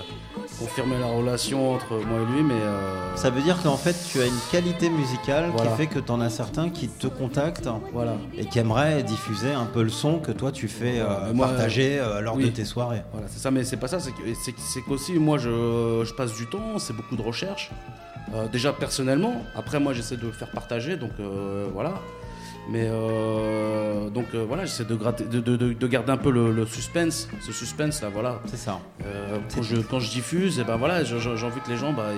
confirmer 0.63 0.99
la 0.99 1.07
relation 1.07 1.75
entre 1.75 1.95
moi 1.95 2.21
et 2.21 2.33
lui, 2.33 2.43
mais. 2.43 2.55
euh, 2.55 3.17
Ça 3.17 3.31
veut 3.31 3.43
dire 3.43 3.61
qu'en 3.63 3.77
fait, 3.77 3.97
tu 4.11 4.21
as 4.21 4.27
une 4.27 4.41
qualité 4.51 4.89
musicale 4.91 5.51
Voilà. 5.55 5.71
qui 5.73 5.77
fait 5.77 5.87
que 5.87 5.99
tu 5.99 6.11
en 6.13 6.21
as 6.21 6.31
certains 6.31 6.71
qui 6.71 6.89
te 6.89 7.07
contactent 7.09 7.69
Voilà. 7.93 8.15
et 8.37 8.47
qui 8.47 8.59
aimeraient 8.59 9.03
diffuser 9.03 9.53
un 9.53 9.65
peu 9.67 9.83
le 9.83 9.89
son 9.91 10.19
que 10.19 10.31
toi 10.33 10.53
tu 10.53 10.69
fais 10.69 11.01
euh, 11.01 11.33
moi, 11.35 11.49
partager 11.49 11.99
euh, 11.99 12.21
lors 12.21 12.37
oui. 12.37 12.45
de 12.45 12.51
tes 12.51 12.65
soirées. 12.65 13.03
Voilà, 13.13 13.27
c'est 13.29 13.39
ça, 13.41 13.51
mais 13.51 13.65
c'est 13.65 13.77
pas 13.77 13.89
ça, 13.89 13.99
c'est 14.01 14.83
qu'aussi, 14.83 15.13
moi, 15.15 15.39
je, 15.39 16.03
je 16.05 16.15
passe 16.15 16.35
du 16.35 16.47
temps, 16.47 16.79
c'est 16.79 16.93
beaucoup 16.95 17.17
de 17.17 17.23
recherche. 17.23 17.71
Déjà 18.51 18.73
personnellement, 18.73 19.43
après, 19.55 19.79
moi, 19.79 19.93
j'essaie 19.93 20.17
de 20.17 20.27
le 20.27 20.33
faire 20.33 20.51
partager, 20.51 20.97
donc 20.97 21.11
voilà. 21.75 21.95
Mais 22.71 22.87
euh, 22.89 24.09
donc 24.09 24.27
euh, 24.35 24.45
voilà, 24.47 24.65
j'essaie 24.65 24.85
de, 24.85 24.95
gratter- 24.95 25.25
de, 25.25 25.41
de- 25.41 25.57
de- 25.57 25.73
de 25.73 25.87
garder 25.89 26.13
un 26.13 26.17
peu 26.17 26.31
le, 26.31 26.53
le 26.53 26.65
suspense, 26.65 27.29
ce 27.45 27.53
suspense 27.53 28.01
là, 28.03 28.09
voilà. 28.13 28.41
C'est 28.47 28.57
ça. 28.57 28.79
Euh, 29.05 29.39
quand, 29.55 29.63
je, 29.63 29.77
quand 29.79 29.99
je 29.99 30.09
diffuse, 30.11 30.61
et 30.61 30.65
ben 30.65 30.77
voilà, 30.77 31.03
j'ai 31.03 31.17
envie 31.17 31.61
que 31.65 31.71
les 31.71 31.77
gens, 31.77 31.93
bah, 31.93 32.11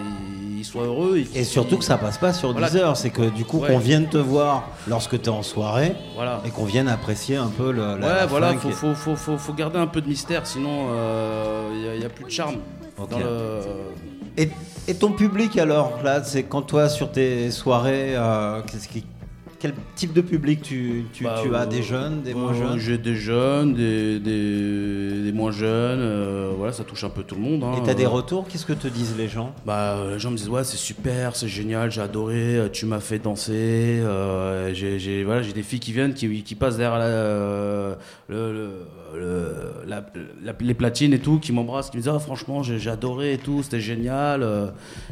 ils, 0.51 0.59
ils 0.59 0.65
soient 0.65 0.85
heureux. 0.85 1.17
Et 1.35 1.45
surtout 1.45 1.79
que 1.79 1.85
ça 1.85 1.97
passe 1.97 2.19
pas 2.19 2.33
sur 2.35 2.53
10 2.55 2.61
Voilà. 2.61 2.77
heures, 2.77 2.97
c'est 2.97 3.09
que 3.11 3.31
du 3.31 3.45
coup 3.47 3.59
Ouais. 3.61 3.69
qu'on 3.69 3.79
vienne 3.79 4.07
te 4.09 4.19
voir 4.19 4.69
lorsque 4.87 5.19
tu 5.21 5.27
es 5.27 5.29
en 5.31 5.43
soirée 5.43 5.95
Voilà. 6.15 6.43
et 6.45 6.51
qu'on 6.51 6.65
vienne 6.67 6.89
apprécier 6.89 7.37
un 7.37 7.49
peu 7.49 7.73
le, 7.73 7.81
la, 7.81 7.95
ouais, 7.95 8.01
la 8.01 8.27
voilà, 8.27 8.53
faut, 8.55 8.69
et- 8.69 8.73
faut, 8.73 8.95
faut, 9.17 9.37
faut, 9.39 9.53
garder 9.55 9.79
un 9.79 9.87
peu 9.87 10.03
de 10.03 10.09
mystère, 10.09 10.47
sinon 10.47 10.89
il 11.73 11.99
n'y 11.99 12.05
a, 12.05 12.09
plus 12.11 12.25
de 12.27 12.31
charme. 12.31 12.57
Ok. 12.99 13.09
Dans 13.11 13.19
le... 13.19 13.61
Et, 14.37 14.51
et 14.89 14.95
ton 14.95 15.13
public 15.13 15.57
alors 15.59 16.01
là, 16.05 16.23
c'est 16.25 16.43
quand 16.43 16.63
toi 16.63 16.89
sur 16.89 17.13
tes 17.13 17.51
soirées, 17.53 18.15
qu'est-ce 18.67 18.89
qui- 18.89 19.07
quel 19.65 19.73
type 19.97 20.13
de 20.13 20.21
public 20.21 20.61
tu, 20.61 21.07
tu, 21.15 21.25
Bah, 21.25 21.41
tu 21.43 21.55
as 21.55 21.63
euh, 21.63 21.67
Des 21.67 21.83
jeunes, 21.83 22.21
des 22.21 22.33
euh, 22.33 22.37
moins 22.37 22.53
jeunes? 22.53 22.79
J'ai 22.79 22.99
des 22.99 23.17
jeunes, 23.17 23.73
des, 23.73 24.21
des, 24.21 25.23
des 25.23 25.33
moins 25.33 25.53
jeunes, 25.53 26.01
euh, 26.03 26.53
voilà, 26.55 26.75
ça 26.75 26.85
touche 26.85 27.03
un 27.05 27.09
peu 27.09 27.23
tout 27.23 27.35
le 27.35 27.41
monde. 27.41 27.65
hein. 27.65 27.73
Et 27.79 27.83
t'as 27.83 27.95
des 27.95 28.05
Euh, 28.05 28.11
retours? 28.11 28.47
Qu'est-ce 28.47 28.67
que 28.67 28.75
te 28.75 28.89
disent 28.89 29.15
les 29.17 29.27
gens? 29.27 29.55
Bah, 29.65 29.97
euh, 29.97 30.13
les 30.13 30.19
gens 30.19 30.31
me 30.31 30.37
disent 30.37 30.51
ouais 30.51 30.65
c'est 30.65 30.77
super, 30.77 31.35
c'est 31.35 31.49
génial, 31.49 31.91
j'ai 31.91 32.03
adoré, 32.03 32.57
euh, 32.59 32.69
tu 32.69 32.85
m'as 32.85 33.01
fait 33.01 33.19
danser. 33.19 33.53
euh, 33.55 34.75
j'ai 34.75 35.25
voilà, 35.25 35.41
des 35.41 35.63
filles 35.63 35.81
qui 35.81 35.93
viennent, 35.93 36.13
qui, 36.13 36.43
qui 36.43 36.55
passent 36.57 36.77
derrière 36.77 36.99
la, 36.99 37.07
euh, 37.07 37.95
le, 38.29 38.53
le- 38.53 38.71
le- 39.17 39.87
la- 39.87 40.05
la- 40.43 40.55
les 40.61 40.75
platines 40.75 41.13
et 41.13 41.19
tout, 41.19 41.39
qui 41.39 41.53
m'embrassent, 41.53 41.91
qui 41.91 41.97
me 41.97 42.03
disent 42.03 42.13
ah 42.15 42.19
franchement 42.19 42.63
j'ai 42.63 42.79
j'ai 42.79 42.91
adoré 42.91 43.35
et 43.35 43.39
tout, 43.39 43.63
c'était 43.63 43.81
génial. 43.81 44.43
euh. 44.43 44.67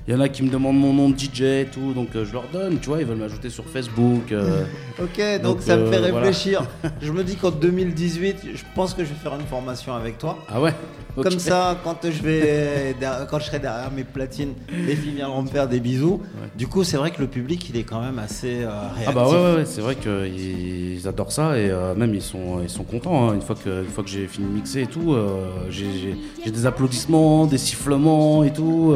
Il 0.09 0.15
y 0.15 0.17
en 0.17 0.21
a 0.21 0.29
qui 0.29 0.43
me 0.43 0.51
demandent 0.51 0.79
mon 0.81 0.93
nom 0.93 1.11
de 1.11 1.19
DJ 1.19 1.43
et 1.43 1.69
tout, 1.73 1.93
donc 1.93 2.09
euh, 2.17 2.25
je 2.25 2.33
leur 2.33 2.45
donne, 2.53 2.79
tu 2.81 2.89
vois, 2.89 3.01
ils 3.01 3.07
veulent 3.07 3.17
m'ajouter 3.19 3.51
sur 3.51 3.65
Facebook. 3.65 4.33
euh. 4.33 4.65
Ok, 5.03 5.21
donc, 5.43 5.63
ça 5.63 5.77
me 5.77 5.83
euh, 5.85 5.91
fait 5.91 5.99
voilà. 6.11 6.27
réfléchir. 6.27 6.63
je 7.01 7.11
me 7.13 7.25
dis 7.25 7.37
qu'en 7.37 7.51
2018, 7.51 8.37
je 8.55 8.63
pense 8.75 8.93
que 8.95 9.05
je 9.05 9.09
vais 9.09 9.15
faire 9.15 9.35
une 9.35 9.47
formation 9.47 9.95
avec 9.95 10.19
toi. 10.19 10.39
Ah 10.49 10.61
ouais? 10.61 10.75
Comme 11.15 11.39
ça, 11.39 11.79
quand 11.85 11.97
je 12.05 12.23
vais, 12.23 12.97
quand 13.31 13.39
je 13.39 13.45
serai 13.45 13.59
derrière 13.59 13.91
mes 13.91 14.05
platines, 14.05 14.55
les 14.71 14.97
filles 14.97 15.13
viendront 15.17 15.43
me 15.43 15.49
faire 15.49 15.69
des 15.69 15.81
bisous. 15.81 16.21
Du 16.57 16.67
coup, 16.67 16.85
c'est 16.85 16.97
vrai 16.97 17.11
que 17.11 17.21
le 17.21 17.29
public, 17.29 17.69
il 17.69 17.77
est 17.77 17.83
quand 17.83 18.01
même 18.01 18.19
assez 18.19 18.63
euh, 18.63 18.71
réactif. 18.95 19.07
Ah 19.09 19.13
bah 19.13 19.29
ouais, 19.29 19.35
ouais, 19.37 19.55
ouais, 19.57 19.65
c'est 19.67 19.81
vrai 19.81 19.97
qu'ils 19.97 20.95
ils 20.99 21.09
adorent 21.09 21.33
ça 21.33 21.59
et 21.59 21.71
euh, 21.71 21.95
même 21.95 22.15
ils 22.15 22.23
sont, 22.23 22.61
ils 22.63 22.71
sont 22.71 22.85
contents. 22.85 23.29
hein. 23.29 23.35
Une 23.35 23.43
fois 23.43 23.57
que, 23.63 23.83
une 23.83 23.91
fois 23.91 24.05
que 24.05 24.11
j'ai 24.11 24.27
fini 24.27 24.47
de 24.49 24.53
mixer 24.53 24.83
et 24.83 24.87
tout, 24.87 25.13
euh, 25.13 25.49
j'ai 25.71 26.17
des 26.51 26.67
applaudissements, 26.67 27.47
des 27.47 27.59
sifflements 27.59 28.45
et 28.45 28.53
tout. 28.53 28.95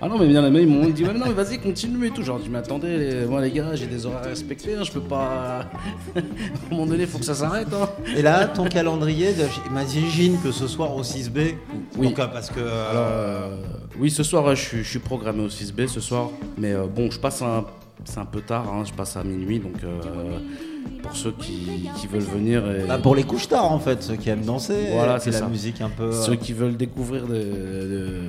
Ah 0.00 0.08
non 0.08 0.18
mais 0.18 0.26
bien 0.28 0.42
les 0.48 0.60
ils 0.62 0.68
m'ont 0.68 0.86
dit 0.90 1.04
ouais, 1.04 1.14
non 1.14 1.24
mais 1.26 1.32
vas-y 1.32 1.58
continue 1.58 2.06
et 2.06 2.10
tout. 2.10 2.22
Genre 2.22 2.36
je 2.38 2.44
dis 2.44 2.50
mais 2.50 2.58
attendez 2.58 2.98
les- 2.98 3.24
moi 3.24 3.40
les 3.40 3.50
gars 3.50 3.74
j'ai 3.74 3.86
des 3.86 4.04
horaires 4.04 4.20
à 4.24 4.28
respecter, 4.28 4.74
hein, 4.74 4.82
je 4.84 4.92
peux 4.92 5.00
pas. 5.00 5.60
à 6.16 6.18
un 6.20 6.70
moment 6.70 6.84
donné 6.86 7.04
il 7.04 7.08
faut 7.08 7.18
que 7.18 7.24
ça 7.24 7.34
s'arrête. 7.34 7.68
hein. 7.72 7.88
Et 8.14 8.20
là, 8.20 8.46
ton 8.46 8.64
calendrier, 8.66 9.32
de- 9.32 9.46
j'imagine 9.64 10.38
que 10.42 10.52
ce 10.52 10.66
soir 10.66 10.94
au 10.94 11.02
6B, 11.02 11.54
Oui. 11.96 12.08
donc, 12.08 12.16
parce 12.16 12.50
que 12.50 12.60
euh, 12.60 12.66
euh, 12.94 13.56
oui, 13.98 14.10
ce 14.10 14.22
soir, 14.22 14.54
je, 14.54 14.60
suis, 14.60 14.78
je 14.84 14.88
suis 14.90 14.98
programmé 14.98 15.42
au 15.42 15.48
6B 15.48 15.86
ce 15.88 16.00
soir. 16.00 16.28
Mais 16.58 16.72
euh, 16.74 16.84
bon, 16.86 17.10
je 17.10 17.18
passe 17.18 17.40
un. 17.42 17.64
C'est 18.04 18.18
un 18.20 18.26
peu 18.26 18.42
tard, 18.42 18.66
hein, 18.72 18.82
je 18.86 18.92
passe 18.92 19.16
à 19.16 19.24
minuit. 19.24 19.58
Donc, 19.58 19.82
euh, 19.82 20.38
pour 21.02 21.16
ceux 21.16 21.32
qui, 21.32 21.88
qui 21.96 22.06
veulent 22.06 22.20
venir. 22.20 22.62
Et... 22.70 22.86
bah, 22.86 22.98
pour 22.98 23.16
les 23.16 23.24
couches 23.24 23.48
tard 23.48 23.72
en 23.72 23.78
fait, 23.78 24.02
ceux 24.02 24.16
qui 24.16 24.28
aiment 24.28 24.44
danser, 24.44 24.88
Voilà, 24.92 25.18
c'est 25.18 25.30
la 25.30 25.38
ça. 25.40 25.46
musique 25.48 25.80
un 25.80 25.88
peu. 25.88 26.12
Ceux 26.12 26.36
qui 26.36 26.52
veulent 26.52 26.76
découvrir 26.76 27.26
de, 27.26 27.34
de- 27.34 28.20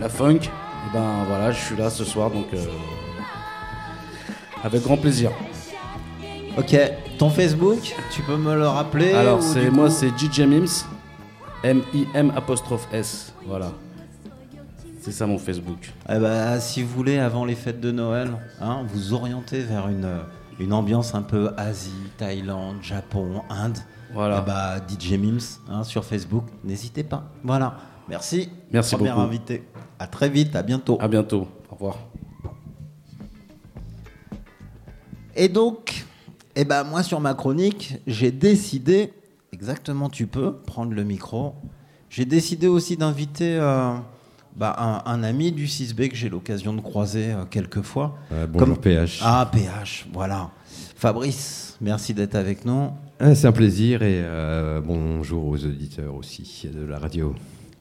la 0.00 0.08
funk, 0.08 0.38
eh 0.88 0.92
ben 0.92 1.24
voilà, 1.26 1.50
je 1.52 1.60
suis 1.60 1.76
là 1.76 1.90
ce 1.90 2.04
soir. 2.04 2.30
Donc, 2.30 2.46
euh, 2.54 2.64
Avec 4.62 4.82
grand 4.82 4.96
plaisir. 4.96 5.30
Ok, 6.58 6.76
ton 7.18 7.30
Facebook, 7.30 7.94
tu 8.10 8.22
peux 8.22 8.36
me 8.36 8.54
le 8.54 8.66
rappeler 8.66 9.12
Alors, 9.12 9.42
c'est 9.42 9.70
moi, 9.70 9.86
coup- 9.88 9.94
c'est 9.94 10.10
DJ 10.18 10.40
Mims. 10.40 10.84
M-I-M 11.62 12.32
apostrophe 12.36 12.88
S. 12.92 13.32
Voilà. 13.46 13.72
C'est 15.00 15.12
ça 15.12 15.26
mon 15.26 15.38
Facebook. 15.38 15.92
Eh 16.08 16.18
ben, 16.18 16.58
si 16.60 16.82
vous 16.82 16.90
voulez, 16.94 17.18
avant 17.18 17.44
les 17.44 17.54
fêtes 17.54 17.80
de 17.80 17.90
Noël, 17.90 18.32
hein, 18.60 18.82
vous 18.88 19.14
orienter 19.14 19.60
vers 19.60 19.88
une, 19.88 20.08
une 20.58 20.72
ambiance 20.72 21.14
un 21.14 21.22
peu 21.22 21.50
Asie, 21.56 21.92
Thaïlande, 22.18 22.76
Japon, 22.82 23.42
Inde. 23.48 23.78
Voilà. 24.12 24.42
Eh 24.44 24.46
ben, 24.50 24.80
DJ 24.98 25.12
Mims 25.18 25.58
hein, 25.70 25.84
sur 25.84 26.04
Facebook, 26.04 26.44
n'hésitez 26.64 27.04
pas. 27.04 27.24
Voilà. 27.44 27.76
Merci. 28.10 28.48
Merci 28.72 28.96
Premier 28.96 29.10
beaucoup. 29.10 29.22
invité. 29.22 29.62
À 29.98 30.06
très 30.08 30.28
vite, 30.28 30.56
à 30.56 30.62
bientôt. 30.62 30.98
À 31.00 31.06
bientôt. 31.06 31.46
Au 31.70 31.74
revoir. 31.74 31.96
Et 35.36 35.48
donc, 35.48 36.04
eh 36.56 36.64
ben, 36.64 36.82
moi 36.82 37.04
sur 37.04 37.20
ma 37.20 37.34
chronique, 37.34 37.94
j'ai 38.08 38.32
décidé, 38.32 39.12
exactement 39.52 40.10
tu 40.10 40.26
peux 40.26 40.52
prendre 40.52 40.92
le 40.92 41.04
micro, 41.04 41.54
j'ai 42.10 42.24
décidé 42.24 42.66
aussi 42.66 42.96
d'inviter 42.96 43.56
euh, 43.56 43.94
bah, 44.56 44.74
un, 44.78 45.10
un 45.10 45.22
ami 45.22 45.52
du 45.52 45.66
6B 45.66 46.08
que 46.08 46.16
j'ai 46.16 46.28
l'occasion 46.28 46.74
de 46.74 46.80
croiser 46.80 47.30
euh, 47.30 47.44
quelques 47.48 47.82
fois. 47.82 48.18
Euh, 48.32 48.48
bonjour, 48.48 48.78
PH. 48.78 49.20
Ah, 49.22 49.48
PH, 49.50 50.08
voilà. 50.12 50.50
Fabrice, 50.96 51.76
merci 51.80 52.12
d'être 52.12 52.34
avec 52.34 52.64
nous. 52.64 52.90
Ah, 53.20 53.36
c'est 53.36 53.46
un 53.46 53.52
plaisir 53.52 54.02
et 54.02 54.20
euh, 54.24 54.80
bonjour 54.80 55.46
aux 55.46 55.64
auditeurs 55.64 56.14
aussi 56.16 56.68
de 56.74 56.84
la 56.84 56.98
radio. 56.98 57.34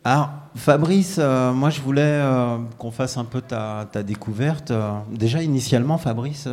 Alors, 0.09 0.31
Fabrice, 0.55 1.17
euh, 1.19 1.53
moi 1.53 1.69
je 1.69 1.81
voulais 1.81 2.01
euh, 2.01 2.57
qu'on 2.79 2.89
fasse 2.89 3.17
un 3.17 3.25
peu 3.25 3.41
ta, 3.41 3.87
ta 3.91 4.01
découverte. 4.01 4.71
Euh, 4.71 4.93
déjà, 5.11 5.43
initialement, 5.43 5.99
Fabrice, 5.99 6.47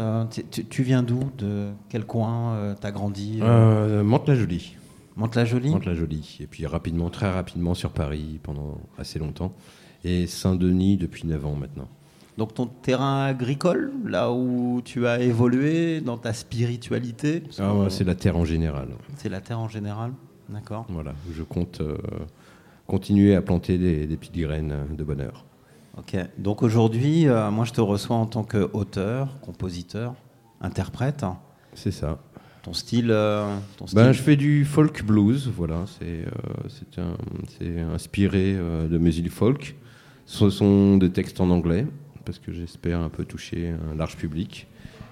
tu- 0.52 0.82
viens 0.82 1.02
d'où? 1.02 1.20
De 1.38 1.70
quel 1.88 2.04
coin 2.04 2.74
T'as 2.78 2.90
grandi 2.90 3.40
Mantes-la-Jolie. 3.40 4.76
Mantes-la-Jolie? 5.16 5.70
Mantes-la-Jolie. 5.70 6.36
Et 6.40 6.46
puis 6.46 6.66
rapidement, 6.66 7.09
très 7.09 7.30
rapidement 7.30 7.72
sur 7.72 7.92
Paris 7.92 8.40
pendant 8.42 8.76
assez 8.98 9.18
longtemps. 9.18 9.52
Et 10.04 10.26
Saint-Denis 10.26 10.98
depuis 10.98 11.26
9 11.26 11.46
ans 11.46 11.57
maintenant. 11.59 11.88
Donc 12.36 12.52
ton 12.52 12.66
terrain 12.66 13.24
agricole, 13.24 13.90
là 14.04 14.30
où 14.32 14.82
tu 14.84 15.07
as 15.07 15.20
évolué 15.20 16.02
dans 16.02 16.18
ta 16.18 16.34
spiritualité? 16.34 17.42
Ah, 17.59 17.74
ouais, 17.74 17.88
c'est 17.88 18.04
la 18.04 18.16
terre 18.16 18.36
en 18.36 18.44
général. 18.44 18.88
C'est 19.16 19.30
la 19.30 19.40
terre 19.40 19.61
en 19.61 19.68
général 19.68 20.12
D'accord. 20.50 20.84
Voilà, 20.90 21.14
je 21.34 21.42
compte 21.42 21.80
euh, 21.80 21.96
continuer 22.87 23.34
à 23.34 23.43
planter 23.43 23.78
des, 23.78 24.07
des 24.07 24.16
petites 24.16 24.37
graines 24.37 24.74
de 24.97 25.05
bonheur. 25.05 25.45
Ok. 25.99 26.16
Donc 26.39 26.62
aujourd'hui, 26.62 27.26
euh, 27.26 27.51
moi 27.51 27.64
je 27.64 27.72
te 27.72 27.80
reçois 27.80 28.16
en 28.16 28.26
tant 28.26 28.45
qu'auteur, 28.45 29.41
compositeur, 29.41 30.14
interprète. 30.61 31.24
C'est 31.74 31.91
ça. 31.91 32.18
Ton 32.62 32.72
style, 32.72 33.11
euh, 33.11 33.57
ton 33.76 33.87
style 33.87 33.97
Ben, 33.97 34.11
je 34.11 34.20
fais 34.20 34.34
du 34.34 34.64
folk 34.64 35.05
blues, 35.05 35.49
voilà. 35.57 35.84
C'est 35.87 36.24
euh, 36.99 37.95
inspiré 37.95 38.57
euh, 38.57 38.89
de 38.89 38.99
musique 38.99 39.30
folk. 39.30 39.76
Ce 40.24 40.51
sont 40.51 40.97
des 40.97 41.11
textes 41.11 41.41
en 41.41 41.49
anglais, 41.51 41.87
parce 42.24 42.41
que 42.41 42.53
j'espère 42.53 42.99
un 42.99 43.09
peu 43.09 43.24
toucher 43.24 43.72
un 43.93 43.95
large 43.95 44.16
public. 44.16 44.66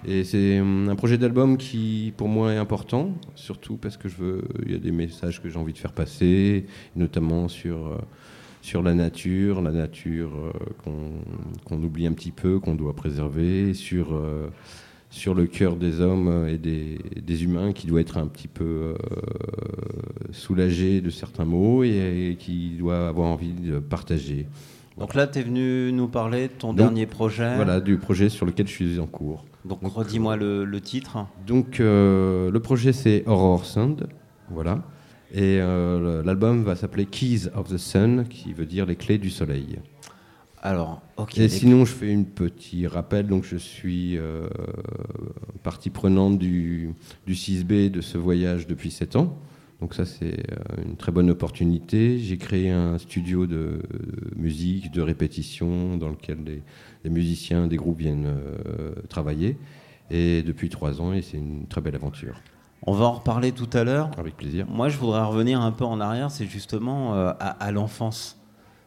Et 0.07 0.23
c'est 0.23 0.59
hum, 0.59 0.87
un 0.89 0.95
projet 0.95 1.17
d'album 1.17 1.57
qui, 1.57 2.13
pour 2.15 2.27
moi, 2.27 2.53
est 2.53 2.57
important, 2.57 3.13
surtout 3.35 3.77
parce 3.77 3.97
que 3.97 4.07
je 4.07 4.15
veux, 4.17 4.41
il 4.65 4.71
y 4.71 4.75
a 4.75 4.79
des 4.79 4.91
messages 4.91 5.41
que 5.41 5.49
j'ai 5.49 5.57
envie 5.57 5.73
de 5.73 5.77
faire 5.77 5.93
passer, 5.93 6.65
notamment 6.95 7.47
sur, 7.47 7.87
euh, 7.87 7.97
sur 8.61 8.83
la 8.83 8.93
nature, 8.93 9.61
la 9.61 9.71
nature 9.71 10.31
euh, 10.35 10.91
qu'on 11.67 11.83
oublie 11.83 12.05
un 12.05 12.13
petit 12.13 12.31
peu, 12.31 12.59
qu'on 12.59 12.75
doit 12.75 12.95
préserver, 12.95 13.73
sur, 13.73 14.13
euh, 14.13 14.47
sur 15.09 15.33
le 15.33 15.47
cœur 15.47 15.75
des 15.75 16.01
hommes 16.01 16.47
et 16.47 16.57
des, 16.59 16.99
des 17.21 17.43
humains 17.43 17.73
qui 17.73 17.87
doit 17.87 18.01
être 18.01 18.17
un 18.17 18.27
petit 18.27 18.47
peu 18.47 18.63
euh, 18.63 18.95
soulagé 20.31 21.01
de 21.01 21.09
certains 21.09 21.45
mots 21.45 21.83
et, 21.83 22.29
et 22.31 22.35
qui 22.35 22.75
doit 22.77 23.07
avoir 23.07 23.29
envie 23.29 23.53
de 23.53 23.79
partager. 23.79 24.45
Donc 24.99 25.15
là, 25.15 25.25
tu 25.25 25.39
es 25.39 25.43
venu 25.43 25.91
nous 25.91 26.07
parler 26.07 26.43
de 26.47 26.53
ton 26.53 26.69
Donc, 26.69 26.77
dernier 26.77 27.05
projet. 27.07 27.55
Voilà, 27.55 27.81
du 27.81 27.97
projet 27.97 28.29
sur 28.29 28.45
lequel 28.45 28.67
je 28.67 28.71
suis 28.71 28.99
en 28.99 29.07
cours. 29.07 29.45
Donc, 29.67 29.79
redis-moi 29.83 30.35
le, 30.37 30.63
le 30.65 30.81
titre. 30.81 31.25
Donc 31.47 31.79
euh, 31.79 32.51
le 32.51 32.59
projet 32.59 32.93
c'est 32.93 33.23
Horror 33.25 33.65
Sound, 33.65 34.07
voilà. 34.49 34.83
Et 35.33 35.59
euh, 35.59 36.23
l'album 36.23 36.63
va 36.63 36.75
s'appeler 36.75 37.05
Keys 37.05 37.47
of 37.55 37.67
the 37.69 37.77
Sun, 37.77 38.25
qui 38.29 38.53
veut 38.53 38.65
dire 38.67 38.85
les 38.85 38.95
clés 38.95 39.17
du 39.17 39.29
soleil. 39.29 39.79
Alors, 40.61 41.01
ok. 41.17 41.37
Et 41.37 41.41
les- 41.41 41.49
sinon, 41.49 41.83
je 41.85 41.91
fais 41.93 42.11
une 42.11 42.25
petit 42.25 42.87
rappel. 42.87 43.27
Donc, 43.27 43.43
je 43.43 43.57
suis 43.57 44.17
euh, 44.17 44.47
partie 45.63 45.89
prenante 45.89 46.37
du, 46.39 46.93
du 47.27 47.33
6B 47.33 47.89
de 47.91 48.01
ce 48.01 48.17
voyage 48.17 48.65
depuis 48.67 48.91
7 48.91 49.15
ans. 49.15 49.37
Donc, 49.81 49.93
ça, 49.93 50.05
c'est 50.05 50.39
euh, 50.51 50.83
une 50.85 50.95
très 50.95 51.11
bonne 51.11 51.29
opportunité. 51.29 52.17
J'ai 52.19 52.37
créé 52.37 52.69
un 52.71 52.97
studio 52.97 53.45
de 53.45 53.79
musique, 54.35 54.91
de 54.91 55.01
répétition, 55.01 55.97
dans 55.97 56.09
lequel 56.09 56.43
des, 56.43 56.63
des 57.05 57.11
musiciens, 57.11 57.67
des 57.67 57.77
groupes 57.77 57.99
viennent 57.99 58.27
euh, 58.27 58.93
travailler. 59.07 59.57
Et 60.11 60.43
depuis 60.43 60.69
3 60.69 61.01
ans, 61.01 61.13
et 61.13 61.21
c'est 61.21 61.37
une 61.37 61.67
très 61.67 61.81
belle 61.81 61.95
aventure. 61.95 62.41
On 62.83 62.93
va 62.93 63.05
en 63.05 63.13
reparler 63.13 63.51
tout 63.51 63.69
à 63.73 63.83
l'heure. 63.83 64.11
Avec 64.17 64.35
plaisir. 64.35 64.67
Moi, 64.67 64.89
je 64.89 64.97
voudrais 64.97 65.23
revenir 65.23 65.61
un 65.61 65.71
peu 65.71 65.85
en 65.85 65.99
arrière, 65.99 66.29
c'est 66.29 66.45
justement 66.45 67.15
euh, 67.15 67.31
à, 67.39 67.49
à 67.49 67.71
l'enfance. 67.71 68.39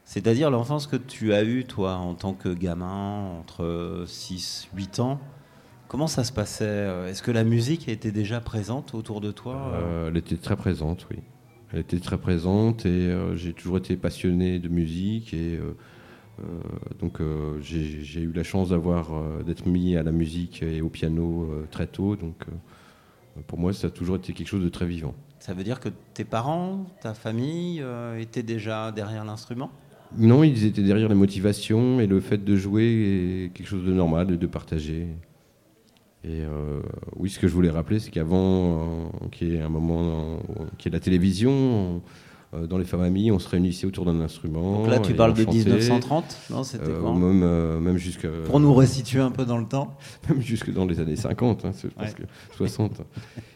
C'est-à-dire 0.05 0.51
l'enfance 0.51 0.87
que 0.87 0.97
tu 0.97 1.35
as 1.35 1.45
eue, 1.45 1.65
toi, 1.65 1.97
en 1.97 2.15
tant 2.15 2.33
que 2.33 2.49
gamin, 2.49 3.39
entre 3.41 4.05
6, 4.07 4.69
8 4.75 5.01
ans. 5.01 5.21
Comment 5.89 6.07
ça 6.07 6.23
se 6.23 6.33
passait 6.33 6.65
euh, 6.67 7.09
Est-ce 7.09 7.23
que 7.23 7.31
la 7.31 7.45
musique 7.45 7.89
était 7.89 8.11
déjà 8.11 8.41
présente 8.41 8.95
autour 8.95 9.23
de 9.23 9.33
toi 9.33 9.73
Euh, 9.75 10.09
elle 10.09 10.17
était 10.19 10.37
très 10.37 10.57
présente, 10.57 11.07
oui. 11.11 11.19
Elle 11.73 11.81
était 11.81 11.99
très 11.99 12.19
présente 12.19 12.87
et 12.87 12.89
euh, 12.89 13.37
j'ai 13.37 13.55
toujours 13.55 13.79
été 13.79 13.97
passionné 13.97 14.59
de 14.59 14.69
musique 14.69 15.33
et 15.35 15.59
donc 17.01 17.21
euh, 17.21 17.59
j'ai 17.61 18.21
eu 18.21 18.33
la 18.33 18.43
chance 18.45 18.71
d'avoir 18.71 19.13
euh, 19.15 19.43
d'être 19.43 19.67
mis 19.67 19.97
à 19.97 20.03
la 20.03 20.13
musique 20.13 20.63
et 20.63 20.81
au 20.81 20.89
piano 20.89 21.49
euh, 21.51 21.67
très 21.71 21.87
tôt. 21.87 22.17
Donc 22.17 22.37
euh, 22.49 23.41
pour 23.47 23.59
moi, 23.59 23.73
ça 23.73 23.87
a 23.87 23.91
toujours 23.91 24.17
été 24.17 24.33
quelque 24.33 24.49
chose 24.49 24.65
de 24.65 24.69
très 24.69 24.87
vivant. 24.87 25.15
Ça 25.39 25.55
veut 25.55 25.63
dire 25.65 25.79
que 25.81 25.89
tes 26.15 26.25
parents, 26.25 26.87
ta 27.01 27.15
famille 27.15 27.81
euh, 27.81 28.19
étaient 28.19 28.43
déjà 28.43 28.91
derrière 28.93 29.25
l'instrument? 29.25 29.71
Non, 30.17 30.43
ils 30.43 30.65
étaient 30.65 30.83
derrière 30.83 31.09
les 31.09 31.15
motivations 31.15 32.01
et 32.01 32.07
le 32.07 32.21
fait 32.21 32.43
de 32.45 32.57
jouer 32.57 33.45
est 33.45 33.49
quelque 33.53 33.67
chose 33.69 33.85
de 33.85 33.93
normal 33.93 34.31
et 34.33 34.37
de 34.37 34.47
partager. 34.47 35.07
Et 36.25 36.41
euh, 36.43 36.81
oui, 37.17 37.31
ce 37.31 37.39
que 37.39 37.47
je 37.47 37.53
voulais 37.55 37.71
rappeler, 37.71 38.01
c'est 38.01 38.11
qu'avant 38.11 39.09
euh, 39.23 39.29
qu'il 39.31 39.53
y 39.53 39.55
ait 39.57 39.61
un 39.63 39.69
moment, 39.69 40.39
euh, 40.59 40.65
qu'il 40.77 40.91
y 40.91 40.95
ait 40.95 40.99
la 40.99 41.01
télévision, 41.01 41.51
on- 41.53 41.97
euh, 41.97 41.99
dans 42.53 42.79
les 42.79 42.85
familles, 42.87 43.31
on 43.31 43.39
se 43.39 43.49
réunissait 43.49 43.87
autour 43.87 44.05
d'un 44.07 44.21
instrument. 44.21 44.79
Donc 44.83 44.89
là, 44.91 44.99
tu 45.01 45.13
parles 45.15 45.35
de 45.35 45.45
chantait. 45.45 45.59
1930 45.59 46.39
Non, 46.51 46.63
c'était 46.65 46.85
Euh, 46.89 47.01
quand 47.03 47.15
Même, 47.15 47.43
euh, 47.43 47.79
même 47.79 47.99
jusque. 47.99 48.27
Pour 48.47 48.59
nous 48.61 48.73
resituer 48.73 49.21
un 49.21 49.31
peu 49.31 49.45
dans 49.45 49.59
le 49.59 49.67
temps 49.67 49.97
Même 50.29 50.41
jusque 50.41 50.73
dans 50.73 50.87
les 50.87 50.99
années 51.01 51.17
50, 51.17 51.65
hein, 51.65 51.73
c'est- 51.75 51.89
je 51.91 51.95
pense 51.95 52.07
Ouais. 52.09 52.15
que 52.15 52.23
60. 52.57 53.03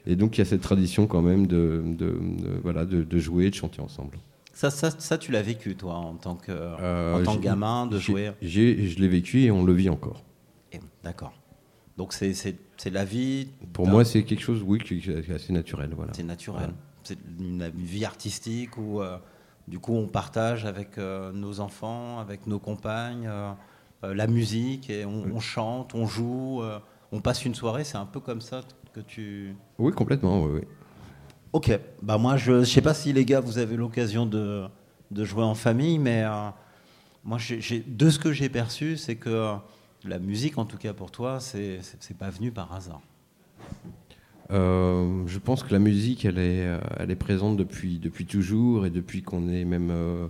Et 0.07 0.15
donc, 0.17 0.37
il 0.37 0.41
y 0.41 0.43
a 0.43 0.45
cette 0.45 0.61
tradition 0.61 1.07
quand 1.07 1.23
même 1.23 1.47
de, 1.47 1.83
de, 1.87 2.07
de- 2.11 2.61
voilà, 2.63 2.85
de, 2.85 3.03
de 3.03 3.19
jouer 3.19 3.47
et 3.47 3.51
de 3.51 3.55
chanter 3.55 3.81
ensemble. 3.81 4.19
ça, 4.53 4.71
ça, 4.71 4.91
ça, 4.91 5.17
tu 5.17 5.33
l'as 5.33 5.43
vécu, 5.43 5.75
toi, 5.75 5.95
en 5.95 6.15
tant 6.15 6.35
que, 6.35 6.53
Euh, 6.53 7.19
en 7.21 7.23
tant 7.23 7.37
que 7.37 7.43
gamin, 7.43 7.87
de 7.87 7.99
jouer 7.99 8.33
Je 8.43 8.61
l'ai 9.01 9.09
vécu 9.09 9.43
et 9.45 9.51
on 9.51 9.65
le 9.65 9.73
vit 9.73 9.89
encore. 9.89 10.23
D'accord. 11.03 11.33
Donc 11.97 12.13
c'est 12.13 12.35
la 12.91 13.05
vie. 13.05 13.49
Pour 13.73 13.87
moi, 13.87 14.05
c'est 14.05 14.23
quelque 14.23 14.43
chose, 14.43 14.63
oui, 14.67 14.79
qui 14.79 14.95
est 15.11 15.31
assez 15.33 15.53
naturel. 15.53 15.91
Voilà. 15.97 16.13
C'est 16.15 16.23
naturel. 16.23 16.61
Voilà. 16.63 16.75
C'est 17.05 17.19
une 17.39 17.69
vie 17.71 18.05
artistique 18.05 18.77
où, 18.79 19.01
euh, 19.01 19.19
du 19.69 19.79
coup, 19.79 19.95
on 19.95 20.07
partage 20.07 20.65
avec 20.65 20.99
euh, 20.99 21.33
nos 21.33 21.61
enfants, 21.61 22.19
avec 22.19 22.47
nos 22.47 22.59
compagnes, 22.59 23.29
euh, 23.29 23.53
la 24.03 24.27
musique 24.27 24.91
et 24.91 25.05
on, 25.05 25.25
on 25.35 25.41
chante, 25.41 25.95
on 25.95 26.07
joue, 26.07 26.63
on 27.13 27.21
passe 27.21 27.45
une 27.45 27.55
soirée. 27.55 27.85
C'est 27.85 27.99
un 27.99 28.07
peu 28.07 28.21
comme 28.21 28.41
ça 28.41 28.63
que 28.93 29.01
tu. 29.01 29.55
Oui, 29.79 29.93
complètement, 29.93 30.43
oui, 30.43 30.61
oui. 30.61 30.67
Ok. 31.53 31.79
Bah 32.03 32.19
moi, 32.19 32.37
je 32.37 32.53
ne 32.53 32.65
sais 32.65 32.81
pas 32.81 32.95
si 32.95 33.13
les 33.13 33.25
gars, 33.25 33.41
vous 33.41 33.59
avez 33.59 33.77
l'occasion 33.77 34.27
de, 34.27 34.65
de 35.11 35.25
jouer 35.25 35.45
en 35.45 35.55
famille, 35.55 35.99
mais 35.99 36.25
euh, 36.25 36.49
moi, 37.25 37.39
de 37.39 38.11
ce 38.11 38.19
que 38.19 38.33
j'ai 38.33 38.49
perçu, 38.49 38.97
c'est 38.97 39.17
que 39.17 39.55
la 40.05 40.19
musique, 40.19 40.59
en 40.59 40.65
tout 40.65 40.79
cas 40.79 40.93
pour 40.93 41.11
toi, 41.11 41.39
c'est 41.41 41.81
pas 42.19 42.31
venu 42.31 42.51
par 42.51 42.73
hasard. 42.73 43.01
Euh, 44.53 45.23
je 45.27 45.39
pense 45.39 45.63
que 45.63 45.73
la 45.73 45.79
musique, 45.79 46.25
elle 46.25 46.39
est, 46.39 46.67
euh, 46.67 47.17
présente 47.19 47.57
depuis, 47.57 47.99
toujours 48.27 48.87
et 48.87 48.91
depuis 48.91 49.23
qu'on 49.23 49.49
est 49.49 49.65
même 49.65 49.91
euh, 49.91 50.27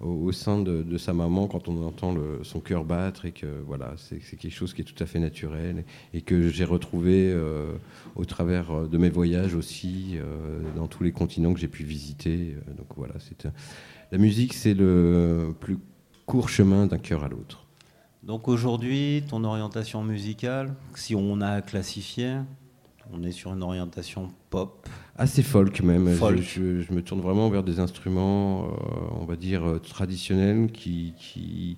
au, 0.00 0.30
sein 0.32 0.60
de, 0.60 0.96
sa 0.96 1.12
maman, 1.12 1.48
quand 1.48 1.68
on 1.68 1.84
entend 1.84 2.14
son 2.42 2.60
cœur 2.60 2.84
battre 2.84 3.24
et 3.24 3.32
que 3.32 3.46
voilà, 3.66 3.94
c'est 3.96 4.18
quelque 4.36 4.54
chose 4.54 4.74
qui 4.74 4.82
est 4.82 4.84
tout 4.84 5.02
à 5.02 5.06
fait 5.06 5.18
naturel 5.18 5.84
et, 6.12 6.20
que 6.20 6.48
j'ai 6.48 6.64
retrouvé 6.64 7.34
au 8.14 8.24
travers 8.24 8.88
de 8.88 8.98
mes 8.98 9.08
voyages 9.08 9.54
aussi 9.54 10.18
dans 10.76 10.88
tous 10.88 11.04
les 11.04 11.12
continents 11.12 11.54
que 11.54 11.60
j'ai 11.60 11.68
pu 11.68 11.84
visiter. 11.84 12.56
Donc 12.76 12.88
voilà, 12.96 13.14
la 14.12 14.18
musique, 14.18 14.52
c'est 14.52 14.74
le 14.74 15.54
plus 15.58 15.78
court 16.26 16.48
chemin 16.48 16.86
d'un 16.86 16.98
cœur 16.98 17.24
à 17.24 17.28
l'autre. 17.28 17.64
Donc 18.22 18.48
aujourd'hui, 18.48 19.22
ton 19.28 19.44
orientation 19.44 20.02
musicale, 20.02 20.74
si 20.94 21.14
on 21.14 21.40
a 21.40 21.48
à 21.48 21.62
classifier, 21.62 22.36
on 23.12 23.22
est 23.22 23.32
sur 23.32 23.52
une 23.52 23.62
orientation 23.62 24.30
pop. 24.50 24.88
Assez 25.16 25.42
folk 25.42 25.82
même. 25.82 26.08
Folk. 26.08 26.36
Je, 26.38 26.42
je- 26.42 26.80
je 26.80 26.92
me 26.92 27.02
tourne 27.02 27.20
vraiment 27.20 27.48
vers 27.50 27.62
des 27.62 27.78
instruments, 27.80 28.64
euh, 28.66 28.68
on 29.20 29.24
va 29.24 29.36
dire, 29.36 29.64
euh, 29.68 29.78
traditionnels 29.78 30.70
qui, 30.72 31.14
qui, 31.18 31.76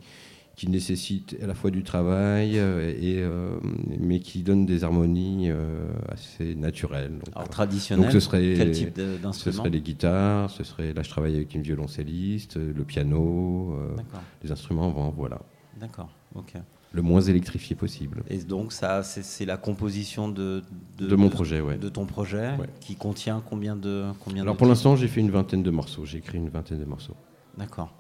qui 0.55 0.69
nécessitent 0.71 1.37
à 1.43 1.47
la 1.47 1.55
fois 1.55 1.71
du 1.71 1.83
travail, 1.83 2.59
euh, 2.59 2.91
et, 2.99 3.19
euh, 3.19 3.59
mais 3.99 4.21
qui 4.21 4.43
donnent 4.43 4.65
des 4.65 4.85
harmonies 4.85 5.51
euh, 5.51 5.89
assez 6.09 6.55
naturelles. 6.55 7.13
Donc, 7.19 7.35
Alors, 7.37 7.49
traditionnel, 7.49 8.05
donc 8.07 8.13
ce 8.13 8.21
serait, 8.21 8.55
quel 8.57 8.71
type 8.71 8.95
Ce 9.33 9.51
serait 9.53 9.71
les 9.71 9.81
guitares, 9.83 10.49
ce 10.51 10.65
serait, 10.65 10.95
là 10.95 11.03
je 11.03 11.11
travaille 11.11 11.37
avec 11.37 11.55
une 11.55 11.63
violoncelliste, 11.63 12.57
le 12.57 12.85
piano, 12.85 13.77
les 14.43 14.51
instruments, 14.53 14.89
voilà. 15.15 15.41
D'accord, 15.79 16.09
ok. 16.35 16.55
Le 16.97 17.03
moins 17.03 17.21
électrifié 17.21 17.77
possible. 17.77 18.23
Et 18.31 18.39
donc 18.39 18.73
ça, 18.73 19.03
c'est 19.03 19.45
la 19.45 19.59
composition 19.59 20.31
de, 20.31 20.63
De 20.99 21.15
mon 21.15 21.29
projet, 21.29 21.61
ouais. 21.61 21.77
De 21.77 21.91
ton 21.91 22.07
projet, 22.07 22.53
Ouais. 22.59 22.69
qui 22.81 22.97
contient 22.97 23.43
combien 23.49 23.77
de 23.77 24.07
combien 24.25 24.43
Alors 24.43 24.57
pour 24.57 24.67
l'instant, 24.67 24.97
j'ai 24.97 25.07
fait 25.07 25.21
une 25.21 25.31
vingtaine 25.31 25.63
de 25.63 25.71
morceaux. 25.71 26.07
J'ai 26.07 26.19
écrit 26.19 26.39
une 26.39 26.49
vingtaine 26.49 26.81
de 26.81 26.87
morceaux. 26.87 27.15
D'accord. 27.59 27.93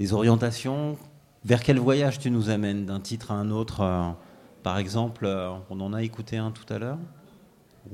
Les 0.00 0.12
orientations, 0.12 0.96
vers 1.44 1.62
quel 1.62 1.78
voyage 1.78 2.18
tu 2.18 2.30
nous 2.32 2.50
amènes 2.50 2.86
d'un 2.86 2.98
titre 2.98 3.30
à 3.30 3.34
un 3.34 3.50
autre 3.50 3.82
euh, 3.82 4.02
Par 4.64 4.78
exemple, 4.78 5.24
euh, 5.24 5.50
on 5.70 5.80
en 5.80 5.92
a 5.92 6.02
écouté 6.02 6.36
un 6.38 6.50
tout 6.50 6.70
à 6.74 6.78
l'heure. 6.80 6.98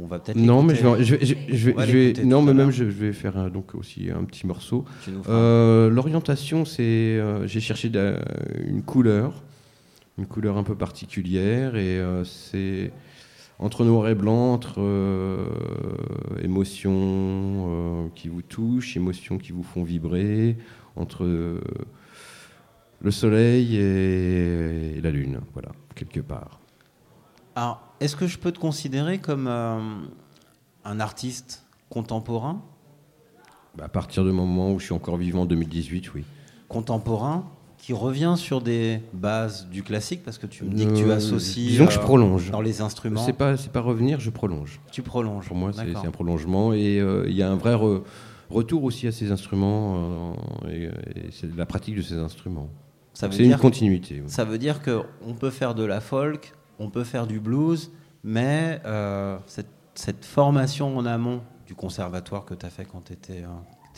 On 0.00 0.06
va 0.06 0.18
peut-être. 0.18 0.38
Non, 0.38 0.62
mais 0.62 0.74
je 0.74 0.82
l'écouter. 0.86 0.98
vais, 1.02 1.04
je 1.04 1.14
vais- 1.16 1.46
je- 1.50 1.54
je 1.54 1.66
vais- 1.66 1.74
On 1.74 1.76
va 1.76 1.86
je 1.86 1.92
vais- 1.92 2.04
l'écouter 2.06 2.26
non, 2.26 2.40
mais 2.42 2.54
même 2.54 2.70
je, 2.70 2.82
vais 2.84 3.12
faire 3.12 3.36
un- 3.36 3.50
donc 3.50 3.74
aussi 3.74 4.10
un 4.10 4.24
petit 4.24 4.46
morceau. 4.46 4.86
Euh, 5.28 5.90
L'orientation, 5.90 6.64
c'est 6.64 6.82
euh, 6.82 7.46
j'ai 7.46 7.60
cherché 7.60 7.92
une 8.66 8.82
couleur, 8.82 9.42
une 10.18 10.26
couleur 10.26 10.56
un 10.56 10.62
peu 10.62 10.76
particulière, 10.76 11.76
et 11.76 11.98
euh, 11.98 12.24
c'est 12.24 12.92
entre 13.58 13.84
noir 13.84 14.08
et 14.08 14.14
blanc, 14.14 14.52
entre 14.52 14.80
euh, 14.80 15.48
émotions 16.42 16.92
euh, 16.94 18.08
qui 18.14 18.28
vous 18.28 18.42
touchent, 18.42 18.96
émotions 18.96 19.38
qui 19.38 19.52
vous 19.52 19.62
font 19.62 19.82
vibrer, 19.82 20.56
entre 20.96 21.24
le 21.24 23.10
soleil 23.10 23.76
et, 23.76 24.96
et 24.96 25.00
la 25.00 25.10
lune, 25.10 25.40
voilà, 25.52 25.70
quelque 25.94 26.20
part. 26.20 26.60
Alors, 27.56 27.82
est-ce 28.00 28.16
que 28.16 28.26
je 28.26 28.38
peux 28.38 28.52
te 28.52 28.58
considérer 28.58 29.18
comme 29.18 29.46
un 29.48 31.00
artiste 31.00 31.66
contemporain? 31.90 32.62
Bah, 33.76 33.84
à 33.84 33.88
partir 33.88 34.24
du 34.24 34.30
moment 34.30 34.72
où 34.72 34.78
je 34.78 34.86
suis 34.86 34.94
encore 34.94 35.16
vivant 35.16 35.42
en 35.42 35.46
2018, 35.46 36.14
oui. 36.14 36.24
Contemporain? 36.68 37.44
Qui 37.84 37.92
revient 37.92 38.32
sur 38.38 38.62
des 38.62 39.00
bases 39.12 39.66
du 39.68 39.82
classique 39.82 40.22
parce 40.24 40.38
que 40.38 40.46
tu 40.46 40.64
me 40.64 40.70
dis 40.70 40.86
que 40.86 40.96
tu 40.96 41.04
Euh, 41.10 41.16
associes. 41.16 41.66
Disons 41.68 41.84
que 41.86 41.92
je 41.92 41.98
euh, 41.98 42.02
prolonge. 42.02 42.50
Dans 42.50 42.62
les 42.62 42.80
instruments. 42.80 43.20
C'est 43.26 43.34
pas, 43.34 43.58
c'est 43.58 43.70
pas 43.70 43.80
revenir, 43.82 44.20
je 44.20 44.30
prolonge. 44.30 44.80
Tu 44.90 45.02
prolonges. 45.02 45.48
Pour 45.48 45.56
moi, 45.56 45.70
c'est 45.74 45.94
un 46.06 46.10
prolongement. 46.10 46.72
Et 46.72 46.98
euh, 46.98 47.26
il 47.28 47.34
y 47.36 47.42
a 47.42 47.50
un 47.50 47.56
vrai 47.56 47.74
re- 47.74 48.00
retour 48.48 48.84
aussi 48.84 49.06
à 49.06 49.12
ces 49.12 49.30
instruments 49.32 50.34
et, 50.70 50.84
et 50.84 50.90
c'est 51.30 51.54
la 51.54 51.66
pratique 51.66 51.96
de 51.96 52.00
ces 52.02 52.14
instruments. 52.14 52.70
Ça 53.12 53.28
veut 53.28 53.34
C'est 53.34 53.44
une 53.44 53.56
continuité. 53.56 54.22
Ça 54.28 54.44
veut 54.46 54.56
dire 54.58 54.80
qu'on 54.82 55.34
peut 55.34 55.50
faire 55.50 55.74
de 55.74 55.84
la 55.84 56.00
folk, 56.00 56.54
on 56.78 56.88
peut 56.88 57.04
faire 57.04 57.26
du 57.26 57.38
blues, 57.38 57.92
mais 58.22 58.80
euh, 58.86 59.36
cette, 59.46 59.68
cette 59.94 60.24
formation 60.24 60.96
en 60.96 61.04
amont 61.04 61.42
du 61.66 61.74
conservatoire 61.74 62.46
que 62.46 62.54
tu 62.54 62.64
as 62.64 62.70
fait 62.70 62.86
quand 62.86 63.02
tu 63.04 63.12
étais, 63.12 63.42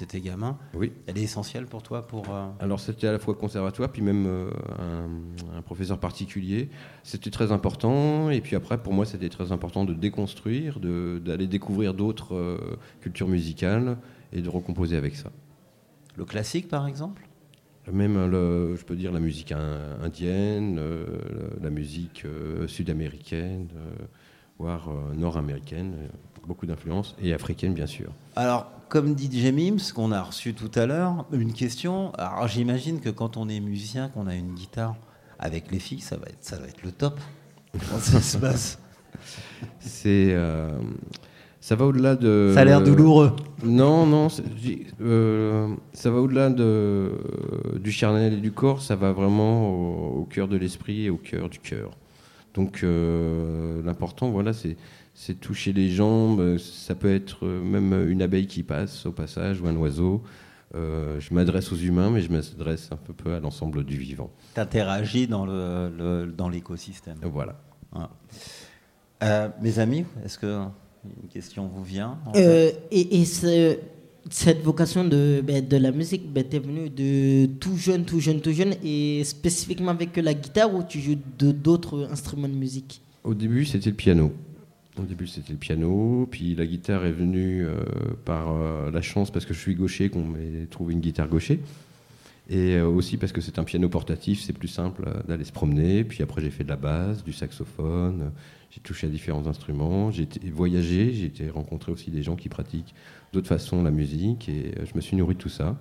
gamin, 0.04 0.58
Oui. 0.74 0.92
elle 1.06 1.16
est 1.18 1.22
essentielle 1.22 1.66
pour 1.66 1.82
toi 1.82 2.06
pour, 2.06 2.26
euh, 2.30 2.46
Alors 2.60 2.78
c'était 2.80 3.06
à 3.06 3.12
la 3.12 3.18
fois 3.18 3.34
conservatoire, 3.34 3.90
puis 3.90 4.02
même 4.02 4.26
euh, 4.26 4.50
un, 4.78 5.56
un 5.58 5.62
professeur 5.62 5.98
particulier. 5.98 6.68
C'était 7.02 7.30
très 7.30 7.50
important. 7.52 8.30
Et 8.30 8.40
puis 8.40 8.54
après, 8.56 8.78
pour 8.78 8.92
moi, 8.92 9.06
c'était 9.06 9.28
très 9.30 9.52
important 9.52 9.84
de 9.84 9.94
déconstruire, 9.94 10.78
de- 10.80 11.20
d'aller 11.24 11.46
découvrir 11.46 11.94
d'autres 11.94 12.34
euh, 12.34 12.58
cultures 13.00 13.28
musicales 13.28 13.96
et 14.32 14.42
de 14.42 14.48
recomposer 14.48 14.96
avec 14.96 15.16
ça. 15.16 15.30
Le 16.16 16.24
classique, 16.24 16.68
par 16.68 16.86
exemple? 16.86 17.22
Même, 17.92 18.28
le, 18.30 18.74
je 18.76 18.84
peux 18.84 18.96
dire, 18.96 19.12
la 19.12 19.20
musique 19.20 19.52
in- 19.52 19.96
indienne, 20.02 20.80
la 21.62 21.70
musique 21.70 22.24
sud-américaine, 22.66 23.68
voire 24.58 24.88
nord-américaine, 25.14 25.94
beaucoup 26.46 26.66
d'influences, 26.66 27.14
et 27.22 27.32
africaine, 27.32 27.74
bien 27.74 27.86
sûr. 27.86 28.10
Alors, 28.34 28.70
comme 28.88 29.14
dit 29.14 29.30
DJ 29.30 29.52
Mims, 29.52 29.92
qu'on 29.94 30.12
a 30.12 30.22
reçu 30.22 30.54
tout 30.54 30.70
à 30.74 30.86
l'heure, 30.86 31.26
une 31.32 31.52
question. 31.52 32.12
Alors, 32.14 32.46
j'imagine 32.48 33.00
que 33.00 33.10
quand 33.10 33.36
on 33.36 33.48
est 33.48 33.60
musicien, 33.60 34.08
qu'on 34.08 34.26
a 34.26 34.34
une 34.34 34.54
guitare 34.54 34.94
avec 35.38 35.70
les 35.70 35.78
filles, 35.78 36.00
ça 36.00 36.16
va 36.16 36.26
être, 36.26 36.38
ça 36.44 36.56
va 36.58 36.66
être 36.66 36.82
le 36.82 36.92
top. 36.92 37.20
Comment 37.72 38.00
ça 38.00 38.20
se 38.20 38.38
passe? 38.38 38.78
C'est. 39.80 40.28
euh, 40.34 40.78
ça 41.60 41.74
va 41.74 41.86
au-delà 41.86 42.14
de. 42.16 42.52
Ça 42.54 42.60
a 42.60 42.64
l'air 42.64 42.82
douloureux. 42.82 43.34
Non, 43.64 44.06
non. 44.06 44.28
euh, 45.00 45.74
ça 45.92 46.10
va 46.10 46.20
au-delà 46.20 46.50
de, 46.50 47.12
du 47.80 47.90
charnel 47.90 48.34
et 48.34 48.40
du 48.40 48.52
corps. 48.52 48.82
Ça 48.82 48.94
va 48.94 49.12
vraiment 49.12 49.68
au, 49.70 50.20
au 50.20 50.24
cœur 50.24 50.48
de 50.48 50.56
l'esprit 50.56 51.06
et 51.06 51.10
au 51.10 51.16
cœur 51.16 51.48
du 51.48 51.58
cœur. 51.58 51.90
Donc, 52.54 52.80
euh, 52.84 53.82
l'important, 53.84 54.30
voilà, 54.30 54.52
c'est. 54.52 54.76
C'est 55.18 55.40
toucher 55.40 55.72
les 55.72 55.88
jambes, 55.88 56.58
ça 56.58 56.94
peut 56.94 57.12
être 57.12 57.46
même 57.46 58.06
une 58.10 58.20
abeille 58.20 58.46
qui 58.46 58.62
passe 58.62 59.06
au 59.06 59.12
passage 59.12 59.62
ou 59.62 59.66
un 59.66 59.74
oiseau. 59.76 60.22
Euh, 60.74 61.18
je 61.20 61.32
m'adresse 61.32 61.72
aux 61.72 61.76
humains, 61.76 62.10
mais 62.10 62.20
je 62.20 62.30
m'adresse 62.30 62.90
un 62.92 62.96
peu 62.96 63.14
peu 63.14 63.32
à 63.34 63.40
l'ensemble 63.40 63.82
du 63.84 63.96
vivant. 63.96 64.30
T'interagis 64.52 65.26
dans 65.26 65.46
le, 65.46 65.90
le- 65.96 66.26
dans 66.30 66.50
l'écosystème. 66.50 67.16
Voilà. 67.22 67.58
Voilà. 67.92 68.10
Euh, 69.22 69.48
mes 69.62 69.78
amis, 69.78 70.04
est-ce 70.22 70.38
que 70.38 70.46
une 71.22 71.28
question 71.30 71.66
vous 71.66 71.82
vient 71.84 72.18
en 72.26 72.32
Euh, 72.36 72.68
fait? 72.68 72.82
et 72.90 73.20
et 73.20 73.24
ce- 73.24 73.78
cette 74.28 74.60
vocation 74.62 75.04
de, 75.04 75.40
ben, 75.42 75.66
de 75.66 75.76
la 75.78 75.92
musique 75.92 76.30
ben, 76.30 76.44
t'es 76.44 76.58
venue 76.58 76.90
de 76.90 77.46
tout 77.58 77.76
jeune, 77.78 78.04
tout 78.04 78.20
jeune, 78.20 78.42
tout 78.42 78.52
jeune, 78.52 78.74
et 78.84 79.24
spécifiquement 79.24 79.92
avec 79.92 80.14
la 80.18 80.34
guitare 80.34 80.74
ou 80.74 80.82
tu 80.82 81.00
joues 81.00 81.16
de 81.38 81.52
d'autres 81.52 82.06
instruments 82.12 82.48
de 82.48 82.54
musique? 82.54 83.00
Au 83.24 83.32
début, 83.32 83.64
c'était 83.64 83.90
le 83.90 83.96
piano. 83.96 84.32
Au 84.98 85.02
début, 85.02 85.26
c'était 85.26 85.52
le 85.52 85.58
piano, 85.58 86.26
puis 86.30 86.54
la 86.54 86.64
guitare 86.64 87.04
est 87.04 87.12
venue 87.12 87.66
euh, 87.66 87.76
par 88.24 88.50
euh, 88.50 88.90
la 88.90 89.02
chance, 89.02 89.30
parce 89.30 89.44
que 89.44 89.52
je 89.52 89.58
suis 89.58 89.74
gaucher, 89.74 90.08
qu'on 90.08 90.24
m'ait 90.24 90.66
trouvé 90.70 90.94
une 90.94 91.00
guitare 91.00 91.28
gaucher. 91.28 91.60
Et 92.48 92.76
euh, 92.76 92.86
aussi 92.86 93.18
parce 93.18 93.32
que 93.32 93.42
c'est 93.42 93.58
un 93.58 93.64
piano 93.64 93.90
portatif, 93.90 94.40
c'est 94.40 94.54
plus 94.54 94.68
simple 94.68 95.06
d'aller 95.28 95.44
se 95.44 95.52
promener. 95.52 96.02
Puis 96.04 96.22
après, 96.22 96.40
j'ai 96.40 96.50
fait 96.50 96.64
de 96.64 96.70
la 96.70 96.76
basse, 96.76 97.24
du 97.24 97.34
saxophone, 97.34 98.32
j'ai 98.70 98.80
touché 98.80 99.06
à 99.06 99.10
différents 99.10 99.46
instruments, 99.46 100.10
j'ai 100.10 100.26
voyagé, 100.50 101.12
j'ai 101.12 101.26
été 101.26 101.50
rencontrer 101.50 101.92
aussi 101.92 102.10
des 102.10 102.22
gens 102.22 102.36
qui 102.36 102.48
pratiquent 102.48 102.94
d'autres 103.34 103.48
façons 103.48 103.82
la 103.82 103.90
musique, 103.90 104.48
et 104.48 104.72
je 104.82 104.94
me 104.94 105.02
suis 105.02 105.16
nourri 105.16 105.34
de 105.34 105.40
tout 105.40 105.50
ça. 105.50 105.76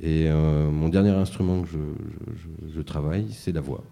Et 0.00 0.28
mon 0.30 0.88
dernier 0.88 1.10
instrument 1.10 1.62
que 1.62 1.68
je 2.74 2.80
travaille, 2.80 3.26
c'est 3.30 3.52
la 3.52 3.60
voix, 3.60 3.84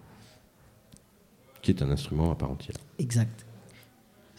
qui 1.61 1.71
est 1.71 1.81
un 1.81 1.89
instrument 1.89 2.31
à 2.31 2.35
part 2.35 2.51
entière. 2.51 2.75
Exact. 2.99 3.45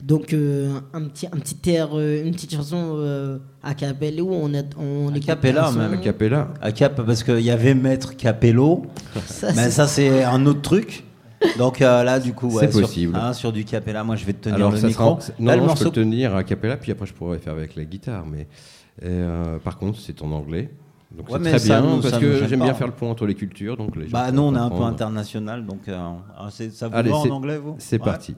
Donc 0.02 0.32
euh, 0.32 0.80
un 0.92 1.02
petit 1.04 1.26
un 1.28 1.38
petit 1.38 1.70
air, 1.70 1.90
euh, 1.96 2.24
une 2.24 2.32
petite 2.32 2.52
chanson 2.52 2.96
euh, 2.98 3.38
a 3.62 3.72
cappella 3.74 4.22
où 4.22 4.32
on 4.32 4.52
est 4.52 4.66
on 4.76 5.14
A 5.14 5.20
cappella 5.20 5.70
même. 5.70 6.00
Cappella. 6.00 6.48
A 6.60 6.72
cap 6.72 7.00
parce 7.06 7.22
qu'il 7.22 7.38
y 7.40 7.50
avait 7.52 7.74
Maître 7.74 8.16
Capello. 8.16 8.82
Ça, 9.26 9.48
mais 9.54 9.64
c'est- 9.64 9.70
ça 9.70 9.86
c'est 9.86 10.24
un 10.24 10.44
autre 10.46 10.60
truc. 10.62 11.04
Donc 11.58 11.80
euh, 11.82 12.02
là 12.02 12.18
du 12.18 12.32
coup 12.32 12.48
ouais, 12.48 12.66
C'est 12.66 12.72
sur- 12.72 12.80
possible. 12.82 13.16
hein, 13.16 13.32
sur, 13.32 13.52
du 13.52 13.64
capella, 13.64 14.02
moi 14.02 14.16
je 14.16 14.24
vais 14.24 14.32
te 14.32 14.42
tenir 14.44 14.56
Alors, 14.56 14.72
le 14.72 14.78
ça 14.78 14.86
micro. 14.88 15.18
sera- 15.20 15.34
Là, 15.38 15.56
non, 15.56 15.66
le 15.68 15.76
je 15.76 15.84
peux 15.84 15.90
tenir 15.90 16.34
à 16.34 16.42
cappella, 16.44 16.76
puis 16.76 16.90
après 16.92 17.06
je 17.06 17.12
pourrais 17.12 17.38
faire 17.38 17.52
avec 17.52 17.76
la 17.76 17.84
guitare. 17.84 18.24
Mais 18.26 18.48
euh, 19.04 19.58
par 19.58 19.78
contre, 19.78 20.00
c'est 20.00 20.20
en 20.22 20.30
anglais. 20.32 20.70
Donc 21.16 21.28
Ouais, 21.28 21.38
c'est 21.42 21.50
très 21.50 21.58
ça 21.60 21.80
bien 21.80 21.90
nous- 21.96 22.00
parce 22.00 22.18
que 22.18 22.46
j'aime 22.48 22.62
bien 22.62 22.74
faire 22.74 22.86
le 22.88 22.92
pont 22.92 23.10
entre 23.10 23.26
les 23.26 23.34
cultures. 23.34 23.76
Donc 23.76 23.94
les 23.96 24.06
Bah 24.06 24.32
nous 24.32 24.42
on 24.42 24.54
est 24.54 24.58
un 24.58 24.70
peu 24.70 24.82
international 24.82 25.64
donc 25.64 25.80
euh, 25.88 25.96
ah, 26.36 26.48
ça 26.50 26.88
vous 26.88 26.96
Allez, 26.96 27.10
va 27.10 27.16
en 27.16 27.22
c'est- 27.22 27.30
anglais 27.30 27.58
vous? 27.58 27.76
C'est 27.78 27.98
Ouais. 28.00 28.04
parti. 28.04 28.34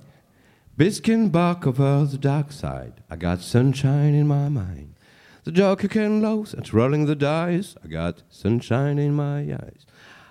Biskin 0.77 1.31
bark 1.31 1.69
over 1.69 2.05
the 2.05 2.19
dark 2.19 2.51
side. 2.51 2.95
I 3.09 3.15
got 3.15 3.41
sunshine 3.41 4.13
in 4.13 4.27
my 4.27 4.49
mind. 4.49 4.97
The 5.45 5.53
joker 5.53 5.87
can 5.87 6.21
lose 6.21 6.53
at 6.53 6.73
rolling 6.73 7.07
the 7.07 7.15
dice. 7.15 7.77
I 7.85 7.87
got 7.87 8.25
sunshine 8.29 8.99
in 8.99 9.15
my 9.15 9.43
eyes. 9.43 9.87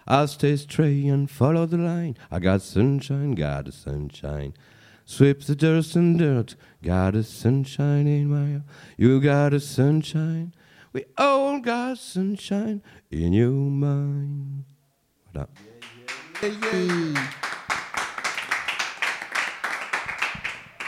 I'll 0.06 0.28
stay 0.28 0.58
straight 0.58 1.06
and 1.06 1.32
follow 1.32 1.66
the 1.66 1.78
line. 1.78 2.18
I 2.30 2.39
got 2.39 2.62
sunshine, 2.62 3.36
got 3.36 3.70
a 3.70 3.72
sunshine. 3.72 4.54
Sweep 5.06 5.44
the 5.44 5.56
dust 5.56 5.96
and 5.96 6.20
dirt. 6.20 6.58
Got 6.82 7.16
a 7.16 7.24
sunshine 7.24 8.08
in 8.08 8.28
my 8.28 8.58
eye. 8.58 8.62
You 8.98 9.22
got 9.22 9.54
a 9.54 9.62
sunshine. 9.62 10.54
We 10.91 11.06
all 11.18 11.62
got 11.62 12.00
sunshine 12.00 12.82
in 13.10 13.32
your 13.32 13.52
mind. 13.52 14.66
Voilà. 15.34 15.48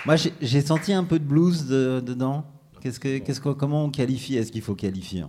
Moi 0.05 0.15
j'ai- 0.41 0.61
senti 0.61 0.93
un 0.93 1.03
peu 1.03 1.19
de 1.19 1.23
blues 1.23 1.65
de- 1.67 1.99
dedans. 1.99 2.45
Qu'est-ce 2.81 2.99
que, 2.99 3.17
qu'est-ce 3.17 3.41
que, 3.41 3.49
comment 3.49 3.85
on 3.85 3.89
qualifie? 3.89 4.35
Est-ce 4.35 4.51
qu'il 4.51 4.61
faut 4.61 4.75
qualifier? 4.75 5.23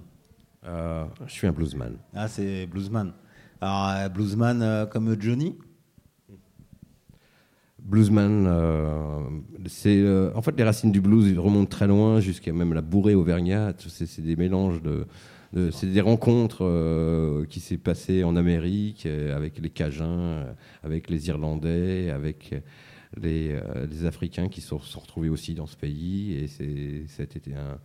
Euh, 0.66 1.04
je 1.26 1.32
suis 1.32 1.46
un 1.46 1.52
bluesman. 1.52 1.96
Ah 2.14 2.28
c'est 2.28 2.66
bluesman. 2.66 3.12
Alors 3.60 3.88
euh, 3.88 4.08
bluesman 4.08 4.60
euh, 4.62 4.84
comme 4.86 5.16
Johnny? 5.20 5.56
Bluesman. 7.82 8.46
euh, 8.46 9.20
c'est 9.66 10.04
en 10.34 10.42
fait 10.42 10.54
les 10.58 10.64
racines 10.64 10.92
du 10.92 11.00
blues 11.00 11.38
remontent 11.38 11.70
très 11.70 11.86
loin 11.86 12.20
jusqu'à 12.20 12.52
même 12.52 12.74
la 12.74 12.82
bourrée 12.82 13.14
auvergnate. 13.14 13.84
C'est 13.88 14.06
c'est 14.06 14.22
des 14.22 14.36
mélanges 14.36 14.82
de, 14.82 15.06
de- 15.52 15.70
c'est 15.70 15.86
des 15.86 16.00
rencontres 16.02 17.44
qui 17.48 17.60
s'est 17.60 17.78
passées 17.78 18.24
en 18.24 18.34
Amérique 18.36 19.06
avec 19.06 19.58
les 19.58 19.70
Cajuns, 19.70 20.44
avec 20.82 21.08
les 21.08 21.28
Irlandais, 21.28 22.10
avec 22.10 22.54
les, 23.16 23.52
euh, 23.52 23.86
les 23.86 24.04
Africains 24.04 24.48
qui 24.48 24.60
se 24.60 24.68
sont, 24.68 24.80
sont 24.80 25.00
retrouvés 25.00 25.28
aussi 25.28 25.54
dans 25.54 25.66
ce 25.66 25.76
pays 25.76 26.34
et 26.34 26.46
c'était 27.08 27.54
un 27.54 27.78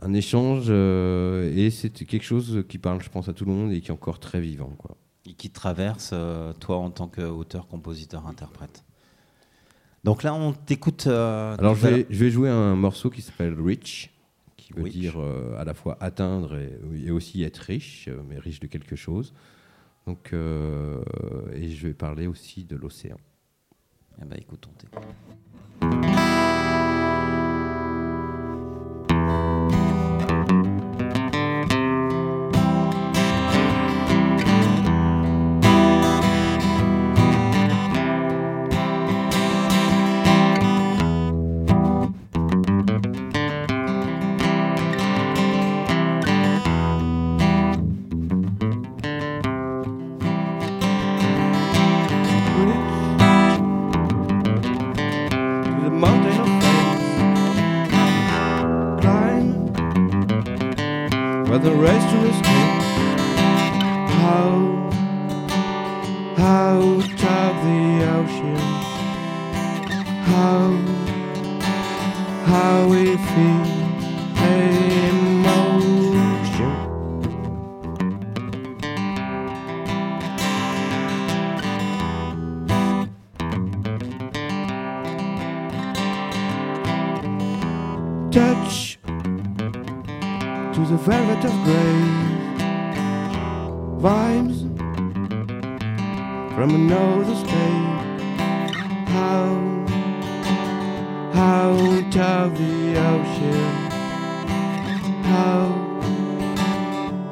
un 0.00 0.14
échange 0.14 0.66
euh, 0.70 1.52
et 1.54 1.70
c'est 1.70 1.90
quelque 1.90 2.24
chose 2.24 2.64
qui 2.66 2.78
parle, 2.78 3.02
je 3.02 3.10
pense, 3.10 3.28
à 3.28 3.34
tout 3.34 3.44
le 3.44 3.52
monde 3.52 3.72
et 3.72 3.80
qui 3.82 3.88
est 3.88 3.92
encore 3.92 4.18
très 4.18 4.40
vivant. 4.40 4.74
Quoi. 4.78 4.96
Et 5.26 5.34
qui 5.34 5.50
traverse, 5.50 6.10
euh, 6.14 6.54
toi, 6.54 6.78
en 6.78 6.90
tant 6.90 7.08
qu'auteur, 7.08 7.68
compositeur, 7.68 8.26
interprète. 8.26 8.84
Donc 10.02 10.22
là, 10.22 10.34
on 10.34 10.54
t'écoute. 10.54 11.06
Alors 11.06 11.74
je 11.74 11.86
vais, 11.86 12.06
je 12.08 12.24
vais 12.24 12.30
jouer 12.30 12.48
un 12.48 12.74
morceau 12.74 13.10
qui 13.10 13.20
s'appelle 13.20 13.54
Rich, 13.60 14.10
qui 14.56 14.72
veut 14.72 14.84
Rich. 14.84 14.94
dire 14.94 15.20
à 15.58 15.64
la 15.64 15.74
fois 15.74 15.98
atteindre 16.00 16.56
et, 16.56 16.72
et 17.04 17.10
aussi 17.10 17.42
être 17.44 17.58
riche, 17.58 18.08
mais 18.28 18.38
riche 18.38 18.60
de 18.60 18.66
quelque 18.66 18.96
chose. 18.96 19.32
Donc, 20.06 20.30
euh, 20.32 21.02
et 21.52 21.68
je 21.68 21.86
vais 21.86 21.94
parler 21.94 22.26
aussi 22.26 22.64
de 22.64 22.76
l'océan. 22.76 23.18
Eh 24.20 24.24
ben, 24.24 24.38
écoute, 24.38 24.66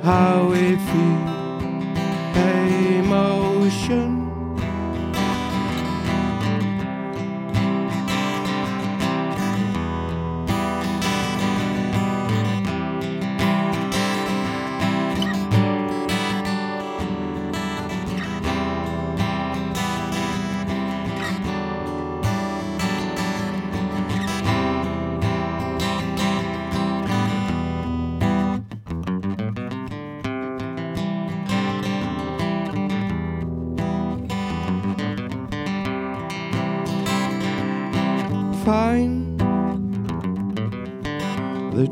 how 0.03 0.49
we 0.49 0.77
feel 0.77 1.41
emotion. 2.99 4.20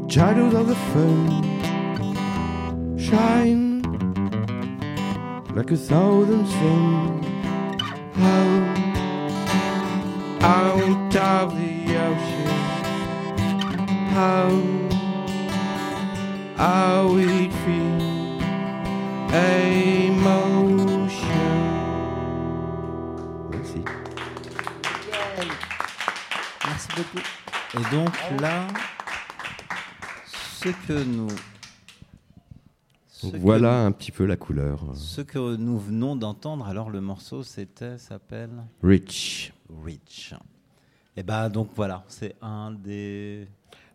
The 0.09 0.15
childhood 0.15 0.55
of 0.55 0.67
the 0.69 0.75
fern 0.75 1.29
shine 2.99 3.83
like 5.55 5.71
a 5.71 5.77
thousand 5.77 6.47
suns. 6.47 7.27
How 8.15 8.49
out 10.41 11.17
of 11.17 11.55
the 11.59 11.97
ocean, 12.07 12.49
how 14.17 14.51
how 16.57 17.13
we 17.13 17.51
feel 17.51 18.01
emotion. 19.35 20.39
Merci. 23.51 23.85
Merci 26.65 26.89
beaucoup. 26.97 27.25
Et 27.75 27.85
donc 27.95 28.15
là, 28.41 28.67
ce 30.61 30.71
que 30.89 31.05
nous. 31.05 31.29
Donc 33.23 33.37
voilà 33.37 33.81
nous- 33.83 33.87
un 33.87 33.93
petit 33.93 34.11
peu 34.11 34.25
la 34.25 34.37
couleur. 34.37 34.85
Ce 34.95 35.21
que 35.21 35.57
nous 35.57 35.79
venons 35.79 36.17
d'entendre, 36.17 36.67
alors 36.67 36.91
le 36.91 37.01
morceau 37.01 37.43
c'était, 37.45 37.97
s'appelle 37.99 38.51
Rich. 38.83 39.53
Rich. 39.85 40.35
Et 41.17 41.23
bah 41.23 41.49
donc 41.49 41.71
voilà, 41.77 42.05
c'est 42.09 42.35
un 42.43 42.73
des. 42.73 43.47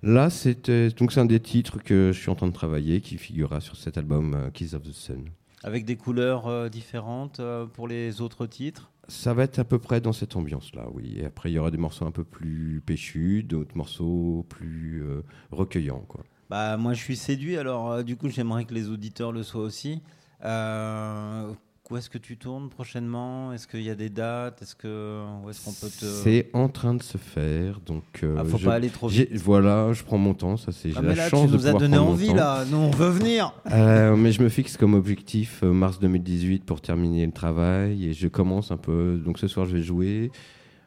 Là, 0.01 0.29
c'était 0.29 0.89
donc 0.89 1.11
c'est 1.11 1.19
un 1.19 1.25
des 1.25 1.39
titres 1.39 1.79
que 1.79 2.11
je 2.13 2.19
suis 2.19 2.29
en 2.29 2.35
train 2.35 2.47
de 2.47 2.53
travailler, 2.53 3.01
qui 3.01 3.17
figurera 3.17 3.59
sur 3.59 3.75
cet 3.75 3.97
album 3.97 4.33
euh, 4.33 4.49
Kiss 4.49 4.73
of 4.73 4.83
the 4.83 4.91
Sun. 4.91 5.25
Avec 5.63 5.85
des 5.85 5.95
couleurs 5.95 6.47
euh, 6.47 6.67
différentes 6.69 7.39
euh, 7.39 7.65
pour 7.65 7.87
les 7.87 8.19
autres 8.19 8.45
titres? 8.45 8.89
Ça 9.09 9.33
va 9.33 9.43
être 9.43 9.59
à 9.59 9.63
peu 9.65 9.79
près 9.79 9.99
dans 9.99 10.13
cette 10.13 10.35
ambiance-là, 10.37 10.87
oui. 10.93 11.15
Et 11.17 11.25
après, 11.25 11.51
il 11.51 11.53
y 11.53 11.59
aura 11.59 11.71
des 11.71 11.77
morceaux 11.77 12.05
un 12.05 12.11
peu 12.11 12.23
plus 12.23 12.81
péchus, 12.85 13.43
d'autres 13.43 13.75
morceaux 13.77 14.45
plus 14.49 15.03
euh, 15.03 15.21
recueillants, 15.51 16.03
quoi. 16.07 16.23
Bah 16.53 16.77
moi 16.77 16.93
je 16.93 16.99
suis 17.01 17.15
séduit, 17.15 17.57
alors 17.57 17.91
euh, 17.91 18.03
du 18.03 18.15
coup 18.15 18.29
j'aimerais 18.29 18.65
que 18.65 18.75
les 18.75 18.87
auditeurs 18.87 19.31
le 19.31 19.41
soient 19.41 19.63
aussi. 19.63 20.03
Euh, 20.45 21.47
où 21.89 21.97
est-ce 21.97 22.11
que 22.11 22.19
tu 22.19 22.37
tournes 22.37 22.69
prochainement? 22.69 23.51
Est-ce 23.53 23.65
qu'il 23.67 23.81
y 23.81 23.89
a 23.89 23.95
des 23.95 24.11
dates? 24.11 24.61
Est-ce 24.61 24.75
que 24.75 25.23
où 25.43 25.49
est-ce 25.49 25.65
qu'on 25.65 25.71
peut 25.71 25.87
te 25.91 26.05
C'est 26.05 26.51
en 26.53 26.69
train 26.69 26.93
de 26.93 27.01
se 27.01 27.17
faire, 27.17 27.79
donc. 27.83 28.03
euh, 28.21 28.35
Ah, 28.37 28.43
faut 28.45 28.59
je- 28.59 28.65
pas 28.67 28.75
aller 28.75 28.89
trop 28.89 29.07
vite. 29.07 29.33
Voilà, 29.33 29.93
je 29.93 30.03
prends 30.03 30.19
mon 30.19 30.35
temps, 30.35 30.55
ça 30.57 30.71
c'est. 30.71 30.89
Ah, 30.95 30.99
j'ai 31.01 31.07
la 31.07 31.15
là, 31.15 31.23
tu 31.23 31.29
chance 31.31 31.49
de 31.49 31.57
nous 31.57 31.65
as 31.65 31.73
donné 31.73 31.97
envie, 31.97 32.31
là. 32.31 32.65
Nous, 32.69 32.77
on 32.77 32.91
veut 32.91 33.09
venir. 33.09 33.51
Euh, 33.71 34.15
mais 34.15 34.31
je 34.31 34.43
me 34.43 34.49
fixe 34.49 34.77
comme 34.77 34.93
objectif 34.93 35.61
euh, 35.63 35.73
mars 35.73 35.97
2018 35.99 36.65
pour 36.65 36.81
terminer 36.81 37.25
le 37.25 37.31
travail 37.31 38.05
et 38.09 38.13
je 38.13 38.27
commence 38.27 38.69
un 38.69 38.77
peu. 38.77 39.19
Donc 39.25 39.39
ce 39.39 39.47
soir, 39.47 39.65
je 39.65 39.75
vais 39.75 39.81
jouer 39.81 40.29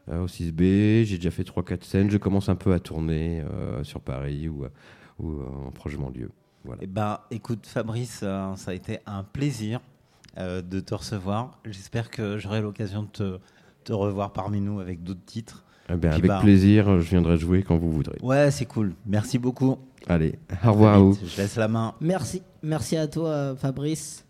au 0.09 0.29
6B. 0.29 1.03
J'ai 1.07 1.17
déjà 1.17 1.33
fait 1.33 1.43
3-4 1.43 1.83
scènes. 1.83 2.09
Je 2.09 2.19
commence 2.19 2.49
un 2.49 2.55
peu 2.55 2.73
à 2.73 2.79
tourner 2.79 3.43
sur 3.83 4.01
Paris 4.01 4.49
ou, 4.49 4.64
ou 5.19 5.31
euh, 5.31 5.67
en 5.67 5.71
proche 5.71 5.97
banlieue. 5.97 6.31
Voilà. 6.64 6.81
Eh 6.83 6.87
ben, 6.87 7.21
écoute, 7.31 7.67
Fabrice, 7.67 8.21
euh, 8.23 8.55
ça 8.57 8.73
a 8.73 8.75
été 8.75 8.99
un 9.07 9.23
plaisir 9.23 9.81
euh, 10.39 10.62
de 10.62 10.81
te 10.81 10.95
recevoir. 10.95 11.59
J'espère 11.64 12.11
que 12.11 12.39
j'aurai 12.39 12.61
l'occasion 12.61 13.05
de 13.05 13.09
te, 13.09 13.39
te 13.85 13.93
revoir 13.93 14.33
parmi 14.33 14.61
nous 14.61 14.81
avec 14.81 15.03
d'autres 15.03 15.25
titres. 15.25 15.64
Eh 15.89 15.95
ben, 15.95 16.12
avec 16.12 16.27
bah, 16.27 16.41
plaisir, 16.41 17.01
je 17.01 17.09
viendrai 17.09 17.39
jouer 17.39 17.62
quand 17.62 17.77
vous 17.77 17.93
voudrez. 17.93 18.19
Ouais, 18.21 18.51
c'est 18.51 18.67
cool. 18.67 18.95
Merci 19.07 19.39
beaucoup. 19.39 19.79
Allez, 20.09 20.39
au 20.64 20.73
revoir. 20.73 21.12
Je 21.12 21.37
laisse 21.37 21.57
la 21.57 21.69
main. 21.69 21.95
Merci, 22.01 22.43
merci 22.62 22.97
à 22.97 23.07
toi 23.07 23.55
Fabrice. 23.57 24.27